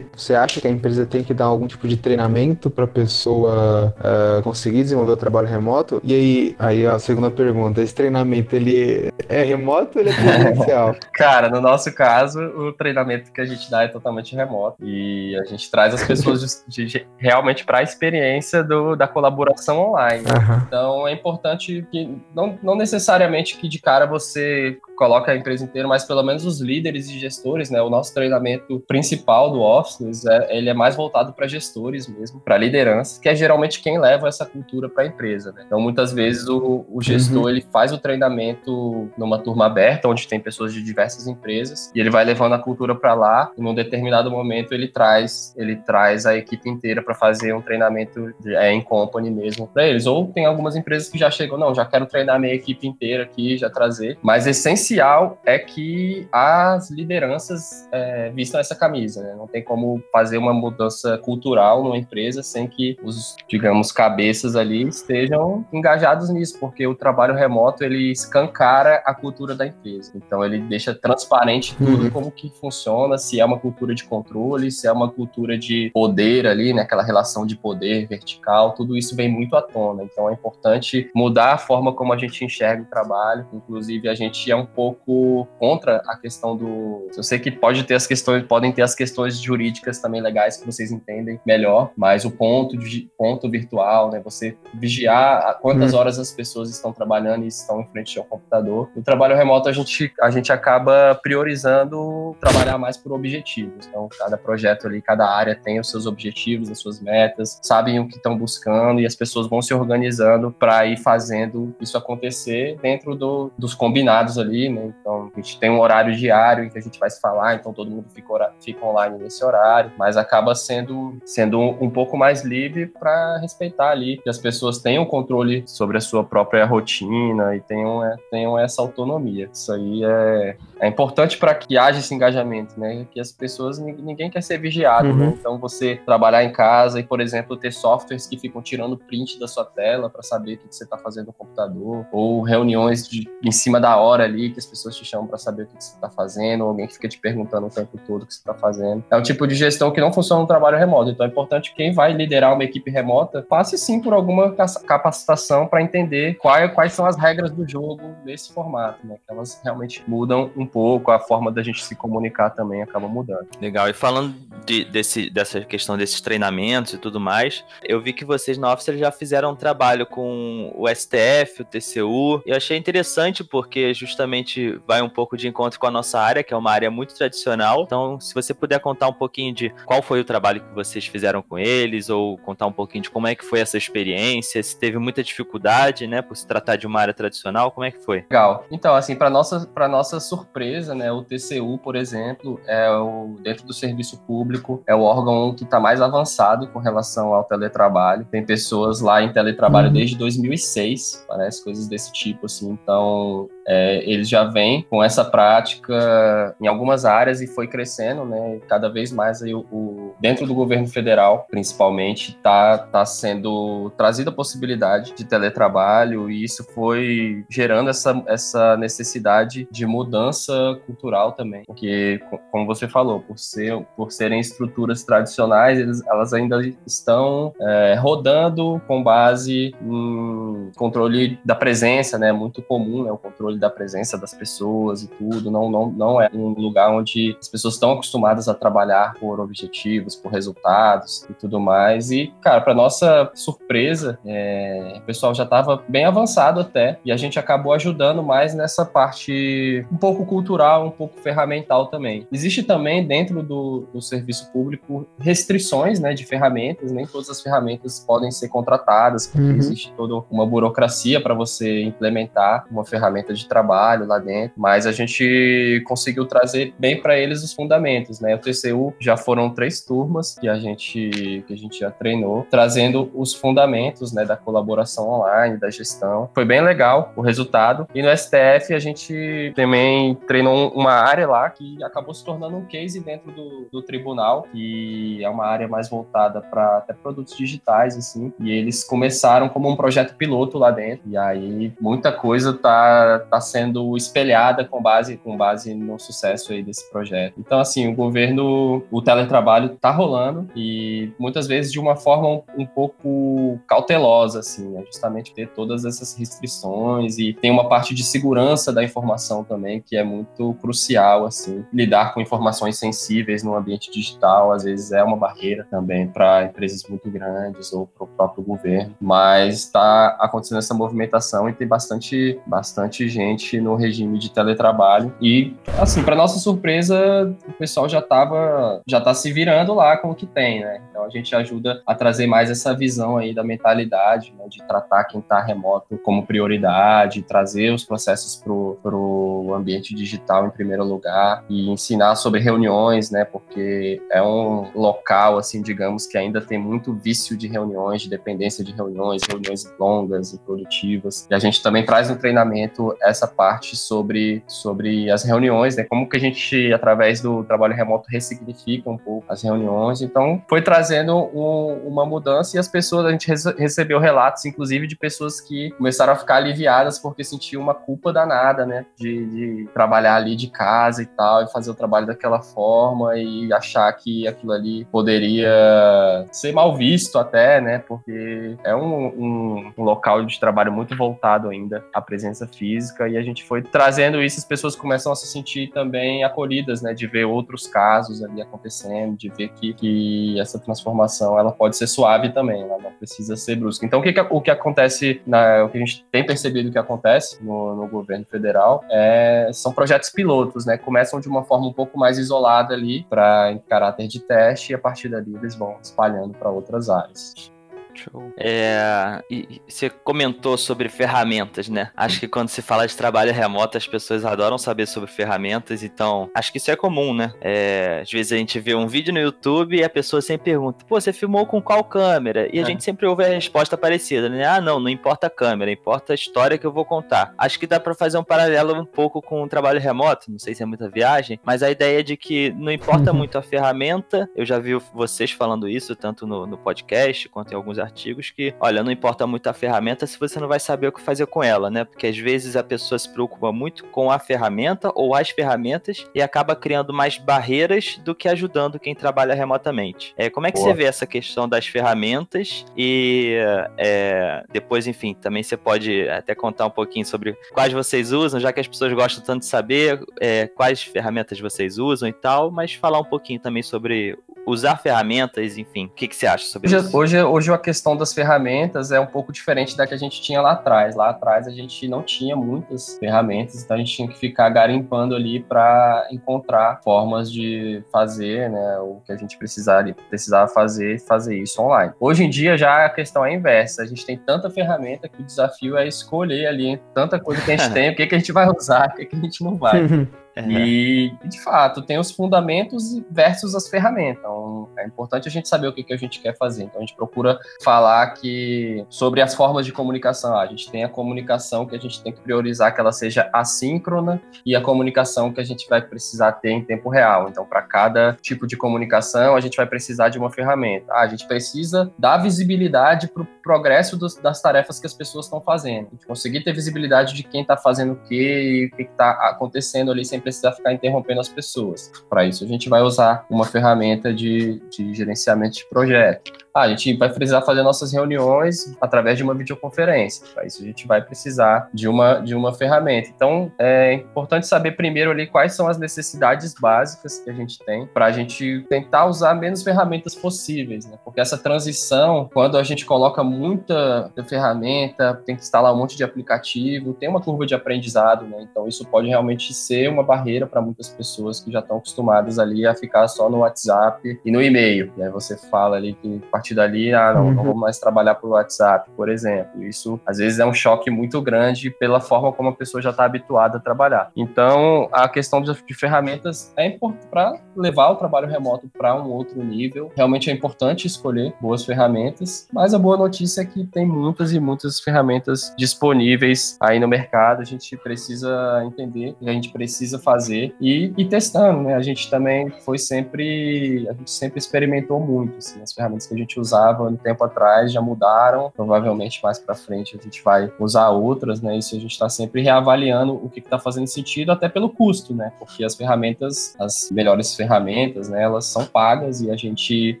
você 0.16 0.34
acha 0.34 0.60
que 0.60 0.68
a 0.68 0.70
empresa 0.70 1.04
tem 1.04 1.24
que 1.24 1.34
dar 1.34 1.46
algum 1.46 1.66
tipo 1.66 1.88
de 1.88 1.96
treinamento 1.96 2.70
para 2.70 2.84
a 2.84 2.88
pessoa 2.88 3.94
uh, 3.98 4.42
conseguir 4.42 4.82
desenvolver 4.82 5.12
o 5.12 5.16
trabalho 5.16 5.48
remoto? 5.48 6.00
E 6.04 6.14
aí, 6.14 6.56
aí 6.58 6.86
a 6.86 6.98
segunda 6.98 7.30
pergunta, 7.30 7.82
esse 7.82 7.94
treinamento 7.94 8.54
ele 8.54 9.12
é 9.28 9.42
remoto 9.42 9.98
ou 9.98 10.04
ele 10.04 10.10
é 10.10 10.14
presencial? 10.14 10.96
Cara, 11.12 11.48
no 11.48 11.60
nosso 11.60 11.92
caso, 11.94 12.40
o 12.40 12.72
treinamento 12.72 13.32
que 13.32 13.40
a 13.40 13.46
gente 13.46 13.70
dá 13.70 13.82
é 13.82 13.88
totalmente 13.88 14.34
remoto 14.34 14.76
e 14.84 15.36
a 15.36 15.44
gente 15.44 15.70
traz 15.70 15.92
as 15.94 16.04
pessoas 16.04 16.64
de, 16.68 16.84
de, 16.84 17.06
realmente 17.18 17.64
para 17.64 17.78
a 17.78 17.82
experiência 17.82 18.62
do, 18.62 18.94
da 18.94 19.08
colaboração 19.08 19.90
online. 19.90 20.24
Uhum. 20.24 20.62
Então 20.66 21.08
é 21.08 21.12
importante 21.12 21.86
que 21.90 22.16
não, 22.34 22.58
não 22.62 22.76
necessariamente 22.76 23.56
que 23.56 23.68
de 23.68 23.80
cara 23.80 24.06
você 24.06 24.78
coloque 24.96 25.30
a 25.30 25.36
empresa 25.36 25.64
inteira, 25.64 25.88
mas 25.88 26.04
pelo 26.04 26.22
menos 26.22 26.44
os 26.44 26.60
líderes 26.60 27.08
e 27.08 27.18
gestores 27.18 27.39
gestores, 27.40 27.70
né? 27.70 27.80
O 27.80 27.90
nosso 27.90 28.12
treinamento 28.12 28.80
principal 28.86 29.50
do 29.50 29.60
Office, 29.60 30.26
é, 30.26 30.56
ele 30.56 30.68
é 30.68 30.74
mais 30.74 30.94
voltado 30.94 31.32
para 31.32 31.46
gestores 31.46 32.06
mesmo, 32.06 32.40
para 32.40 32.56
liderança, 32.56 33.20
que 33.20 33.28
é 33.28 33.34
geralmente 33.34 33.80
quem 33.80 33.98
leva 33.98 34.28
essa 34.28 34.44
cultura 34.44 34.88
para 34.88 35.04
a 35.04 35.06
empresa, 35.06 35.52
né? 35.52 35.64
Então, 35.66 35.80
muitas 35.80 36.12
vezes 36.12 36.46
o, 36.48 36.84
o 36.88 37.00
gestor 37.00 37.44
uhum. 37.44 37.48
ele 37.48 37.60
faz 37.72 37.92
o 37.92 37.98
treinamento 37.98 39.08
numa 39.16 39.38
turma 39.38 39.66
aberta, 39.66 40.08
onde 40.08 40.28
tem 40.28 40.38
pessoas 40.38 40.72
de 40.72 40.82
diversas 40.82 41.26
empresas, 41.26 41.90
e 41.94 42.00
ele 42.00 42.10
vai 42.10 42.24
levando 42.24 42.54
a 42.54 42.58
cultura 42.58 42.94
para 42.94 43.14
lá. 43.14 43.52
E 43.56 43.62
num 43.62 43.74
determinado 43.74 44.30
momento 44.30 44.72
ele 44.72 44.88
traz, 44.88 45.54
ele 45.56 45.76
traz 45.76 46.26
a 46.26 46.36
equipe 46.36 46.68
inteira 46.68 47.02
para 47.02 47.14
fazer 47.14 47.54
um 47.54 47.62
treinamento 47.62 48.32
de, 48.40 48.54
é, 48.54 48.72
em 48.72 48.82
company 48.82 49.30
mesmo 49.30 49.66
para 49.66 49.86
eles. 49.86 50.06
Ou 50.06 50.26
tem 50.28 50.44
algumas 50.44 50.76
empresas 50.76 51.08
que 51.08 51.18
já 51.18 51.30
chegam, 51.30 51.58
não, 51.58 51.74
já 51.74 51.84
quero 51.84 52.06
treinar 52.06 52.38
minha 52.38 52.54
equipe 52.54 52.86
inteira 52.86 53.22
aqui, 53.22 53.56
já 53.56 53.70
trazer. 53.70 54.18
Mas 54.22 54.46
essencial 54.46 55.38
é 55.44 55.58
que 55.58 56.28
as 56.32 56.90
lideranças 56.90 57.29
lideranças 57.30 57.88
é, 57.92 58.30
vistam 58.30 58.60
essa 58.60 58.74
camisa. 58.74 59.22
Né? 59.22 59.34
Não 59.36 59.46
tem 59.46 59.62
como 59.62 60.02
fazer 60.12 60.38
uma 60.38 60.52
mudança 60.52 61.16
cultural 61.18 61.82
numa 61.82 61.96
empresa 61.96 62.42
sem 62.42 62.66
que 62.66 62.96
os, 63.02 63.36
digamos, 63.48 63.92
cabeças 63.92 64.56
ali 64.56 64.88
estejam 64.88 65.64
engajados 65.72 66.30
nisso, 66.30 66.58
porque 66.58 66.86
o 66.86 66.94
trabalho 66.94 67.34
remoto 67.34 67.84
ele 67.84 68.10
escancara 68.10 69.02
a 69.04 69.14
cultura 69.14 69.54
da 69.54 69.66
empresa. 69.66 70.12
Então 70.14 70.44
ele 70.44 70.58
deixa 70.58 70.94
transparente 70.94 71.76
tudo 71.76 72.04
uhum. 72.04 72.10
como 72.10 72.30
que 72.30 72.50
funciona, 72.60 73.16
se 73.16 73.40
é 73.40 73.44
uma 73.44 73.58
cultura 73.58 73.94
de 73.94 74.04
controle, 74.04 74.70
se 74.70 74.86
é 74.86 74.92
uma 74.92 75.10
cultura 75.10 75.56
de 75.56 75.90
poder 75.92 76.46
ali, 76.46 76.72
né? 76.72 76.82
Aquela 76.82 77.02
relação 77.02 77.46
de 77.46 77.56
poder 77.56 78.06
vertical, 78.06 78.74
tudo 78.74 78.96
isso 78.96 79.14
vem 79.14 79.28
muito 79.28 79.54
à 79.56 79.62
tona. 79.62 80.02
Então 80.02 80.28
é 80.28 80.32
importante 80.32 81.10
mudar 81.14 81.52
a 81.52 81.58
forma 81.58 81.92
como 81.92 82.12
a 82.12 82.18
gente 82.18 82.44
enxerga 82.44 82.82
o 82.82 82.86
trabalho. 82.86 83.46
Inclusive 83.52 84.08
a 84.08 84.14
gente 84.14 84.50
é 84.50 84.56
um 84.56 84.66
pouco 84.66 85.46
contra 85.58 85.96
a 86.06 86.16
questão 86.16 86.56
do. 86.56 87.08
Eu 87.20 87.22
sei 87.22 87.38
que 87.38 87.50
pode 87.50 87.84
ter 87.84 87.92
as 87.92 88.06
questões, 88.06 88.42
podem 88.44 88.72
ter 88.72 88.80
as 88.80 88.94
questões 88.94 89.38
jurídicas 89.38 89.98
também 89.98 90.22
legais 90.22 90.56
que 90.56 90.64
vocês 90.64 90.90
entendem 90.90 91.38
melhor, 91.46 91.90
mas 91.94 92.24
o 92.24 92.30
ponto 92.30 92.78
de 92.78 93.10
ponto 93.18 93.48
virtual, 93.50 94.10
né? 94.10 94.22
Você 94.24 94.56
vigiar 94.72 95.58
quantas 95.60 95.92
hum. 95.92 95.98
horas 95.98 96.18
as 96.18 96.32
pessoas 96.32 96.70
estão 96.70 96.94
trabalhando 96.94 97.44
e 97.44 97.48
estão 97.48 97.82
em 97.82 97.86
frente 97.88 98.18
ao 98.18 98.24
computador. 98.24 98.88
No 98.96 99.02
trabalho 99.02 99.36
remoto 99.36 99.68
a 99.68 99.72
gente 99.72 100.10
a 100.18 100.30
gente 100.30 100.50
acaba 100.50 101.14
priorizando 101.22 102.34
trabalhar 102.40 102.78
mais 102.78 102.96
por 102.96 103.12
objetivos. 103.12 103.86
Então 103.86 104.08
cada 104.18 104.38
projeto 104.38 104.86
ali, 104.86 105.02
cada 105.02 105.28
área 105.28 105.54
tem 105.54 105.78
os 105.78 105.90
seus 105.90 106.06
objetivos, 106.06 106.70
as 106.70 106.80
suas 106.80 107.02
metas, 107.02 107.60
sabem 107.62 108.00
o 108.00 108.08
que 108.08 108.16
estão 108.16 108.34
buscando 108.34 108.98
e 108.98 109.04
as 109.04 109.14
pessoas 109.14 109.46
vão 109.46 109.60
se 109.60 109.74
organizando 109.74 110.50
para 110.50 110.86
ir 110.86 110.96
fazendo 110.96 111.76
isso 111.82 111.98
acontecer 111.98 112.78
dentro 112.80 113.14
do, 113.14 113.52
dos 113.58 113.74
combinados 113.74 114.38
ali, 114.38 114.70
né? 114.70 114.94
Então 114.98 115.30
a 115.36 115.38
gente 115.38 115.60
tem 115.60 115.68
um 115.68 115.80
horário 115.80 116.16
diário 116.16 116.64
em 116.64 116.70
que 116.70 116.78
a 116.78 116.80
gente 116.80 116.98
vai 116.98 117.09
se 117.10 117.20
falar, 117.20 117.54
então 117.54 117.72
todo 117.72 117.90
mundo 117.90 118.06
fica, 118.14 118.52
fica 118.60 118.84
online 118.84 119.18
nesse 119.18 119.44
horário, 119.44 119.92
mas 119.98 120.16
acaba 120.16 120.54
sendo, 120.54 121.18
sendo 121.24 121.58
um, 121.58 121.84
um 121.84 121.90
pouco 121.90 122.16
mais 122.16 122.44
livre 122.44 122.86
para 122.86 123.38
respeitar 123.38 123.90
ali 123.90 124.18
que 124.18 124.28
as 124.28 124.38
pessoas 124.38 124.78
tenham 124.78 125.04
controle 125.04 125.64
sobre 125.66 125.98
a 125.98 126.00
sua 126.00 126.24
própria 126.24 126.64
rotina 126.64 127.54
e 127.54 127.60
tenham, 127.60 128.04
é, 128.04 128.16
tenham 128.30 128.58
essa 128.58 128.80
autonomia. 128.80 129.48
Isso 129.52 129.72
aí 129.72 130.04
é, 130.04 130.56
é 130.80 130.88
importante 130.88 131.36
para 131.38 131.54
que 131.54 131.76
haja 131.76 131.98
esse 131.98 132.14
engajamento, 132.14 132.78
né? 132.78 133.06
Que 133.10 133.20
as 133.20 133.32
pessoas, 133.32 133.78
ninguém 133.78 134.30
quer 134.30 134.42
ser 134.42 134.58
vigiado, 134.58 135.08
né? 135.08 135.12
uhum. 135.12 135.30
né? 135.30 135.36
Então 135.38 135.58
você 135.58 136.00
trabalhar 136.04 136.44
em 136.44 136.52
casa 136.52 137.00
e, 137.00 137.02
por 137.02 137.20
exemplo, 137.20 137.56
ter 137.56 137.72
softwares 137.72 138.26
que 138.26 138.38
ficam 138.38 138.62
tirando 138.62 138.96
print 138.96 139.38
da 139.38 139.48
sua 139.48 139.64
tela 139.64 140.08
para 140.08 140.22
saber 140.22 140.54
o 140.54 140.58
que 140.58 140.74
você 140.74 140.84
está 140.84 140.96
fazendo 140.96 141.26
no 141.26 141.32
computador, 141.32 142.06
ou 142.12 142.42
reuniões 142.42 143.08
de, 143.08 143.28
em 143.42 143.52
cima 143.52 143.80
da 143.80 143.96
hora 143.96 144.24
ali 144.24 144.50
que 144.50 144.58
as 144.58 144.66
pessoas 144.66 144.96
te 144.96 145.04
chamam 145.04 145.26
para 145.26 145.38
saber 145.38 145.64
o 145.64 145.66
que 145.66 145.82
você 145.82 145.94
está 145.94 146.10
fazendo, 146.10 146.62
ou 146.62 146.70
alguém 146.70 146.86
que 146.86 146.92
fica 147.00 147.08
te 147.08 147.18
perguntando 147.18 147.66
o 147.66 147.70
tempo 147.70 147.98
todo 148.06 148.22
o 148.22 148.26
que 148.26 148.34
você 148.34 148.40
está 148.40 148.52
fazendo. 148.54 149.02
É 149.10 149.16
um 149.16 149.22
tipo 149.22 149.46
de 149.46 149.54
gestão 149.54 149.90
que 149.90 150.00
não 150.00 150.12
funciona 150.12 150.42
no 150.42 150.46
trabalho 150.46 150.76
remoto. 150.76 151.10
Então 151.10 151.24
é 151.24 151.28
importante 151.28 151.70
que 151.70 151.76
quem 151.76 151.92
vai 151.92 152.12
liderar 152.12 152.52
uma 152.52 152.62
equipe 152.62 152.90
remota 152.90 153.42
passe 153.42 153.78
sim 153.78 154.00
por 154.00 154.12
alguma 154.12 154.54
capacitação 154.86 155.66
para 155.66 155.82
entender 155.82 156.34
quais, 156.34 156.72
quais 156.74 156.92
são 156.92 157.06
as 157.06 157.16
regras 157.16 157.50
do 157.50 157.68
jogo 157.68 158.14
nesse 158.24 158.52
formato, 158.52 159.06
né? 159.06 159.16
Que 159.26 159.32
elas 159.32 159.60
realmente 159.64 160.02
mudam 160.06 160.50
um 160.56 160.66
pouco, 160.66 161.10
a 161.10 161.18
forma 161.18 161.50
da 161.50 161.62
gente 161.62 161.82
se 161.82 161.96
comunicar 161.96 162.50
também 162.50 162.82
acaba 162.82 163.08
mudando. 163.08 163.48
Legal. 163.60 163.88
E 163.88 163.92
falando 163.92 164.34
de, 164.66 164.84
desse, 164.84 165.30
dessa 165.30 165.60
questão 165.62 165.96
desses 165.96 166.20
treinamentos 166.20 166.92
e 166.92 166.98
tudo 166.98 167.18
mais, 167.18 167.64
eu 167.82 168.00
vi 168.00 168.12
que 168.12 168.24
vocês 168.24 168.58
na 168.58 168.72
Officer 168.72 168.96
já 168.98 169.10
fizeram 169.10 169.52
um 169.52 169.56
trabalho 169.56 170.04
com 170.04 170.72
o 170.74 170.88
STF, 170.88 171.62
o 171.62 171.64
TCU. 171.64 172.42
Eu 172.44 172.56
achei 172.56 172.76
interessante 172.76 173.42
porque 173.42 173.94
justamente 173.94 174.78
vai 174.86 175.00
um 175.00 175.08
pouco 175.08 175.36
de 175.36 175.48
encontro 175.48 175.78
com 175.78 175.86
a 175.86 175.90
nossa 175.90 176.20
área, 176.20 176.42
que 176.42 176.52
é 176.52 176.56
uma 176.56 176.70
área 176.70 176.89
muito 176.90 177.14
tradicional. 177.14 177.82
Então, 177.82 178.20
se 178.20 178.34
você 178.34 178.52
puder 178.52 178.80
contar 178.80 179.08
um 179.08 179.12
pouquinho 179.12 179.54
de 179.54 179.70
qual 179.84 180.02
foi 180.02 180.20
o 180.20 180.24
trabalho 180.24 180.60
que 180.60 180.74
vocês 180.74 181.06
fizeram 181.06 181.42
com 181.42 181.58
eles, 181.58 182.10
ou 182.10 182.38
contar 182.38 182.66
um 182.66 182.72
pouquinho 182.72 183.02
de 183.02 183.10
como 183.10 183.26
é 183.26 183.34
que 183.34 183.44
foi 183.44 183.60
essa 183.60 183.76
experiência, 183.76 184.62
se 184.62 184.78
teve 184.78 184.98
muita 184.98 185.22
dificuldade, 185.22 186.06
né, 186.06 186.22
por 186.22 186.36
se 186.36 186.46
tratar 186.46 186.76
de 186.76 186.86
uma 186.86 187.00
área 187.00 187.14
tradicional, 187.14 187.70
como 187.70 187.84
é 187.84 187.90
que 187.90 188.00
foi? 188.04 188.24
Legal. 188.30 188.64
Então, 188.70 188.94
assim, 188.94 189.14
para 189.14 189.30
nossa 189.30 189.66
para 189.66 189.88
nossa 189.88 190.20
surpresa, 190.20 190.94
né, 190.94 191.10
o 191.12 191.22
TCU, 191.22 191.78
por 191.78 191.96
exemplo, 191.96 192.60
é 192.66 192.90
o 192.90 193.36
dentro 193.42 193.66
do 193.66 193.72
serviço 193.72 194.18
público, 194.26 194.82
é 194.86 194.94
o 194.94 195.02
órgão 195.02 195.54
que 195.54 195.64
está 195.64 195.78
mais 195.78 196.00
avançado 196.00 196.68
com 196.68 196.78
relação 196.78 197.34
ao 197.34 197.44
teletrabalho. 197.44 198.26
Tem 198.30 198.44
pessoas 198.44 199.00
lá 199.00 199.22
em 199.22 199.32
teletrabalho 199.32 199.88
uhum. 199.88 199.94
desde 199.94 200.16
2006, 200.16 201.24
parece 201.28 201.62
coisas 201.62 201.88
desse 201.88 202.12
tipo, 202.12 202.46
assim. 202.46 202.70
Então, 202.70 203.48
é, 203.66 204.02
eles 204.10 204.28
já 204.28 204.44
vêm 204.44 204.84
com 204.88 205.02
essa 205.02 205.24
prática 205.24 206.54
em 206.60 206.66
algumas 206.66 207.04
áreas 207.04 207.40
e 207.40 207.46
foi 207.46 207.66
crescendo, 207.66 208.24
né? 208.24 208.60
Cada 208.68 208.88
vez 208.88 209.12
mais 209.12 209.42
aí 209.42 209.54
o, 209.54 209.60
o 209.70 210.14
dentro 210.20 210.46
do 210.46 210.54
governo 210.54 210.86
federal, 210.86 211.46
principalmente, 211.50 212.36
está 212.36 212.78
tá 212.78 213.04
sendo 213.04 213.90
trazida 213.96 214.30
a 214.30 214.34
possibilidade 214.34 215.12
de 215.14 215.24
teletrabalho 215.24 216.30
e 216.30 216.44
isso 216.44 216.64
foi 216.74 217.44
gerando 217.48 217.90
essa, 217.90 218.22
essa 218.26 218.76
necessidade 218.76 219.68
de 219.70 219.86
mudança 219.86 220.80
cultural 220.86 221.32
também, 221.32 221.64
porque 221.64 222.20
como 222.50 222.66
você 222.66 222.88
falou, 222.88 223.20
por 223.20 223.38
ser 223.38 223.70
por 223.96 224.10
serem 224.10 224.40
estruturas 224.40 225.04
tradicionais, 225.04 225.78
eles, 225.78 226.04
elas 226.06 226.32
ainda 226.32 226.60
estão 226.86 227.52
é, 227.60 227.94
rodando 227.94 228.80
com 228.86 229.02
base 229.02 229.74
em 229.82 230.70
controle 230.76 231.38
da 231.44 231.54
presença, 231.54 232.18
né? 232.18 232.32
Muito 232.32 232.62
comum, 232.62 233.04
né? 233.04 233.12
O 233.12 233.18
controle 233.18 233.49
da 233.58 233.70
presença 233.70 234.18
das 234.18 234.34
pessoas 234.34 235.02
e 235.02 235.08
tudo. 235.08 235.50
Não, 235.50 235.70
não, 235.70 235.90
não 235.90 236.22
é 236.22 236.30
um 236.32 236.50
lugar 236.50 236.90
onde 236.90 237.36
as 237.40 237.48
pessoas 237.48 237.74
estão 237.74 237.92
acostumadas 237.92 238.48
a 238.48 238.54
trabalhar 238.54 239.14
por 239.14 239.40
objetivos, 239.40 240.14
por 240.14 240.30
resultados 240.30 241.26
e 241.28 241.34
tudo 241.34 241.60
mais. 241.60 242.10
E, 242.10 242.32
cara, 242.40 242.60
para 242.60 242.74
nossa 242.74 243.30
surpresa, 243.34 244.18
é, 244.24 244.94
o 244.98 245.02
pessoal 245.02 245.34
já 245.34 245.44
estava 245.44 245.82
bem 245.88 246.04
avançado 246.04 246.60
até 246.60 246.98
e 247.04 247.12
a 247.12 247.16
gente 247.16 247.38
acabou 247.38 247.72
ajudando 247.72 248.22
mais 248.22 248.54
nessa 248.54 248.84
parte 248.84 249.86
um 249.90 249.96
pouco 249.96 250.24
cultural, 250.24 250.86
um 250.86 250.90
pouco 250.90 251.20
ferramental 251.20 251.86
também. 251.86 252.26
Existe 252.30 252.62
também 252.62 253.06
dentro 253.06 253.42
do, 253.42 253.86
do 253.92 254.00
serviço 254.00 254.50
público 254.52 255.06
restrições, 255.18 256.00
né, 256.00 256.14
de 256.14 256.24
ferramentas. 256.24 256.92
Nem 256.92 257.06
todas 257.06 257.30
as 257.30 257.40
ferramentas 257.40 258.00
podem 258.00 258.30
ser 258.30 258.48
contratadas, 258.48 259.26
porque 259.26 259.42
uhum. 259.46 259.56
existe 259.56 259.92
toda 259.96 260.24
uma 260.30 260.46
burocracia 260.46 261.20
para 261.20 261.34
você 261.34 261.82
implementar 261.82 262.66
uma 262.70 262.84
ferramenta 262.84 263.32
de 263.40 263.48
trabalho 263.48 264.06
lá 264.06 264.18
dentro, 264.18 264.52
mas 264.56 264.86
a 264.86 264.92
gente 264.92 265.82
conseguiu 265.86 266.26
trazer 266.26 266.74
bem 266.78 267.00
para 267.00 267.18
eles 267.18 267.42
os 267.42 267.52
fundamentos, 267.52 268.20
né? 268.20 268.34
O 268.34 268.38
TCU 268.38 268.94
já 268.98 269.16
foram 269.16 269.50
três 269.50 269.80
turmas 269.80 270.36
que 270.38 270.48
a 270.48 270.58
gente 270.58 271.44
que 271.46 271.52
a 271.52 271.56
gente 271.56 271.78
já 271.78 271.90
treinou, 271.90 272.46
trazendo 272.50 273.10
os 273.14 273.34
fundamentos, 273.34 274.12
né, 274.12 274.24
da 274.24 274.36
colaboração 274.36 275.08
online, 275.08 275.56
da 275.56 275.70
gestão. 275.70 276.30
Foi 276.34 276.44
bem 276.44 276.60
legal 276.60 277.12
o 277.16 277.20
resultado. 277.20 277.86
E 277.94 278.02
no 278.02 278.16
STF 278.16 278.74
a 278.74 278.78
gente 278.78 279.52
também 279.54 280.14
treinou 280.26 280.70
uma 280.70 280.92
área 280.92 281.26
lá 281.26 281.48
que 281.50 281.82
acabou 281.82 282.14
se 282.14 282.24
tornando 282.24 282.56
um 282.56 282.64
case 282.64 283.00
dentro 283.00 283.30
do, 283.32 283.68
do 283.70 283.82
tribunal, 283.82 284.42
que 284.52 285.22
é 285.22 285.28
uma 285.28 285.46
área 285.46 285.68
mais 285.68 285.88
voltada 285.88 286.40
para 286.40 286.78
até 286.78 286.92
produtos 286.92 287.36
digitais 287.36 287.96
assim. 287.96 288.32
E 288.38 288.50
eles 288.50 288.84
começaram 288.84 289.48
como 289.48 289.68
um 289.68 289.76
projeto 289.76 290.14
piloto 290.16 290.58
lá 290.58 290.70
dentro. 290.70 291.08
E 291.08 291.16
aí 291.16 291.72
muita 291.80 292.12
coisa 292.12 292.52
tá, 292.52 293.20
tá 293.30 293.40
sendo 293.40 293.96
espelhada 293.96 294.64
com 294.64 294.82
base, 294.82 295.16
com 295.16 295.36
base 295.36 295.74
no 295.74 295.98
sucesso 295.98 296.52
aí 296.52 296.62
desse 296.62 296.90
projeto. 296.90 297.34
Então, 297.38 297.60
assim, 297.60 297.88
o 297.88 297.94
governo, 297.94 298.82
o 298.90 299.00
teletrabalho 299.00 299.74
está 299.74 299.90
rolando 299.90 300.48
e 300.56 301.12
muitas 301.18 301.46
vezes 301.46 301.70
de 301.70 301.78
uma 301.78 301.96
forma 301.96 302.28
um, 302.28 302.42
um 302.58 302.66
pouco 302.66 303.58
cautelosa, 303.66 304.40
assim, 304.40 304.68
né? 304.68 304.82
justamente 304.86 305.32
ter 305.32 305.48
todas 305.48 305.84
essas 305.84 306.16
restrições 306.16 307.18
e 307.18 307.32
tem 307.32 307.50
uma 307.50 307.68
parte 307.68 307.94
de 307.94 308.02
segurança 308.02 308.72
da 308.72 308.82
informação 308.82 309.44
também 309.44 309.80
que 309.80 309.96
é 309.96 310.02
muito 310.02 310.54
crucial, 310.54 311.24
assim, 311.24 311.64
lidar 311.72 312.12
com 312.12 312.20
informações 312.20 312.78
sensíveis 312.78 313.42
no 313.42 313.54
ambiente 313.54 313.90
digital 313.90 314.52
às 314.52 314.64
vezes 314.64 314.92
é 314.92 315.02
uma 315.02 315.16
barreira 315.16 315.66
também 315.70 316.08
para 316.08 316.44
empresas 316.44 316.84
muito 316.88 317.10
grandes 317.10 317.72
ou 317.72 317.86
para 317.86 318.04
o 318.04 318.06
próprio 318.08 318.42
governo, 318.42 318.94
mas 319.00 319.58
está 319.60 320.16
acontecendo 320.20 320.58
essa 320.58 320.74
movimentação 320.74 321.48
e 321.48 321.52
tem 321.52 321.66
bastante, 321.66 322.40
bastante 322.46 323.08
gente 323.08 323.19
gente 323.20 323.60
no 323.60 323.74
regime 323.74 324.18
de 324.18 324.30
teletrabalho. 324.30 325.14
E, 325.20 325.54
assim, 325.78 326.02
para 326.02 326.16
nossa 326.16 326.38
surpresa, 326.38 327.34
o 327.48 327.52
pessoal 327.52 327.88
já 327.88 327.98
estava, 327.98 328.80
já 328.88 329.00
tá 329.00 329.14
se 329.14 329.32
virando 329.32 329.74
lá 329.74 329.96
com 329.96 330.10
o 330.10 330.14
que 330.14 330.26
tem, 330.26 330.60
né? 330.60 330.80
A 331.10 331.18
gente 331.18 331.34
ajuda 331.34 331.82
a 331.84 331.94
trazer 331.94 332.26
mais 332.26 332.50
essa 332.50 332.74
visão 332.74 333.16
aí 333.16 333.34
da 333.34 333.42
mentalidade, 333.42 334.32
né? 334.38 334.44
de 334.48 334.62
tratar 334.66 335.04
quem 335.04 335.20
está 335.20 335.40
remoto 335.40 335.98
como 335.98 336.24
prioridade, 336.24 337.22
trazer 337.22 337.72
os 337.72 337.84
processos 337.84 338.36
pro, 338.36 338.78
pro 338.82 339.52
ambiente 339.54 339.94
digital 339.94 340.46
em 340.46 340.50
primeiro 340.50 340.84
lugar 340.84 341.44
e 341.48 341.68
ensinar 341.68 342.14
sobre 342.14 342.40
reuniões, 342.40 343.10
né? 343.10 343.24
Porque 343.24 344.00
é 344.10 344.22
um 344.22 344.70
local, 344.74 345.38
assim, 345.38 345.62
digamos, 345.62 346.06
que 346.06 346.16
ainda 346.16 346.40
tem 346.40 346.58
muito 346.58 346.92
vício 346.94 347.36
de 347.36 347.48
reuniões, 347.48 348.02
de 348.02 348.08
dependência 348.08 348.64
de 348.64 348.72
reuniões, 348.72 349.22
reuniões 349.28 349.72
longas 349.78 350.32
e 350.32 350.38
produtivas. 350.38 351.26
E 351.30 351.34
a 351.34 351.38
gente 351.38 351.62
também 351.62 351.84
traz 351.84 352.08
no 352.08 352.16
treinamento 352.16 352.96
essa 353.02 353.26
parte 353.26 353.76
sobre, 353.76 354.42
sobre 354.46 355.10
as 355.10 355.24
reuniões, 355.24 355.76
né? 355.76 355.84
Como 355.84 356.08
que 356.08 356.16
a 356.16 356.20
gente, 356.20 356.72
através 356.72 357.20
do 357.20 357.42
trabalho 357.44 357.74
remoto, 357.74 358.06
ressignifica 358.08 358.88
um 358.88 358.98
pouco 358.98 359.24
as 359.28 359.42
reuniões. 359.42 360.00
Então, 360.02 360.42
foi 360.48 360.62
trazendo 360.62 360.99
um, 361.08 361.86
uma 361.86 362.04
mudança 362.04 362.56
e 362.56 362.60
as 362.60 362.68
pessoas, 362.68 363.06
a 363.06 363.10
gente 363.10 363.28
recebeu 363.56 363.98
relatos, 363.98 364.44
inclusive, 364.44 364.86
de 364.86 364.96
pessoas 364.96 365.40
que 365.40 365.70
começaram 365.72 366.12
a 366.12 366.16
ficar 366.16 366.36
aliviadas 366.36 366.98
porque 366.98 367.24
sentiam 367.24 367.62
uma 367.62 367.74
culpa 367.74 368.12
danada, 368.12 368.66
né? 368.66 368.86
De, 368.96 369.26
de 369.26 369.68
trabalhar 369.72 370.16
ali 370.16 370.36
de 370.36 370.48
casa 370.48 371.02
e 371.02 371.06
tal, 371.06 371.42
e 371.42 371.50
fazer 371.50 371.70
o 371.70 371.74
trabalho 371.74 372.06
daquela 372.06 372.42
forma 372.42 373.16
e 373.16 373.52
achar 373.52 373.92
que 373.92 374.26
aquilo 374.26 374.52
ali 374.52 374.84
poderia 374.86 376.26
ser 376.30 376.52
mal 376.52 376.76
visto 376.76 377.18
até, 377.18 377.60
né? 377.60 377.78
Porque 377.78 378.56
é 378.64 378.74
um, 378.74 379.06
um, 379.06 379.72
um 379.78 379.82
local 379.82 380.24
de 380.24 380.38
trabalho 380.38 380.72
muito 380.72 380.96
voltado 380.96 381.48
ainda 381.48 381.84
à 381.94 382.00
presença 382.00 382.46
física 382.46 383.08
e 383.08 383.16
a 383.16 383.22
gente 383.22 383.44
foi 383.44 383.62
trazendo 383.62 384.22
isso, 384.22 384.38
as 384.38 384.44
pessoas 384.44 384.76
começam 384.76 385.12
a 385.12 385.16
se 385.16 385.26
sentir 385.26 385.70
também 385.72 386.24
acolhidas, 386.24 386.82
né? 386.82 386.92
De 386.92 387.06
ver 387.06 387.24
outros 387.24 387.66
casos 387.66 388.22
ali 388.22 388.42
acontecendo, 388.42 389.16
de 389.16 389.28
ver 389.28 389.48
que, 389.50 389.72
que 389.74 390.40
essa 390.40 390.58
transformação 390.58 390.89
ela 391.38 391.52
pode 391.52 391.76
ser 391.76 391.86
suave 391.86 392.30
também, 392.30 392.62
ela 392.62 392.78
não 392.78 392.92
precisa 392.92 393.36
ser 393.36 393.56
brusca. 393.56 393.84
Então, 393.84 394.00
o 394.00 394.02
que, 394.02 394.12
que 394.12 394.20
o 394.20 394.40
que 394.40 394.50
acontece, 394.50 395.20
na, 395.26 395.64
o 395.64 395.68
que 395.68 395.78
a 395.78 395.80
gente 395.80 396.06
tem 396.10 396.24
percebido 396.24 396.70
que 396.70 396.78
acontece 396.78 397.42
no, 397.42 397.74
no 397.74 397.86
governo 397.88 398.26
federal 398.30 398.84
é, 398.90 399.50
são 399.52 399.72
projetos 399.72 400.10
pilotos, 400.10 400.66
né? 400.66 400.76
Começam 400.76 401.20
de 401.20 401.28
uma 401.28 401.44
forma 401.44 401.66
um 401.66 401.72
pouco 401.72 401.98
mais 401.98 402.18
isolada 402.18 402.74
ali, 402.74 403.04
para 403.08 403.52
em 403.52 403.58
caráter 403.58 404.06
de 404.08 404.20
teste, 404.20 404.72
e 404.72 404.74
a 404.74 404.78
partir 404.78 405.08
dali 405.08 405.34
eles 405.34 405.54
vão 405.54 405.76
espalhando 405.82 406.34
para 406.34 406.50
outras 406.50 406.88
áreas. 406.88 407.50
Show. 407.94 408.32
É, 408.38 409.22
e 409.30 409.60
você 409.66 409.90
comentou 409.90 410.56
sobre 410.56 410.88
ferramentas, 410.88 411.68
né? 411.68 411.90
Acho 411.96 412.20
que 412.20 412.28
quando 412.28 412.48
se 412.48 412.62
fala 412.62 412.86
de 412.86 412.96
trabalho 412.96 413.32
remoto, 413.32 413.76
as 413.76 413.86
pessoas 413.86 414.24
adoram 414.24 414.58
saber 414.58 414.86
sobre 414.86 415.10
ferramentas, 415.10 415.82
então 415.82 416.30
acho 416.34 416.52
que 416.52 416.58
isso 416.58 416.70
é 416.70 416.76
comum, 416.76 417.14
né? 417.14 417.32
É, 417.40 418.00
às 418.02 418.10
vezes 418.10 418.32
a 418.32 418.36
gente 418.36 418.58
vê 418.60 418.74
um 418.74 418.86
vídeo 418.86 419.12
no 419.12 419.20
YouTube 419.20 419.76
e 419.76 419.84
a 419.84 419.90
pessoa 419.90 420.22
sempre 420.22 420.52
pergunta: 420.52 420.84
pô, 420.86 421.00
você 421.00 421.12
filmou 421.12 421.46
com 421.46 421.60
qual 421.60 421.84
câmera? 421.84 422.48
E 422.52 422.58
a 422.58 422.62
é. 422.62 422.64
gente 422.64 422.84
sempre 422.84 423.06
ouve 423.06 423.24
a 423.24 423.28
resposta 423.28 423.76
parecida, 423.76 424.28
né? 424.28 424.44
Ah, 424.44 424.60
não, 424.60 424.80
não 424.80 424.88
importa 424.88 425.26
a 425.26 425.30
câmera, 425.30 425.70
importa 425.70 426.12
a 426.12 426.14
história 426.14 426.58
que 426.58 426.66
eu 426.66 426.72
vou 426.72 426.84
contar. 426.84 427.34
Acho 427.36 427.58
que 427.58 427.66
dá 427.66 427.78
para 427.78 427.94
fazer 427.94 428.18
um 428.18 428.24
paralelo 428.24 428.74
um 428.74 428.86
pouco 428.86 429.20
com 429.20 429.42
o 429.42 429.48
trabalho 429.48 429.80
remoto, 429.80 430.30
não 430.30 430.38
sei 430.38 430.54
se 430.54 430.62
é 430.62 430.66
muita 430.66 430.88
viagem, 430.88 431.40
mas 431.44 431.62
a 431.62 431.70
ideia 431.70 432.00
é 432.00 432.02
de 432.02 432.16
que 432.16 432.50
não 432.50 432.72
importa 432.72 433.12
muito 433.14 433.38
a 433.38 433.42
ferramenta, 433.42 434.28
eu 434.34 434.44
já 434.44 434.58
vi 434.58 434.74
vocês 434.94 435.30
falando 435.30 435.68
isso 435.68 435.94
tanto 435.96 436.26
no, 436.26 436.46
no 436.46 436.58
podcast 436.58 437.28
quanto 437.28 437.52
em 437.52 437.56
alguns 437.56 437.78
artigos 437.80 438.30
que, 438.30 438.54
olha, 438.60 438.82
não 438.82 438.92
importa 438.92 439.26
muito 439.26 439.46
a 439.48 439.52
ferramenta 439.52 440.06
se 440.06 440.18
você 440.18 440.38
não 440.38 440.48
vai 440.48 440.60
saber 440.60 440.88
o 440.88 440.92
que 440.92 441.00
fazer 441.00 441.26
com 441.26 441.42
ela, 441.42 441.70
né? 441.70 441.84
Porque 441.84 442.06
às 442.06 442.18
vezes 442.18 442.56
a 442.56 442.62
pessoa 442.62 442.98
se 442.98 443.08
preocupa 443.08 443.52
muito 443.52 443.84
com 443.86 444.10
a 444.10 444.18
ferramenta 444.18 444.92
ou 444.94 445.14
as 445.14 445.30
ferramentas 445.30 446.06
e 446.14 446.22
acaba 446.22 446.54
criando 446.54 446.92
mais 446.92 447.18
barreiras 447.18 447.98
do 448.04 448.14
que 448.14 448.28
ajudando 448.28 448.78
quem 448.78 448.94
trabalha 448.94 449.34
remotamente. 449.34 450.14
É, 450.16 450.28
como 450.30 450.46
é 450.46 450.52
que 450.52 450.58
Boa. 450.58 450.70
você 450.70 450.74
vê 450.74 450.84
essa 450.84 451.06
questão 451.06 451.48
das 451.48 451.66
ferramentas 451.66 452.64
e 452.76 453.36
é, 453.78 454.44
depois, 454.52 454.86
enfim, 454.86 455.14
também 455.14 455.42
você 455.42 455.56
pode 455.56 456.08
até 456.08 456.34
contar 456.34 456.66
um 456.66 456.70
pouquinho 456.70 457.06
sobre 457.06 457.36
quais 457.52 457.72
vocês 457.72 458.12
usam, 458.12 458.38
já 458.38 458.52
que 458.52 458.60
as 458.60 458.68
pessoas 458.68 458.92
gostam 458.92 459.24
tanto 459.24 459.40
de 459.40 459.46
saber 459.46 460.04
é, 460.20 460.46
quais 460.46 460.82
ferramentas 460.82 461.40
vocês 461.40 461.78
usam 461.78 462.08
e 462.08 462.12
tal, 462.12 462.50
mas 462.50 462.74
falar 462.74 463.00
um 463.00 463.04
pouquinho 463.04 463.40
também 463.40 463.62
sobre 463.62 464.18
usar 464.46 464.76
ferramentas, 464.76 465.58
enfim. 465.58 465.86
O 465.86 465.90
que, 465.90 466.08
que 466.08 466.16
você 466.16 466.26
acha 466.26 466.46
sobre 466.46 466.68
hoje, 466.68 466.86
isso? 466.86 466.96
Hoje, 466.96 467.22
hoje 467.22 467.52
a 467.52 467.58
questão 467.70 467.96
das 467.96 468.12
ferramentas 468.12 468.90
é 468.90 468.98
um 468.98 469.06
pouco 469.06 469.32
diferente 469.32 469.76
da 469.76 469.86
que 469.86 469.94
a 469.94 469.96
gente 469.96 470.20
tinha 470.20 470.42
lá 470.42 470.52
atrás. 470.52 470.96
Lá 470.96 471.10
atrás 471.10 471.46
a 471.46 471.52
gente 471.52 471.86
não 471.86 472.02
tinha 472.02 472.34
muitas 472.34 472.98
ferramentas, 472.98 473.62
então 473.62 473.76
a 473.76 473.78
gente 473.78 473.94
tinha 473.94 474.08
que 474.08 474.18
ficar 474.18 474.48
garimpando 474.48 475.14
ali 475.14 475.38
para 475.38 476.08
encontrar 476.10 476.80
formas 476.82 477.30
de 477.30 477.84
fazer, 477.92 478.50
né, 478.50 478.78
o 478.80 479.00
que 479.06 479.12
a 479.12 479.16
gente 479.16 479.38
precisaria, 479.38 479.94
precisava 480.08 480.48
fazer, 480.48 480.98
fazer 480.98 481.38
isso 481.38 481.62
online. 481.62 481.92
Hoje 482.00 482.24
em 482.24 482.28
dia 482.28 482.58
já 482.58 482.86
a 482.86 482.90
questão 482.90 483.24
é 483.24 483.32
inversa. 483.32 483.82
A 483.84 483.86
gente 483.86 484.04
tem 484.04 484.18
tanta 484.18 484.50
ferramenta 484.50 485.08
que 485.08 485.22
o 485.22 485.24
desafio 485.24 485.76
é 485.76 485.86
escolher 485.86 486.46
ali 486.46 486.80
tanta 486.92 487.20
coisa 487.20 487.40
que 487.40 487.52
a 487.52 487.56
gente 487.56 487.70
tem, 487.72 487.90
o 487.90 487.94
que, 487.94 488.04
que 488.04 488.14
a 488.16 488.18
gente 488.18 488.32
vai 488.32 488.48
usar, 488.50 488.88
o 488.88 488.94
que, 488.96 489.06
que 489.06 489.14
a 489.14 489.20
gente 489.20 489.44
não 489.44 489.56
vai. 489.56 489.80
Uhum. 490.36 490.50
E, 490.50 491.12
de 491.24 491.40
fato, 491.42 491.82
tem 491.82 491.98
os 491.98 492.10
fundamentos 492.10 493.00
versus 493.10 493.54
as 493.54 493.68
ferramentas. 493.68 494.18
Então, 494.20 494.68
é 494.78 494.86
importante 494.86 495.28
a 495.28 495.30
gente 495.30 495.48
saber 495.48 495.68
o 495.68 495.72
que, 495.72 495.82
que 495.82 495.92
a 495.92 495.96
gente 495.96 496.20
quer 496.20 496.36
fazer. 496.36 496.64
Então, 496.64 496.78
a 496.78 496.84
gente 496.84 496.94
procura 496.94 497.38
falar 497.62 498.14
que 498.14 498.84
sobre 498.88 499.20
as 499.20 499.34
formas 499.34 499.66
de 499.66 499.72
comunicação. 499.72 500.38
a 500.38 500.46
gente 500.46 500.70
tem 500.70 500.84
a 500.84 500.88
comunicação 500.88 501.66
que 501.66 501.74
a 501.74 501.78
gente 501.78 502.02
tem 502.02 502.12
que 502.12 502.20
priorizar 502.20 502.74
que 502.74 502.80
ela 502.80 502.92
seja 502.92 503.28
assíncrona 503.32 504.20
e 504.44 504.54
a 504.54 504.60
comunicação 504.60 505.32
que 505.32 505.40
a 505.40 505.44
gente 505.44 505.68
vai 505.68 505.82
precisar 505.82 506.32
ter 506.32 506.50
em 506.50 506.64
tempo 506.64 506.88
real. 506.88 507.28
Então, 507.28 507.44
para 507.44 507.62
cada 507.62 508.16
tipo 508.20 508.46
de 508.46 508.56
comunicação, 508.56 509.34
a 509.34 509.40
gente 509.40 509.56
vai 509.56 509.66
precisar 509.66 510.08
de 510.08 510.18
uma 510.18 510.30
ferramenta. 510.30 510.92
Ah, 510.92 511.02
a 511.02 511.08
gente 511.08 511.26
precisa 511.26 511.90
dar 511.98 512.18
visibilidade 512.18 513.08
para 513.08 513.22
o 513.22 513.26
progresso 513.42 513.96
dos, 513.96 514.16
das 514.16 514.40
tarefas 514.40 514.78
que 514.78 514.86
as 514.86 514.94
pessoas 514.94 515.26
estão 515.26 515.40
fazendo. 515.40 515.88
A 515.88 515.90
gente 515.90 516.06
conseguir 516.06 516.42
ter 516.44 516.52
visibilidade 516.52 517.14
de 517.14 517.22
quem 517.22 517.42
está 517.42 517.56
fazendo 517.56 517.92
o 517.92 517.96
quê 517.96 518.42
e 518.42 518.66
o 518.66 518.76
que 518.76 518.82
está 518.82 519.10
acontecendo 519.30 519.90
ali 519.90 520.04
sem 520.04 520.19
precisar 520.20 520.52
ficar 520.52 520.72
interrompendo 520.72 521.20
as 521.20 521.28
pessoas. 521.28 521.90
Para 522.08 522.24
isso, 522.24 522.44
a 522.44 522.46
gente 522.46 522.68
vai 522.68 522.82
usar 522.82 523.26
uma 523.30 523.44
ferramenta 523.44 524.12
de, 524.12 524.60
de 524.70 524.94
gerenciamento 524.94 525.56
de 525.56 525.68
projeto. 525.68 526.32
Ah, 526.52 526.62
a 526.62 526.68
gente 526.68 526.96
vai 526.96 527.08
precisar 527.08 527.42
fazer 527.42 527.62
nossas 527.62 527.92
reuniões 527.92 528.76
através 528.80 529.16
de 529.16 529.22
uma 529.22 529.34
videoconferência. 529.34 530.26
Para 530.34 530.44
isso, 530.44 530.62
a 530.62 530.66
gente 530.66 530.86
vai 530.86 531.00
precisar 531.00 531.68
de 531.72 531.86
uma, 531.86 532.14
de 532.14 532.34
uma 532.34 532.52
ferramenta. 532.52 533.08
Então, 533.14 533.52
é 533.58 533.94
importante 533.94 534.48
saber 534.48 534.72
primeiro 534.72 535.12
ali 535.12 535.28
quais 535.28 535.54
são 535.54 535.68
as 535.68 535.78
necessidades 535.78 536.54
básicas 536.54 537.20
que 537.20 537.30
a 537.30 537.32
gente 537.32 537.58
tem 537.60 537.86
para 537.86 538.06
a 538.06 538.12
gente 538.12 538.66
tentar 538.68 539.06
usar 539.06 539.34
menos 539.34 539.62
ferramentas 539.62 540.14
possíveis, 540.16 540.86
né? 540.86 540.98
Porque 541.04 541.20
essa 541.20 541.38
transição, 541.38 542.28
quando 542.32 542.58
a 542.58 542.62
gente 542.64 542.84
coloca 542.84 543.22
muita 543.22 544.10
ferramenta, 544.26 545.22
tem 545.24 545.36
que 545.36 545.42
instalar 545.42 545.72
um 545.72 545.76
monte 545.76 545.96
de 545.96 546.02
aplicativo, 546.02 546.94
tem 546.94 547.08
uma 547.08 547.20
curva 547.20 547.46
de 547.46 547.54
aprendizado, 547.54 548.26
né? 548.26 548.38
Então, 548.40 548.66
isso 548.66 548.84
pode 548.86 549.06
realmente 549.06 549.54
ser 549.54 549.88
uma 549.88 550.02
barreira 550.10 550.44
para 550.44 550.60
muitas 550.60 550.88
pessoas 550.88 551.38
que 551.38 551.52
já 551.52 551.60
estão 551.60 551.76
acostumadas 551.76 552.38
ali 552.38 552.66
a 552.66 552.74
ficar 552.74 553.06
só 553.06 553.30
no 553.30 553.38
WhatsApp 553.38 554.20
e 554.24 554.32
no 554.32 554.42
e-mail. 554.42 554.92
E 554.96 555.02
aí 555.02 555.08
você 555.08 555.36
fala 555.36 555.76
ali 555.76 555.94
que 555.94 556.20
a 556.26 556.30
partir 556.32 556.54
dali, 556.54 556.92
ah, 556.92 557.14
não, 557.14 557.26
uhum. 557.26 557.34
não 557.34 557.44
vou 557.44 557.54
mais 557.54 557.78
trabalhar 557.78 558.16
por 558.16 558.30
WhatsApp, 558.30 558.90
por 558.96 559.08
exemplo. 559.08 559.62
Isso 559.62 560.00
às 560.04 560.18
vezes 560.18 560.40
é 560.40 560.44
um 560.44 560.52
choque 560.52 560.90
muito 560.90 561.22
grande 561.22 561.70
pela 561.70 562.00
forma 562.00 562.32
como 562.32 562.48
a 562.48 562.52
pessoa 562.52 562.82
já 562.82 562.90
está 562.90 563.04
habituada 563.04 563.58
a 563.58 563.60
trabalhar. 563.60 564.10
Então, 564.16 564.88
a 564.90 565.08
questão 565.08 565.40
de, 565.40 565.52
de 565.64 565.74
ferramentas 565.74 566.52
é 566.56 566.66
importante 566.66 567.06
para 567.08 567.38
levar 567.56 567.90
o 567.90 567.96
trabalho 567.96 568.26
remoto 568.26 568.68
para 568.68 568.94
um 568.94 569.10
outro 569.10 569.42
nível. 569.44 569.92
Realmente 569.96 570.28
é 570.28 570.32
importante 570.32 570.86
escolher 570.86 571.32
boas 571.40 571.64
ferramentas, 571.64 572.48
mas 572.52 572.74
a 572.74 572.78
boa 572.78 572.96
notícia 572.96 573.42
é 573.42 573.44
que 573.44 573.64
tem 573.64 573.86
muitas 573.86 574.32
e 574.32 574.40
muitas 574.40 574.80
ferramentas 574.80 575.54
disponíveis 575.56 576.56
aí 576.60 576.80
no 576.80 576.88
mercado. 576.88 577.42
A 577.42 577.44
gente 577.44 577.76
precisa 577.76 578.62
entender 578.64 579.14
que 579.18 579.28
a 579.28 579.32
gente 579.32 579.52
precisa 579.52 579.99
fazer 580.00 580.54
e 580.60 580.92
ir 580.96 581.08
testando, 581.08 581.62
né? 581.62 581.74
A 581.74 581.82
gente 581.82 582.10
também 582.10 582.50
foi 582.64 582.78
sempre, 582.78 583.86
a 583.88 583.92
gente 583.92 584.10
sempre 584.10 584.38
experimentou 584.38 585.00
muito, 585.00 585.38
assim, 585.38 585.62
as 585.62 585.72
ferramentas 585.72 586.06
que 586.06 586.14
a 586.14 586.18
gente 586.18 586.40
usava 586.40 586.84
um 586.84 586.96
tempo 586.96 587.22
atrás 587.24 587.72
já 587.72 587.80
mudaram, 587.80 588.52
provavelmente 588.54 589.20
mais 589.22 589.38
para 589.38 589.54
frente 589.54 589.96
a 589.96 590.02
gente 590.02 590.22
vai 590.22 590.52
usar 590.58 590.88
outras, 590.90 591.40
né? 591.40 591.56
Isso 591.56 591.76
a 591.76 591.78
gente 591.78 591.92
está 591.92 592.08
sempre 592.08 592.42
reavaliando 592.42 593.14
o 593.14 593.28
que 593.28 593.40
está 593.40 593.58
fazendo 593.58 593.86
sentido, 593.86 594.32
até 594.32 594.48
pelo 594.48 594.70
custo, 594.70 595.14
né? 595.14 595.32
Porque 595.38 595.64
as 595.64 595.74
ferramentas, 595.74 596.54
as 596.58 596.90
melhores 596.90 597.34
ferramentas, 597.34 598.08
né? 598.08 598.22
Elas 598.22 598.46
são 598.46 598.64
pagas 598.64 599.20
e 599.20 599.30
a 599.30 599.36
gente, 599.36 600.00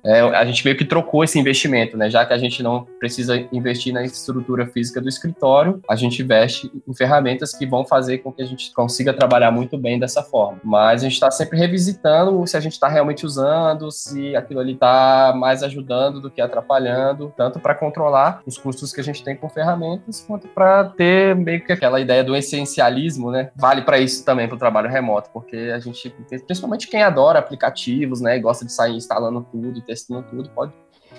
é, 0.04 0.20
a 0.20 0.44
gente 0.44 0.64
meio 0.64 0.76
que 0.76 0.84
trocou 0.84 1.24
esse 1.24 1.38
investimento, 1.38 1.96
né? 1.96 2.08
Já 2.10 2.24
que 2.24 2.32
a 2.32 2.38
gente 2.38 2.62
não 2.62 2.86
precisa 2.98 3.36
investir 3.52 3.92
na 3.92 4.02
estrutura 4.02 4.66
física 4.66 5.00
do 5.00 5.08
escritório, 5.08 5.80
a 5.88 5.96
gente 5.96 6.22
investe 6.22 6.70
em 6.86 6.94
ferramentas 6.94 7.52
que 7.52 7.66
vão 7.66 7.84
fazer 7.84 8.18
com 8.18 8.32
que 8.32 8.42
a 8.42 8.46
gente 8.46 8.72
consiga 8.72 9.12
trabalhar 9.12 9.50
muito 9.50 9.76
bem 9.76 9.89
dessa 9.98 10.22
forma. 10.22 10.60
Mas 10.64 11.00
a 11.00 11.04
gente 11.04 11.14
está 11.14 11.30
sempre 11.30 11.58
revisitando 11.58 12.46
se 12.46 12.56
a 12.56 12.60
gente 12.60 12.72
está 12.72 12.88
realmente 12.88 13.24
usando, 13.24 13.90
se 13.90 14.34
aquilo 14.36 14.60
ali 14.60 14.72
está 14.72 15.32
mais 15.36 15.62
ajudando 15.62 16.20
do 16.20 16.30
que 16.30 16.40
atrapalhando, 16.40 17.32
tanto 17.36 17.58
para 17.58 17.74
controlar 17.74 18.42
os 18.46 18.58
custos 18.58 18.92
que 18.92 19.00
a 19.00 19.04
gente 19.04 19.22
tem 19.22 19.36
com 19.36 19.48
ferramentas, 19.48 20.24
quanto 20.26 20.48
para 20.48 20.84
ter 20.84 21.34
meio 21.34 21.64
que 21.64 21.72
aquela 21.72 22.00
ideia 22.00 22.24
do 22.24 22.36
essencialismo, 22.36 23.30
né? 23.30 23.50
Vale 23.56 23.82
para 23.82 23.98
isso 23.98 24.24
também 24.24 24.46
para 24.46 24.56
o 24.56 24.58
trabalho 24.58 24.88
remoto, 24.88 25.30
porque 25.32 25.56
a 25.74 25.78
gente, 25.78 26.14
principalmente 26.46 26.88
quem 26.88 27.02
adora 27.02 27.38
aplicativos, 27.38 28.20
né, 28.20 28.36
e 28.36 28.40
gosta 28.40 28.64
de 28.64 28.72
sair 28.72 28.96
instalando 28.96 29.46
tudo 29.50 29.78
e 29.78 29.82
testando 29.82 30.22
tudo, 30.28 30.50
pode 30.50 30.72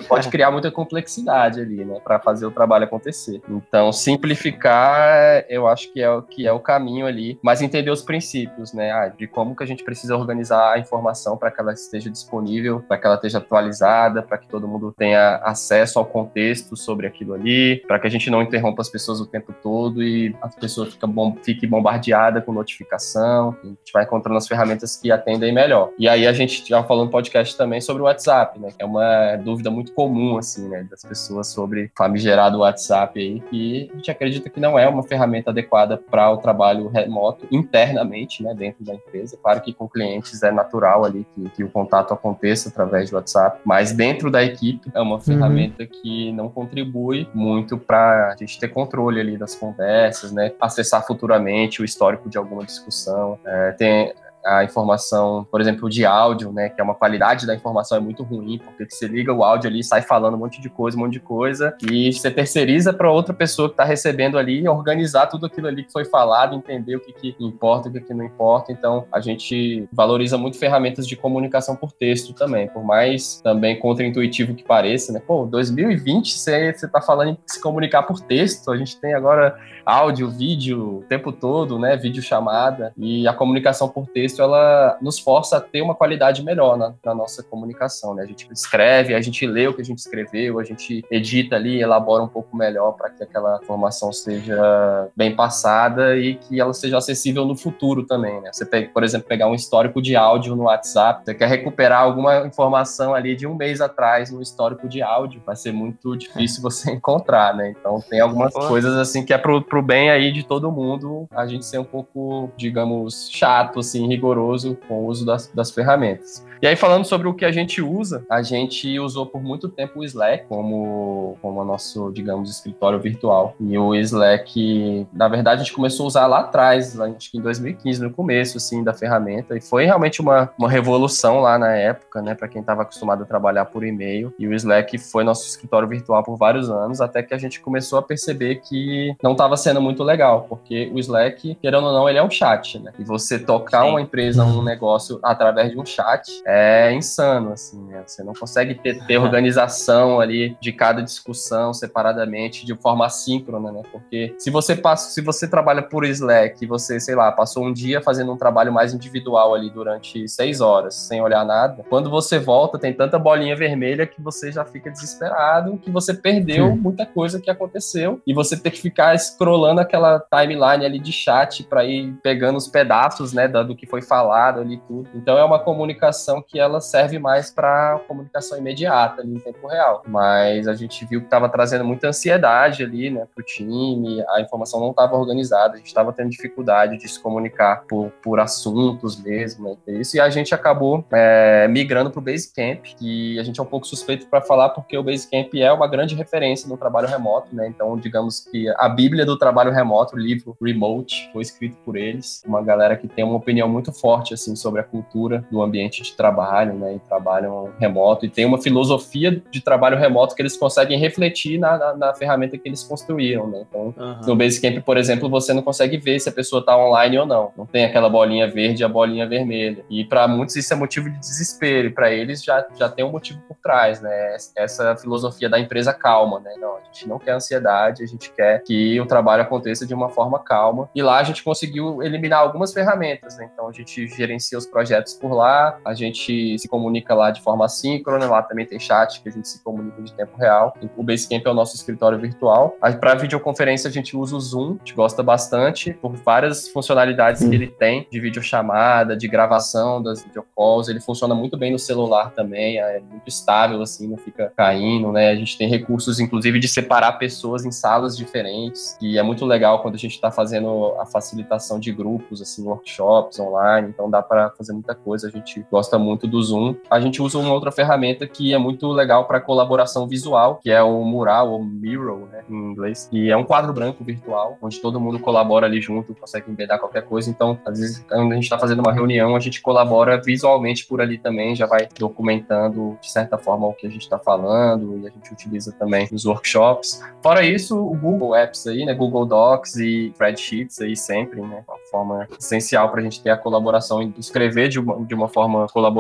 pode 0.04 0.28
é. 0.28 0.32
criar 0.32 0.52
muita 0.52 0.72
complexidade 0.72 1.60
ali, 1.60 1.84
né, 1.84 2.00
para 2.04 2.20
fazer 2.20 2.46
o 2.46 2.52
trabalho 2.52 2.86
acontecer. 2.86 3.42
Então, 3.50 3.92
simplificar, 3.92 5.46
eu 5.50 5.68
acho 5.68 5.92
que 5.92 6.02
é 6.02 6.10
o 6.10 6.22
que 6.22 6.48
é 6.48 6.52
o 6.52 6.60
caminho 6.60 7.06
ali, 7.06 7.40
mas 7.42 7.62
entender 7.62 7.92
os 7.92 8.02
princípios, 8.02 8.74
né, 8.74 8.92
ah, 8.92 9.08
de 9.08 9.28
como 9.28 9.56
que 9.56 9.64
a 9.64 9.68
gente 9.68 9.84
precisa 9.84 10.16
organizar 10.16 10.74
a 10.74 10.80
informação 10.80 11.38
para 11.38 11.52
que 11.52 11.60
ela 11.60 11.74
esteja 11.74 12.10
disponível, 12.10 12.84
para 12.88 12.98
que 12.98 13.06
ela 13.06 13.16
esteja 13.16 13.38
atualizada, 13.40 14.22
para 14.22 14.38
que 14.38 14.48
todo 14.48 14.68
mundo 14.68 14.94
tenha 14.98 15.38
acesso 15.44 16.00
ao 16.00 16.06
contexto 16.06 16.76
sobre 16.76 17.08
aquilo 17.08 17.34
ali, 17.34 17.78
para 17.88 18.00
que 18.00 18.08
a 18.08 18.10
gente 18.10 18.30
não 18.30 18.42
interrompa 18.42 18.82
as 18.82 18.90
pessoas 18.90 19.20
o 19.20 19.26
tempo 19.26 19.54
todo 19.62 20.04
e 20.04 20.36
as 20.42 20.56
pessoas 20.56 20.94
fiquem 20.94 21.10
bom, 21.10 21.36
fique 21.44 21.68
bombardeada 21.68 22.42
com 22.42 22.52
notificação. 22.52 23.56
A 23.64 23.68
gente 23.68 23.92
vai 23.94 24.04
encontrando 24.04 24.38
as 24.38 24.48
ferramentas 24.48 24.96
que 24.96 25.12
atendem 25.12 25.54
melhor. 25.54 25.90
E 25.98 26.08
aí 26.08 26.28
a 26.28 26.34
gente 26.34 26.68
já 26.68 26.84
falou 26.84 27.06
no 27.06 27.12
podcast 27.12 27.58
também 27.58 27.82
sobre 27.82 28.02
o 28.02 28.06
WhatsApp, 28.06 28.60
né, 28.60 28.70
que 28.70 28.82
é 28.82 28.86
uma 28.86 29.36
dúvida 29.38 29.70
muito 29.70 29.91
comum 29.96 30.38
assim, 30.38 30.68
né, 30.68 30.86
das 30.90 31.04
pessoas 31.04 31.48
sobre 31.48 31.92
famigerado 31.96 32.60
WhatsApp 32.60 33.20
aí, 33.20 33.40
que 33.50 33.90
a 33.92 33.96
gente 33.96 34.12
acredita 34.12 34.50
que 34.50 34.60
não 34.60 34.78
é 34.78 34.88
uma 34.88 35.04
ferramenta 35.04 35.52
adequada 35.52 35.98
para 35.98 36.32
o 36.32 36.38
trabalho 36.38 36.88
remoto 36.88 37.48
internamente, 37.52 38.44
né, 38.44 38.54
dentro 38.54 38.84
da 38.84 38.94
empresa. 38.94 39.38
Claro 39.42 39.62
que 39.62 39.74
com 39.74 39.88
clientes 39.88 40.42
é 40.44 40.52
natural 40.52 41.06
ali 41.06 41.26
que, 41.36 41.50
que 41.50 41.64
o 41.64 41.70
contato 41.70 42.14
aconteça 42.14 42.70
através 42.70 43.10
do 43.10 43.16
WhatsApp, 43.16 43.60
mas 43.66 43.92
dentro 43.92 44.32
da 44.32 44.44
equipe 44.44 44.90
é 44.94 45.02
uma 45.02 45.16
uhum. 45.16 45.22
ferramenta 45.22 45.86
que 45.86 46.32
não 46.34 46.50
contribui 46.50 47.28
muito 47.34 47.78
para 47.78 48.32
a 48.32 48.36
gente 48.36 48.60
ter 48.60 48.70
controle 48.70 49.20
ali 49.20 49.38
das 49.38 49.56
conversas, 49.56 50.32
né, 50.32 50.52
acessar 50.60 51.06
futuramente 51.06 51.82
o 51.82 51.86
histórico 51.86 52.30
de 52.30 52.38
alguma 52.38 52.64
discussão. 52.66 53.38
É, 53.46 53.72
tem 53.72 54.14
a 54.46 54.64
informação, 54.64 55.46
por 55.50 55.62
exemplo, 55.62 55.90
de 55.90 56.06
áudio, 56.06 56.52
né, 56.52 56.70
que 56.70 56.80
é 56.80 56.84
uma 56.84 56.96
qualidade 56.96 57.46
da 57.46 57.56
informação 57.56 57.98
é 57.98 58.02
muito 58.02 58.24
ruim, 58.24 58.60
porque 58.60 58.86
você 58.90 59.08
liga 59.08 59.34
o 59.34 59.44
áudio 59.44 59.70
ali 59.70 59.84
sai 59.84 60.02
falando 60.02 60.36
um 60.36 60.38
monte 60.38 60.62
de 60.62 60.70
coisa, 60.70 60.98
um 60.98 61.02
monte 61.02 61.14
de 61.14 61.20
coisa, 61.20 61.76
e 61.90 62.12
você 62.12 62.32
terceiriza 62.32 62.94
para 62.94 63.12
outra 63.12 63.34
pessoa 63.34 63.70
que 63.70 63.74
está 63.74 63.84
recebendo 63.84 64.38
ali 64.38 64.68
organizar 64.68 65.28
tudo 65.28 65.46
aquilo 65.46 65.68
ali 65.68 65.84
que 65.84 65.92
foi 65.92 66.06
falado, 66.06 66.56
entender 66.56 66.96
o 66.96 67.00
que, 67.00 67.14
que 67.14 67.36
importa, 67.40 67.90
o 67.90 67.92
que, 67.92 68.02
que 68.02 68.14
não 68.14 68.26
importa. 68.26 68.72
Então, 68.72 69.06
a 69.12 69.20
gente 69.20 69.88
valoriza 69.92 70.38
muito 70.38 70.58
ferramentas 70.58 71.08
de 71.08 71.16
comunicação 71.16 71.76
por 71.76 71.92
texto 71.92 72.34
também, 72.34 72.68
por 72.68 72.84
mais 72.84 73.42
também 73.42 73.78
contra-intuitivo 73.78 74.56
que 74.56 74.64
pareça, 74.64 75.12
né? 75.12 75.22
Pô, 75.26 75.46
2020 75.46 76.38
você 76.38 76.70
está 76.70 77.02
falando 77.02 77.32
em 77.32 77.38
se 77.46 77.62
comunicar 77.62 78.04
por 78.04 78.20
texto, 78.20 78.72
a 78.72 78.78
gente 78.78 79.00
tem 79.00 79.14
agora 79.14 79.58
áudio, 79.86 80.30
vídeo 80.30 81.00
o 81.00 81.04
tempo 81.04 81.32
todo, 81.32 81.78
né? 81.80 81.96
Vídeo 81.98 82.22
chamada, 82.22 82.94
e 82.98 83.28
a 83.28 83.34
comunicação 83.34 83.90
por 83.90 84.08
texto 84.08 84.31
texto 84.32 84.42
ela 84.42 84.98
nos 85.02 85.20
força 85.20 85.58
a 85.58 85.62
ter 85.62 85.82
uma 85.82 85.94
qualidade 85.94 86.44
melhor 86.44 86.78
na, 86.78 86.94
na, 87.04 87.14
nossa 87.14 87.44
comunicação, 87.44 88.16
né? 88.16 88.24
A 88.24 88.26
gente 88.26 88.48
escreve, 88.52 89.14
a 89.14 89.22
gente 89.22 89.46
lê 89.46 89.68
o 89.68 89.74
que 89.74 89.82
a 89.82 89.86
gente 89.86 90.00
escreveu, 90.00 90.60
a 90.60 90.64
gente 90.64 91.04
edita 91.12 91.56
ali, 91.56 91.82
elabora 91.82 92.24
um 92.24 92.28
pouco 92.28 92.56
melhor 92.56 92.94
para 92.94 93.10
que 93.10 93.24
aquela 93.24 93.60
informação 93.62 94.12
seja 94.14 95.10
bem 95.16 95.36
passada 95.36 96.18
e 96.18 96.36
que 96.36 96.60
ela 96.60 96.74
seja 96.74 96.98
acessível 96.98 97.46
no 97.46 97.56
futuro 97.56 98.04
também, 98.04 98.40
né? 98.42 98.50
Você 98.52 98.66
pega, 98.66 98.90
por 98.94 99.04
exemplo, 99.04 99.28
pegar 99.28 99.48
um 99.48 99.56
histórico 99.56 100.02
de 100.02 100.16
áudio 100.16 100.56
no 100.56 100.64
WhatsApp, 100.64 101.24
você 101.26 101.36
quer 101.36 101.48
recuperar 101.48 102.02
alguma 102.02 102.46
informação 102.46 103.14
ali 103.14 103.36
de 103.36 103.46
um 103.46 103.56
mês 103.56 103.82
atrás 103.82 104.32
no 104.32 104.42
histórico 104.42 104.88
de 104.88 105.02
áudio, 105.02 105.42
vai 105.46 105.56
ser 105.56 105.72
muito 105.72 106.16
difícil 106.18 106.62
você 106.62 106.92
encontrar, 106.92 107.56
né? 107.56 107.74
Então 107.78 108.02
tem 108.10 108.20
algumas 108.20 108.54
coisas 108.54 108.96
assim 108.96 109.26
que 109.26 109.34
é 109.34 109.38
pro, 109.38 109.62
pro 109.62 109.82
bem 109.82 110.10
aí 110.10 110.32
de 110.32 110.44
todo 110.44 110.72
mundo, 110.72 111.28
a 111.32 111.46
gente 111.46 111.66
ser 111.66 111.80
um 111.80 111.84
pouco, 111.84 112.50
digamos, 112.56 113.30
chato, 113.32 113.80
assim, 113.80 114.08
rigoroso 114.22 114.78
com 114.88 115.00
o 115.02 115.08
uso 115.08 115.26
das, 115.26 115.48
das 115.48 115.72
ferramentas. 115.72 116.46
E 116.62 116.68
aí, 116.68 116.76
falando 116.76 117.06
sobre 117.06 117.28
o 117.28 117.34
que 117.34 117.44
a 117.44 117.52
gente 117.52 117.82
usa, 117.82 118.24
a 118.30 118.44
gente 118.44 119.00
usou 119.00 119.26
por 119.26 119.42
muito 119.42 119.68
tempo 119.68 120.00
o 120.00 120.04
Slack 120.04 120.46
como, 120.48 121.36
como 121.42 121.66
nosso, 121.66 122.12
digamos, 122.12 122.52
escritório 122.52 123.00
virtual. 123.00 123.56
E 123.60 123.76
o 123.80 123.96
Slack, 123.96 125.08
na 125.12 125.28
verdade, 125.28 125.62
a 125.62 125.64
gente 125.64 125.74
começou 125.74 126.04
a 126.04 126.08
usar 126.08 126.28
lá 126.28 126.42
atrás, 126.42 127.00
acho 127.00 127.32
que 127.32 127.40
em 127.40 127.42
2015, 127.42 128.04
no 128.04 128.12
começo, 128.12 128.58
assim, 128.58 128.84
da 128.84 128.94
ferramenta. 128.94 129.58
E 129.58 129.62
foi 129.62 129.86
realmente 129.86 130.22
uma, 130.22 130.52
uma 130.56 130.70
revolução 130.70 131.40
lá 131.40 131.58
na 131.58 131.76
época, 131.76 132.22
né, 132.22 132.36
para 132.36 132.48
quem 132.48 132.62
estava 132.62 132.84
acostumado 132.84 133.24
a 133.24 133.26
trabalhar 133.26 133.66
por 133.66 133.84
e-mail. 133.84 134.32
E 134.38 134.48
o 134.48 134.54
Slack 134.54 135.00
foi 135.00 135.24
nosso 135.24 135.48
escritório 135.48 135.88
virtual 135.88 136.22
por 136.22 136.38
vários 136.38 136.70
anos, 136.70 137.02
até 137.02 137.24
que 137.24 137.34
a 137.34 137.40
gente 137.40 137.60
começou 137.60 137.98
a 137.98 138.04
perceber 138.04 138.58
que 138.58 139.16
não 139.24 139.32
estava 139.32 139.58
sendo 139.58 139.82
muito 139.82 140.04
legal, 140.04 140.46
porque 140.48 140.92
o 140.94 141.00
Slack, 141.00 141.56
querendo 141.56 141.88
ou 141.88 141.94
não, 141.94 142.08
ele 142.08 142.20
é 142.20 142.24
um 142.24 142.30
chat, 142.30 142.78
né? 142.78 142.94
E 143.00 143.04
você 143.04 143.40
tocar 143.40 143.82
Sim. 143.82 143.90
uma 143.90 144.02
empresa, 144.02 144.46
um 144.46 144.62
negócio 144.62 145.20
através 145.24 145.72
de 145.72 145.80
um 145.80 145.86
chat, 145.88 146.30
é 146.54 146.94
insano, 146.94 147.54
assim, 147.54 147.82
né? 147.86 148.04
Você 148.06 148.22
não 148.24 148.34
consegue 148.34 148.76
ter, 148.76 149.06
ter 149.06 149.18
organização 149.18 150.20
ali 150.20 150.58
de 150.60 150.74
cada 150.74 151.02
discussão 151.02 151.74
separadamente, 151.74 152.66
de 152.66 152.76
forma 152.76 153.06
assíncrona, 153.06 153.72
né? 153.72 153.82
Porque 153.90 154.36
se 154.38 154.50
você 154.50 154.76
passa, 154.76 155.12
se 155.12 155.22
você 155.22 155.48
trabalha 155.48 155.82
por 155.82 156.04
Slack 156.04 156.62
e 156.62 156.68
você, 156.68 157.00
sei 157.00 157.16
lá, 157.16 157.32
passou 157.32 157.66
um 157.66 157.72
dia 157.72 158.02
fazendo 158.02 158.34
um 158.34 158.38
trabalho 158.38 158.74
mais 158.74 158.94
individual 158.94 159.56
ali 159.56 159.70
durante 159.70 160.28
seis 160.28 160.60
horas, 160.60 160.96
sem 160.96 161.22
olhar 161.22 161.46
nada, 161.46 161.86
quando 161.90 162.10
você 162.10 162.38
volta, 162.38 162.78
tem 162.78 162.94
tanta 162.94 163.18
bolinha 163.18 163.56
vermelha 163.56 164.06
que 164.06 164.22
você 164.22 164.52
já 164.52 164.66
fica 164.66 164.92
desesperado, 164.92 165.78
que 165.78 165.90
você 165.90 166.14
perdeu 166.14 166.76
muita 166.76 167.06
coisa 167.06 167.40
que 167.40 167.50
aconteceu 167.50 168.22
e 168.28 168.34
você 168.34 168.58
tem 168.58 168.72
que 168.72 168.82
ficar 168.82 169.18
scrollando 169.18 169.80
aquela 169.80 170.20
timeline 170.20 170.86
ali 170.86 171.00
de 171.00 171.14
chat 171.14 171.64
para 171.64 171.86
ir 171.86 172.14
pegando 172.22 172.58
os 172.58 172.68
pedaços, 172.68 173.32
né, 173.32 173.48
do 173.48 173.76
que 173.76 173.86
foi 173.86 174.02
falado 174.02 174.60
ali 174.60 174.82
tudo. 174.86 175.08
Então 175.16 175.38
é 175.38 175.44
uma 175.46 175.60
comunicação 175.60 176.41
que 176.42 176.60
ela 176.60 176.82
serve 176.82 177.20
mais 177.20 177.52
para 177.52 178.00
comunicação 178.08 178.58
imediata 178.58 179.22
ali 179.22 179.36
em 179.36 179.40
tempo 179.40 179.68
real. 179.68 180.04
Mas 180.08 180.68
a 180.68 180.74
gente 180.74 181.06
viu 181.06 181.20
que 181.20 181.28
estava 181.28 181.50
trazendo 181.50 181.86
muita 181.86 182.08
ansiedade 182.08 182.84
ali, 182.84 183.10
né, 183.10 183.28
pro 183.34 183.44
time, 183.44 184.24
a 184.30 184.42
informação 184.42 184.80
não 184.80 184.92
estava 184.92 185.16
organizada, 185.16 185.76
a 185.76 185.78
gente 185.78 185.88
estava 185.88 186.14
tendo 186.14 186.30
dificuldade 186.30 186.98
de 186.98 187.08
se 187.08 187.20
comunicar 187.20 187.84
por, 187.88 188.12
por 188.24 188.40
assuntos 188.40 189.22
mesmo, 189.22 189.78
né, 189.86 190.00
isso, 190.00 190.18
e 190.18 190.20
a 190.20 190.30
gente 190.30 190.54
acabou 190.54 191.06
é, 191.12 191.68
migrando 191.68 192.12
pro 192.12 192.22
Basecamp, 192.22 192.82
que 192.98 193.40
a 193.40 193.44
gente 193.44 193.60
é 193.60 193.64
um 193.64 193.66
pouco 193.66 193.86
suspeito 193.86 194.28
para 194.28 194.42
falar 194.42 194.70
porque 194.70 194.98
o 194.98 195.04
Basecamp 195.04 195.54
é 195.56 195.72
uma 195.72 195.88
grande 195.88 196.16
referência 196.16 196.68
no 196.68 196.78
trabalho 196.78 197.08
remoto, 197.08 197.56
né, 197.56 197.68
então 197.68 197.98
digamos 197.98 198.40
que 198.40 198.68
a 198.78 198.90
bíblia 198.90 199.26
do 199.26 199.38
trabalho 199.38 199.72
remoto, 199.72 200.16
o 200.16 200.20
livro 200.20 200.56
Remote, 200.62 201.30
foi 201.32 201.42
escrito 201.42 201.78
por 201.84 201.96
eles, 201.96 202.42
uma 202.46 202.62
galera 202.62 202.96
que 202.96 203.08
tem 203.08 203.24
uma 203.24 203.36
opinião 203.36 203.68
muito 203.68 203.92
forte 203.92 204.34
assim 204.34 204.56
sobre 204.56 204.82
a 204.82 204.84
cultura 204.84 205.46
do 205.52 205.62
ambiente 205.62 206.04
de 206.04 206.14
trabalho, 206.14 206.31
né, 206.32 206.96
e 206.96 207.00
trabalham 207.00 207.72
remoto 207.80 208.26
e 208.26 208.30
tem 208.30 208.46
uma 208.46 208.62
filosofia 208.62 209.42
de 209.52 209.62
trabalho 209.62 209.98
remoto 209.98 210.36
que 210.36 210.42
eles 210.42 210.58
conseguem 210.58 210.98
refletir 210.98 211.58
na, 211.60 211.78
na, 211.78 211.94
na 211.96 212.14
ferramenta 212.14 212.58
que 212.58 212.68
eles 212.68 212.84
construíram, 212.84 213.48
né? 213.48 213.66
Então, 213.68 213.94
uhum. 213.98 214.22
no 214.26 214.36
Basecamp, 214.36 214.84
por 214.84 214.98
exemplo, 214.98 215.30
você 215.30 215.54
não 215.54 215.62
consegue 215.62 215.98
ver 215.98 216.20
se 216.20 216.30
a 216.30 216.32
pessoa 216.32 216.60
está 216.60 216.78
online 216.78 217.18
ou 217.18 217.26
não. 217.26 217.52
Não 217.58 217.66
tem 217.66 217.86
aquela 217.86 218.10
bolinha 218.10 218.50
verde 218.50 218.82
e 218.82 218.86
a 218.86 218.90
bolinha 218.90 219.28
vermelha. 219.28 219.84
E 219.90 220.04
para 220.06 220.28
muitos 220.28 220.56
isso 220.56 220.74
é 220.74 220.76
motivo 220.76 221.10
de 221.10 221.20
desespero, 221.20 221.88
e 221.88 221.92
para 221.92 222.12
eles 222.12 222.44
já, 222.44 222.66
já 222.76 222.90
tem 222.90 223.06
um 223.06 223.12
motivo 223.12 223.40
por 223.48 223.58
trás, 223.58 224.02
né? 224.02 224.36
Essa 224.56 224.96
filosofia 224.96 225.50
da 225.50 225.60
empresa 225.60 225.94
calma, 225.94 226.40
né? 226.40 226.54
Não, 226.60 226.78
a 226.78 226.82
gente 226.84 227.08
não 227.08 227.20
quer 227.20 227.34
ansiedade, 227.34 228.04
a 228.04 228.08
gente 228.08 228.32
quer 228.32 228.64
que 228.64 229.00
o 229.00 229.06
trabalho 229.06 229.44
aconteça 229.44 229.86
de 229.86 229.94
uma 229.94 230.10
forma 230.10 230.40
calma. 230.40 230.90
E 230.94 231.02
lá 231.02 231.20
a 231.20 231.24
gente 231.24 231.44
conseguiu 231.44 232.02
eliminar 232.02 232.40
algumas 232.40 232.74
ferramentas, 232.74 233.38
né? 233.38 233.50
Então, 233.54 233.68
a 233.68 233.72
gente 233.72 234.08
gerencia 234.08 234.58
os 234.58 234.66
projetos 234.66 235.14
por 235.14 235.34
lá, 235.34 235.78
a 235.86 235.94
gente 235.94 236.11
se 236.18 236.68
comunica 236.68 237.14
lá 237.14 237.32
de 237.32 237.42
forma 237.42 237.66
assíncrona, 237.66 238.26
lá 238.28 238.42
também 238.42 238.66
tem 238.66 238.80
chat 238.80 239.22
que 239.22 239.30
a 239.30 239.32
gente 239.32 239.48
se 239.48 239.64
comunica 239.64 240.02
de 240.02 240.14
tempo 240.14 240.38
real. 240.38 240.74
O 240.98 241.04
Basecamp 241.04 241.46
é 241.46 241.50
o 241.50 241.54
nosso 241.54 241.76
escritório 241.76 242.20
virtual. 242.20 242.76
Para 243.00 243.16
videoconferência 243.16 243.88
a 243.88 243.92
gente 243.92 244.16
usa 244.16 244.36
o 244.36 244.40
Zoom, 244.40 244.76
a 244.76 244.78
gente 244.80 244.94
gosta 244.94 245.24
bastante 245.24 245.94
por 245.94 246.16
várias 246.16 246.68
funcionalidades 246.68 247.48
que 247.48 247.54
ele 247.54 247.68
tem, 247.68 248.08
de 248.12 248.20
videochamada, 248.20 249.16
de 249.16 249.28
gravação 249.28 250.02
das 250.02 250.24
videocalls, 250.24 250.88
ele 250.90 251.00
funciona 251.00 251.34
muito 251.34 251.58
bem 251.58 251.72
no 251.72 251.80
celular 251.80 252.32
também, 252.32 252.78
é 252.80 253.00
muito 253.00 253.28
estável 253.28 253.82
assim, 253.82 254.08
não 254.08 254.18
fica 254.18 254.52
caindo, 254.56 255.12
né? 255.12 255.30
A 255.30 255.36
gente 255.36 255.58
tem 255.58 255.68
recursos 255.68 256.20
inclusive 256.20 256.60
de 256.60 256.68
separar 256.68 257.14
pessoas 257.14 257.66
em 257.66 257.72
salas 257.72 258.18
diferentes, 258.18 258.98
e 259.02 259.18
é 259.18 259.24
muito 259.24 259.46
legal 259.46 259.82
quando 259.82 259.96
a 259.96 260.00
gente 260.00 260.14
está 260.14 260.32
fazendo 260.32 260.96
a 261.00 261.06
facilitação 261.06 261.80
de 261.80 261.92
grupos, 261.92 262.42
assim, 262.42 262.64
workshops 262.64 263.40
online 263.40 263.62
online, 263.62 263.90
então 263.90 264.10
dá 264.10 264.22
para 264.22 264.50
fazer 264.52 264.74
muita 264.74 264.96
coisa. 264.96 265.28
A 265.28 265.32
gente 265.32 265.66
gosta 265.72 265.98
muito 266.02 266.28
do 266.28 266.42
Zoom. 266.42 266.76
A 266.90 267.00
gente 267.00 267.22
usa 267.22 267.38
uma 267.38 267.54
outra 267.54 267.72
ferramenta 267.72 268.28
que 268.28 268.54
é 268.54 268.58
muito 268.58 268.92
legal 268.92 269.26
para 269.26 269.40
colaboração 269.40 270.08
visual, 270.08 270.60
que 270.62 270.70
é 270.70 270.82
o 270.82 271.04
Mural, 271.04 271.52
ou 271.52 271.64
Miro, 271.64 272.28
né, 272.32 272.44
em 272.50 272.72
inglês. 272.72 273.10
E 273.12 273.30
é 273.30 273.38
um 273.38 273.44
quadro 273.44 273.72
branco 273.74 274.04
virtual, 274.04 274.58
onde 274.62 274.80
todo 274.80 275.00
mundo 275.00 275.20
colabora 275.20 275.66
ali 275.66 275.80
junto, 275.80 276.16
consegue 276.16 276.50
embedar 276.52 276.80
qualquer 276.80 277.04
coisa. 277.04 277.30
Então, 277.30 277.58
às 277.66 277.80
vezes, 277.80 278.06
quando 278.08 278.32
a 278.32 278.36
gente 278.36 278.44
está 278.44 278.58
fazendo 278.58 278.80
uma 278.80 278.92
reunião, 278.92 279.36
a 279.36 279.40
gente 279.40 279.62
colabora 279.62 280.22
visualmente 280.22 280.86
por 280.86 281.02
ali 281.02 281.18
também, 281.18 281.56
já 281.56 281.66
vai 281.66 281.88
documentando, 281.98 282.98
de 283.02 283.12
certa 283.12 283.38
forma, 283.38 283.68
o 283.68 283.74
que 283.74 283.88
a 283.88 283.90
gente 283.90 284.02
está 284.02 284.18
falando, 284.18 285.00
e 285.00 285.08
a 285.08 285.10
gente 285.10 285.32
utiliza 285.32 285.72
também 285.72 286.08
nos 286.12 286.26
workshops. 286.26 287.04
Fora 287.22 287.44
isso, 287.46 287.78
o 287.78 287.96
Google 287.96 288.36
Apps 288.36 288.66
aí, 288.68 288.86
né, 288.86 288.94
Google 288.94 289.26
Docs 289.26 289.76
e 289.78 290.08
Spreadsheets 290.08 290.80
aí 290.82 290.96
sempre, 290.96 291.42
né, 291.42 291.64
uma 291.68 291.78
forma 291.90 292.28
essencial 292.40 292.90
para 292.90 293.02
a 293.02 293.04
gente 293.04 293.22
ter 293.22 293.30
a 293.30 293.38
colaboração 293.38 294.02
em 294.02 294.14
escrever 294.18 294.70
de 294.70 294.80
uma, 294.80 295.06
de 295.06 295.14
uma 295.14 295.28
forma 295.28 295.68
colaborativa, 295.68 295.91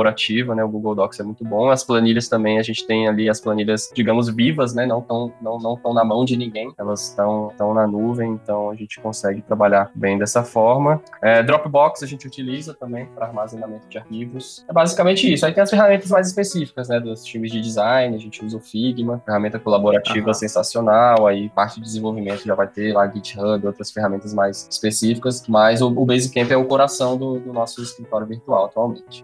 né? 0.56 0.64
O 0.64 0.70
Google 0.70 0.96
Docs 0.96 1.20
é 1.20 1.24
muito 1.24 1.44
bom. 1.44 1.70
As 1.70 1.84
planilhas 1.84 2.28
também, 2.28 2.60
a 2.60 2.64
gente 2.64 2.86
tem 2.86 3.08
ali 3.08 3.30
as 3.30 3.39
planilhas, 3.39 3.92
digamos, 3.94 4.30
vivas, 4.30 4.74
né? 4.74 4.86
Não 4.86 5.00
estão 5.00 5.34
não, 5.42 5.58
não 5.60 5.76
tão 5.76 5.94
na 5.94 6.04
mão 6.04 6.26
de 6.26 6.38
ninguém, 6.38 6.74
elas 6.78 7.10
estão 7.10 7.52
na 7.74 7.88
nuvem, 7.88 8.32
então 8.32 8.70
a 8.70 8.76
gente 8.76 9.00
consegue 9.00 9.42
trabalhar 9.42 9.92
bem 9.96 10.18
dessa 10.18 10.44
forma. 10.44 11.02
É, 11.22 11.44
Dropbox 11.44 12.04
a 12.04 12.08
gente 12.08 12.28
utiliza 12.28 12.74
também 12.74 13.06
para 13.08 13.28
armazenamento 13.28 13.88
de 13.88 13.98
arquivos. 13.98 14.66
É 14.68 14.74
basicamente 14.74 15.32
isso. 15.32 15.46
Aí 15.46 15.54
tem 15.54 15.64
as 15.64 15.70
ferramentas 15.70 16.10
mais 16.10 16.28
específicas, 16.28 16.89
né? 16.89 17.00
Dos 17.00 17.24
times 17.24 17.52
de 17.52 17.62
design, 17.62 18.16
a 18.16 18.20
gente 18.20 18.44
usa 18.44 18.58
o 18.58 18.60
Figma, 18.60 19.22
ferramenta 19.26 19.60
colaborativa 19.60 20.28
uhum. 20.28 20.34
sensacional, 20.34 21.28
aí 21.28 21.50
parte 21.50 21.76
de 21.76 21.82
desenvolvimento 21.82 22.44
já 22.46 22.56
vai 22.56 22.68
ter 22.68 22.94
lá 22.94 23.08
GitHub, 23.08 23.66
outras 23.66 23.92
ferramentas 23.92 24.34
mais 24.34 24.68
específicas, 24.70 25.46
mas 25.48 25.82
o, 25.82 25.88
o 25.88 26.06
Basecamp 26.06 26.50
é 26.52 26.58
o 26.58 26.66
coração 26.66 27.18
do, 27.18 27.39
do 27.39 27.54
nosso 27.54 27.82
escritório 27.82 28.28
virtual 28.28 28.66
atualmente. 28.66 29.24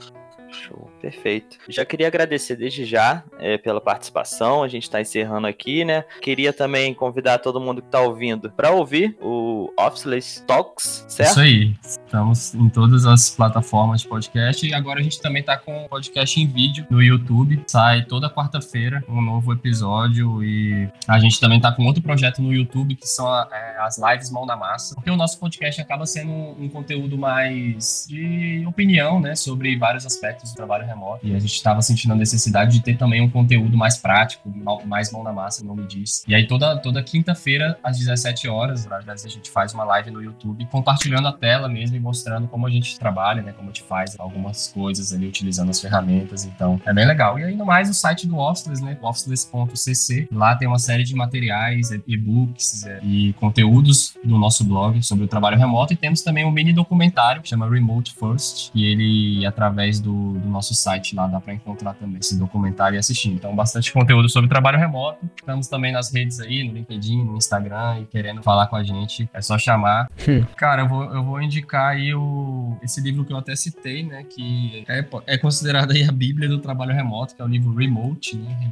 Show, 0.57 0.89
perfeito. 1.01 1.57
Já 1.69 1.85
queria 1.85 2.07
agradecer 2.07 2.55
desde 2.55 2.85
já 2.85 3.23
é, 3.39 3.57
pela 3.57 3.79
participação. 3.79 4.63
A 4.63 4.67
gente 4.67 4.83
está 4.83 4.99
encerrando 4.99 5.47
aqui, 5.47 5.85
né? 5.85 6.03
Queria 6.21 6.51
também 6.51 6.93
convidar 6.93 7.39
todo 7.39 7.59
mundo 7.59 7.81
que 7.81 7.87
está 7.87 8.01
ouvindo 8.01 8.51
para 8.51 8.71
ouvir 8.71 9.17
o 9.21 9.71
Officeless 9.77 10.43
Talks, 10.45 11.05
certo? 11.07 11.31
Isso 11.31 11.39
aí. 11.39 11.75
Estamos 12.07 12.55
em 12.55 12.69
todas 12.69 13.05
as 13.05 13.29
plataformas 13.29 13.99
de 13.99 14.07
podcast 14.07 14.65
e 14.65 14.73
agora 14.73 15.01
a 15.01 15.03
gente 15.03 15.19
também 15.19 15.41
está 15.41 15.57
com 15.57 15.83
o 15.83 15.89
podcast 15.89 16.39
em 16.39 16.47
vídeo 16.47 16.87
no 16.89 17.03
YouTube. 17.03 17.61
Sai 17.67 18.05
toda 18.05 18.29
quarta-feira 18.29 19.03
um 19.09 19.21
novo 19.21 19.51
episódio 19.51 20.41
e 20.41 20.89
a 21.05 21.19
gente 21.19 21.37
também 21.37 21.57
está 21.57 21.69
com 21.69 21.83
outro 21.83 22.01
projeto 22.01 22.41
no 22.41 22.53
YouTube 22.53 22.95
que 22.95 23.05
são 23.05 23.27
é, 23.29 23.77
as 23.79 23.97
lives 23.97 24.31
mão 24.31 24.45
na 24.45 24.55
massa, 24.55 24.95
porque 24.95 25.11
o 25.11 25.17
nosso 25.17 25.37
podcast 25.37 25.81
acaba 25.81 26.05
sendo 26.05 26.31
um 26.31 26.69
conteúdo 26.69 27.17
mais 27.17 28.07
de 28.07 28.63
opinião, 28.65 29.19
né, 29.19 29.35
sobre 29.35 29.77
vários 29.77 30.05
aspectos 30.05 30.53
do 30.53 30.55
trabalho 30.55 30.85
remoto. 30.85 31.27
E 31.27 31.35
a 31.35 31.39
gente 31.39 31.55
estava 31.55 31.81
sentindo 31.81 32.13
a 32.13 32.15
necessidade 32.15 32.71
de 32.71 32.81
ter 32.81 32.97
também 32.97 33.19
um 33.19 33.29
conteúdo 33.29 33.75
mais 33.75 33.97
prático, 33.97 34.49
mais 34.85 35.11
mão 35.11 35.23
na 35.23 35.33
massa, 35.33 35.61
no 35.61 35.75
nome 35.75 35.85
disso. 35.85 36.23
E 36.25 36.33
aí 36.33 36.47
toda, 36.47 36.77
toda 36.77 37.03
quinta-feira, 37.03 37.77
às 37.83 37.97
17 37.97 38.47
horas, 38.47 38.89
às 38.89 39.03
vezes 39.03 39.25
a 39.25 39.29
gente 39.29 39.51
faz 39.51 39.73
uma 39.73 39.83
live 39.83 40.09
no 40.09 40.23
YouTube, 40.23 40.65
compartilhando 40.67 41.27
a 41.27 41.33
tela 41.33 41.67
mesmo 41.67 41.96
e 41.97 41.99
mostrando 41.99 42.47
como 42.47 42.65
a 42.67 42.69
gente 42.69 42.97
trabalha, 42.97 43.41
né? 43.41 43.51
Como 43.51 43.69
a 43.69 43.73
gente 43.73 43.83
faz 43.83 44.15
algumas 44.17 44.67
coisas 44.67 45.13
ali 45.13 45.27
utilizando 45.27 45.69
as 45.69 45.79
ferramentas. 45.79 46.45
Então, 46.45 46.79
é 46.85 46.93
bem 46.93 47.05
legal. 47.05 47.37
E 47.39 47.55
no 47.55 47.65
mais, 47.65 47.89
o 47.89 47.93
site 47.93 48.27
do 48.27 48.37
Officeless, 48.37 48.83
né? 48.83 48.97
Officeless.cc. 49.01 50.27
Lá 50.31 50.55
tem 50.55 50.67
uma 50.67 50.79
série 50.79 51.03
de 51.03 51.15
materiais, 51.15 51.91
e-books 52.07 52.85
é, 52.85 52.99
e 53.03 53.33
conteúdos 53.33 54.15
do 54.23 54.37
nosso 54.37 54.63
blog 54.63 55.01
sobre 55.03 55.25
o 55.25 55.27
trabalho 55.27 55.57
remoto. 55.57 55.93
E 55.93 55.95
temos 55.95 56.21
também 56.21 56.45
um 56.45 56.51
mini 56.51 56.73
documentário 56.73 57.41
que 57.41 57.49
chama 57.49 57.69
Remote 57.69 58.13
First, 58.13 58.71
que 58.71 58.85
ele, 58.85 59.45
através 59.45 59.99
do 59.99 60.07
do, 60.39 60.49
nosso 60.49 60.73
site 60.73 61.15
lá, 61.15 61.27
dá 61.27 61.39
para 61.39 61.53
encontrar 61.53 61.93
também 61.93 62.19
esse 62.19 62.37
documentário 62.37 62.95
e 62.95 62.99
assistir. 62.99 63.29
Então, 63.29 63.55
bastante 63.55 63.91
conteúdo 63.91 64.29
sobre 64.29 64.49
trabalho 64.49 64.77
remoto. 64.77 65.19
Estamos 65.35 65.67
também 65.67 65.91
nas 65.91 66.13
redes 66.13 66.39
aí, 66.39 66.63
no 66.63 66.73
LinkedIn, 66.73 67.23
no 67.23 67.37
Instagram, 67.37 67.99
e 68.01 68.05
querendo 68.05 68.41
falar 68.41 68.67
com 68.67 68.75
a 68.75 68.83
gente, 68.83 69.29
é 69.33 69.41
só 69.41 69.57
chamar. 69.57 70.07
Hum. 70.27 70.45
Cara, 70.55 70.83
eu 70.83 70.87
vou, 70.87 71.03
eu 71.13 71.23
vou 71.23 71.41
indicar 71.41 71.86
aí 71.87 72.13
o, 72.13 72.77
esse 72.81 73.01
livro 73.01 73.25
que 73.25 73.33
eu 73.33 73.37
até 73.37 73.55
citei, 73.55 74.03
né, 74.03 74.23
que 74.23 74.83
é, 74.87 75.05
é 75.25 75.37
considerado 75.37 75.91
aí 75.91 76.03
a 76.03 76.11
bíblia 76.11 76.47
do 76.49 76.59
trabalho 76.59 76.93
remoto, 76.93 77.35
que 77.35 77.41
é 77.41 77.45
o 77.45 77.47
livro 77.47 77.73
Remote, 77.73 78.35
né, 78.35 78.71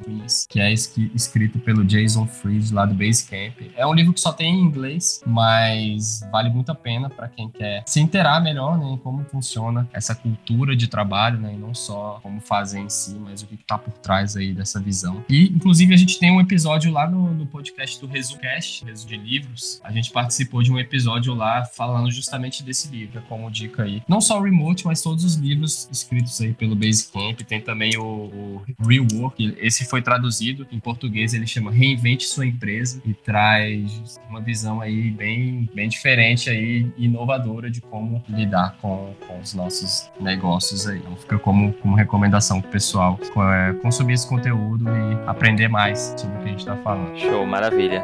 que 0.49 0.59
é 0.59 0.71
escrito 0.71 1.59
pelo 1.59 1.83
Jason 1.83 2.27
Fried, 2.27 2.73
lá 2.73 2.85
do 2.85 2.93
Basecamp. 2.93 3.71
É 3.75 3.85
um 3.85 3.93
livro 3.93 4.13
que 4.13 4.19
só 4.19 4.31
tem 4.31 4.53
em 4.53 4.61
inglês, 4.61 5.21
mas 5.25 6.21
vale 6.31 6.49
muito 6.49 6.71
a 6.71 6.75
pena 6.75 7.09
para 7.09 7.27
quem 7.27 7.49
quer 7.49 7.83
se 7.85 7.99
inteirar 7.99 8.41
melhor, 8.41 8.77
né, 8.77 8.85
em 8.91 8.97
como 8.97 9.23
funciona 9.25 9.87
essa 9.93 10.15
cultura 10.15 10.75
de 10.75 10.87
trabalho, 10.87 11.39
né, 11.39 11.53
e 11.53 11.57
não 11.57 11.73
só 11.73 12.19
como 12.21 12.39
fazer 12.41 12.79
em 12.79 12.89
si, 12.89 13.15
mas 13.15 13.41
o 13.41 13.47
que 13.47 13.55
está 13.55 13.77
por 13.77 13.93
trás 13.97 14.35
aí 14.35 14.53
dessa 14.53 14.79
visão. 14.79 15.23
E, 15.29 15.47
inclusive, 15.47 15.93
a 15.93 15.97
gente 15.97 16.19
tem 16.19 16.31
um 16.31 16.41
episódio 16.41 16.91
lá 16.91 17.09
no, 17.09 17.33
no 17.33 17.45
podcast 17.45 17.99
do 17.99 18.07
ResuCast, 18.07 18.85
Resu 18.85 19.07
de 19.07 19.17
Livros. 19.17 19.79
A 19.83 19.91
gente 19.91 20.11
participou 20.11 20.63
de 20.63 20.71
um 20.71 20.79
episódio 20.79 21.33
lá 21.33 21.65
falando 21.65 22.11
justamente 22.11 22.63
desse 22.63 22.87
livro, 22.89 23.04
como 23.27 23.49
dica 23.49 23.83
aí. 23.83 24.01
Não 24.07 24.21
só 24.21 24.39
o 24.39 24.43
Remote, 24.43 24.85
mas 24.85 25.01
todos 25.01 25.23
os 25.23 25.35
livros 25.35 25.87
escritos 25.91 26.39
aí 26.41 26.53
pelo 26.53 26.75
Basecamp. 26.75 27.41
Tem 27.41 27.61
também 27.61 27.97
o, 27.97 28.03
o 28.03 28.87
Rework, 28.87 29.55
esse 29.59 29.85
foi 29.85 30.01
traduzido 30.01 30.67
em 30.71 30.79
português, 30.79 31.33
ele 31.33 31.47
chama 31.47 31.71
Reinvente 31.71 32.25
Sua 32.25 32.45
Empresa 32.45 33.01
e 33.05 33.13
traz 33.13 34.19
uma 34.29 34.41
visão 34.41 34.81
aí 34.81 35.11
bem, 35.11 35.69
bem 35.73 35.89
diferente 35.89 36.49
aí, 36.49 36.91
inovadora 36.97 37.69
de 37.69 37.81
como 37.81 38.23
lidar 38.29 38.77
com, 38.81 39.13
com 39.27 39.39
os 39.39 39.53
nossos 39.53 40.09
negócios 40.19 40.87
aí. 40.87 40.99
Então 40.99 41.15
fica 41.15 41.39
como, 41.39 41.73
como 41.73 41.95
recomendação 41.95 42.61
pro 42.61 42.71
pessoal 42.71 43.19
é, 43.53 43.73
consumir 43.73 44.13
esse 44.13 44.27
conteúdo 44.27 44.85
e 44.89 45.29
aprender 45.29 45.67
mais 45.67 46.13
sobre 46.17 46.37
o 46.37 46.39
que 46.39 46.45
a 46.45 46.49
gente 46.49 46.59
está 46.59 46.77
falando. 46.77 47.17
Show, 47.17 47.45
maravilha. 47.45 48.03